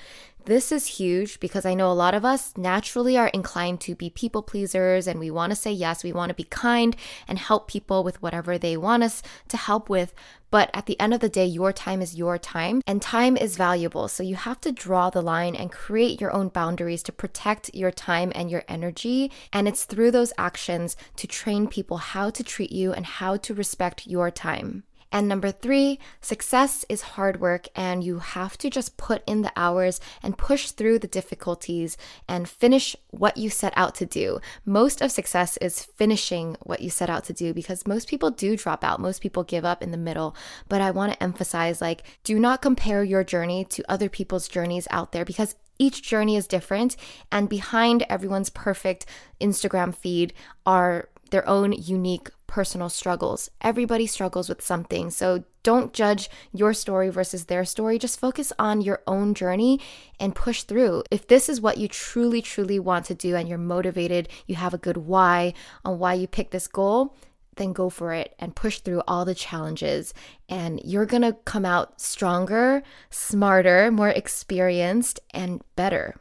This 0.46 0.70
is 0.70 0.86
huge 0.86 1.40
because 1.40 1.66
I 1.66 1.74
know 1.74 1.90
a 1.90 2.02
lot 2.04 2.14
of 2.14 2.24
us 2.24 2.56
naturally 2.56 3.18
are 3.18 3.26
inclined 3.26 3.80
to 3.80 3.96
be 3.96 4.10
people 4.10 4.44
pleasers 4.44 5.08
and 5.08 5.18
we 5.18 5.28
want 5.28 5.50
to 5.50 5.56
say 5.56 5.72
yes, 5.72 6.04
we 6.04 6.12
want 6.12 6.28
to 6.28 6.36
be 6.36 6.44
kind 6.44 6.94
and 7.26 7.36
help 7.36 7.66
people 7.66 8.04
with 8.04 8.22
whatever 8.22 8.56
they 8.56 8.76
want 8.76 9.02
us 9.02 9.24
to 9.48 9.56
help 9.56 9.88
with. 9.88 10.14
But 10.52 10.70
at 10.72 10.86
the 10.86 11.00
end 11.00 11.12
of 11.12 11.18
the 11.18 11.28
day, 11.28 11.46
your 11.46 11.72
time 11.72 12.00
is 12.00 12.14
your 12.14 12.38
time 12.38 12.80
and 12.86 13.02
time 13.02 13.36
is 13.36 13.56
valuable. 13.56 14.06
So 14.06 14.22
you 14.22 14.36
have 14.36 14.60
to 14.60 14.70
draw 14.70 15.10
the 15.10 15.20
line 15.20 15.56
and 15.56 15.72
create 15.72 16.20
your 16.20 16.32
own 16.32 16.46
boundaries 16.50 17.02
to 17.02 17.12
protect 17.12 17.74
your 17.74 17.90
time 17.90 18.30
and 18.36 18.48
your 18.48 18.62
energy. 18.68 19.32
And 19.52 19.66
it's 19.66 19.82
through 19.82 20.12
those 20.12 20.32
actions 20.38 20.96
to 21.16 21.26
train 21.26 21.66
people 21.66 21.96
how 21.96 22.30
to 22.30 22.44
treat 22.44 22.70
you 22.70 22.92
and 22.92 23.04
how 23.04 23.36
to 23.38 23.52
respect 23.52 24.06
your 24.06 24.30
time. 24.30 24.84
And 25.12 25.28
number 25.28 25.50
three, 25.50 25.98
success 26.20 26.84
is 26.88 27.02
hard 27.02 27.40
work, 27.40 27.68
and 27.74 28.02
you 28.02 28.18
have 28.18 28.58
to 28.58 28.68
just 28.68 28.96
put 28.96 29.22
in 29.26 29.42
the 29.42 29.52
hours 29.56 30.00
and 30.22 30.36
push 30.36 30.72
through 30.72 30.98
the 30.98 31.06
difficulties 31.06 31.96
and 32.28 32.48
finish 32.48 32.96
what 33.10 33.36
you 33.36 33.48
set 33.48 33.72
out 33.76 33.94
to 33.96 34.06
do. 34.06 34.40
Most 34.64 35.00
of 35.00 35.12
success 35.12 35.56
is 35.58 35.84
finishing 35.84 36.56
what 36.62 36.80
you 36.80 36.90
set 36.90 37.08
out 37.08 37.24
to 37.24 37.32
do 37.32 37.54
because 37.54 37.86
most 37.86 38.08
people 38.08 38.30
do 38.30 38.56
drop 38.56 38.82
out, 38.84 39.00
most 39.00 39.22
people 39.22 39.44
give 39.44 39.64
up 39.64 39.82
in 39.82 39.90
the 39.90 39.96
middle. 39.96 40.34
But 40.68 40.80
I 40.80 40.90
want 40.90 41.12
to 41.12 41.22
emphasize 41.22 41.80
like, 41.80 42.02
do 42.24 42.38
not 42.38 42.62
compare 42.62 43.04
your 43.04 43.24
journey 43.24 43.64
to 43.66 43.84
other 43.88 44.08
people's 44.08 44.48
journeys 44.48 44.88
out 44.90 45.12
there 45.12 45.24
because 45.24 45.54
each 45.78 46.02
journey 46.02 46.36
is 46.36 46.46
different, 46.46 46.96
and 47.30 47.48
behind 47.48 48.04
everyone's 48.08 48.48
perfect 48.48 49.04
Instagram 49.40 49.94
feed 49.94 50.32
are 50.64 51.08
their 51.30 51.46
own 51.48 51.72
unique 51.72 52.30
personal 52.46 52.88
struggles. 52.88 53.50
Everybody 53.60 54.06
struggles 54.06 54.48
with 54.48 54.62
something. 54.62 55.10
So 55.10 55.44
don't 55.62 55.92
judge 55.92 56.30
your 56.52 56.72
story 56.72 57.08
versus 57.08 57.46
their 57.46 57.64
story. 57.64 57.98
Just 57.98 58.20
focus 58.20 58.52
on 58.58 58.80
your 58.80 59.02
own 59.06 59.34
journey 59.34 59.80
and 60.20 60.34
push 60.34 60.62
through. 60.62 61.02
If 61.10 61.26
this 61.26 61.48
is 61.48 61.60
what 61.60 61.78
you 61.78 61.88
truly, 61.88 62.40
truly 62.40 62.78
want 62.78 63.06
to 63.06 63.14
do 63.14 63.34
and 63.34 63.48
you're 63.48 63.58
motivated, 63.58 64.28
you 64.46 64.54
have 64.54 64.74
a 64.74 64.78
good 64.78 64.96
why 64.96 65.54
on 65.84 65.98
why 65.98 66.14
you 66.14 66.26
picked 66.26 66.52
this 66.52 66.68
goal, 66.68 67.16
then 67.56 67.72
go 67.72 67.90
for 67.90 68.12
it 68.12 68.34
and 68.38 68.54
push 68.54 68.80
through 68.80 69.02
all 69.08 69.24
the 69.24 69.34
challenges. 69.34 70.14
And 70.48 70.80
you're 70.84 71.06
to 71.06 71.36
come 71.44 71.64
out 71.64 72.00
stronger, 72.00 72.82
smarter, 73.10 73.90
more 73.90 74.10
experienced, 74.10 75.20
and 75.32 75.62
better. 75.74 76.14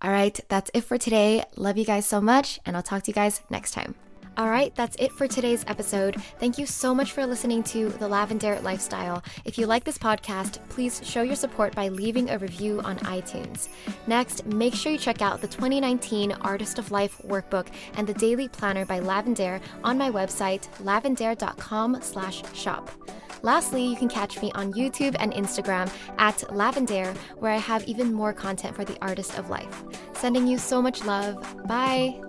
All 0.00 0.10
right, 0.10 0.38
that's 0.48 0.70
it 0.74 0.82
for 0.82 0.96
today. 0.96 1.44
Love 1.56 1.76
you 1.76 1.84
guys 1.84 2.06
so 2.06 2.20
much, 2.20 2.60
and 2.64 2.76
I'll 2.76 2.82
talk 2.82 3.02
to 3.02 3.10
you 3.10 3.14
guys 3.14 3.42
next 3.50 3.72
time. 3.72 3.94
All 4.38 4.48
right, 4.48 4.72
that's 4.76 4.94
it 5.00 5.10
for 5.10 5.26
today's 5.26 5.64
episode. 5.66 6.14
Thank 6.38 6.58
you 6.58 6.66
so 6.66 6.94
much 6.94 7.10
for 7.10 7.26
listening 7.26 7.64
to 7.64 7.88
The 7.88 8.08
Lavendaire 8.08 8.62
Lifestyle. 8.62 9.20
If 9.44 9.58
you 9.58 9.66
like 9.66 9.82
this 9.82 9.98
podcast, 9.98 10.60
please 10.68 11.00
show 11.04 11.22
your 11.22 11.34
support 11.34 11.74
by 11.74 11.88
leaving 11.88 12.30
a 12.30 12.38
review 12.38 12.80
on 12.82 12.98
iTunes. 12.98 13.66
Next, 14.06 14.46
make 14.46 14.76
sure 14.76 14.92
you 14.92 14.98
check 14.98 15.22
out 15.22 15.40
the 15.40 15.48
2019 15.48 16.30
Artist 16.42 16.78
of 16.78 16.92
Life 16.92 17.20
workbook 17.26 17.66
and 17.94 18.06
the 18.06 18.14
daily 18.14 18.46
planner 18.46 18.86
by 18.86 19.00
Lavendaire 19.00 19.60
on 19.82 19.98
my 19.98 20.08
website, 20.08 20.68
lavendaire.com/shop. 20.84 22.90
Lastly, 23.42 23.84
you 23.84 23.96
can 23.96 24.08
catch 24.08 24.40
me 24.40 24.52
on 24.52 24.72
YouTube 24.72 25.16
and 25.18 25.32
Instagram 25.32 25.92
at 26.18 26.38
Lavendaire, 26.50 27.16
where 27.38 27.52
I 27.52 27.58
have 27.58 27.82
even 27.88 28.12
more 28.12 28.32
content 28.32 28.76
for 28.76 28.84
the 28.84 28.96
artist 29.02 29.36
of 29.36 29.50
life. 29.50 29.82
Sending 30.14 30.46
you 30.46 30.58
so 30.58 30.80
much 30.80 31.04
love. 31.04 31.44
Bye. 31.66 32.20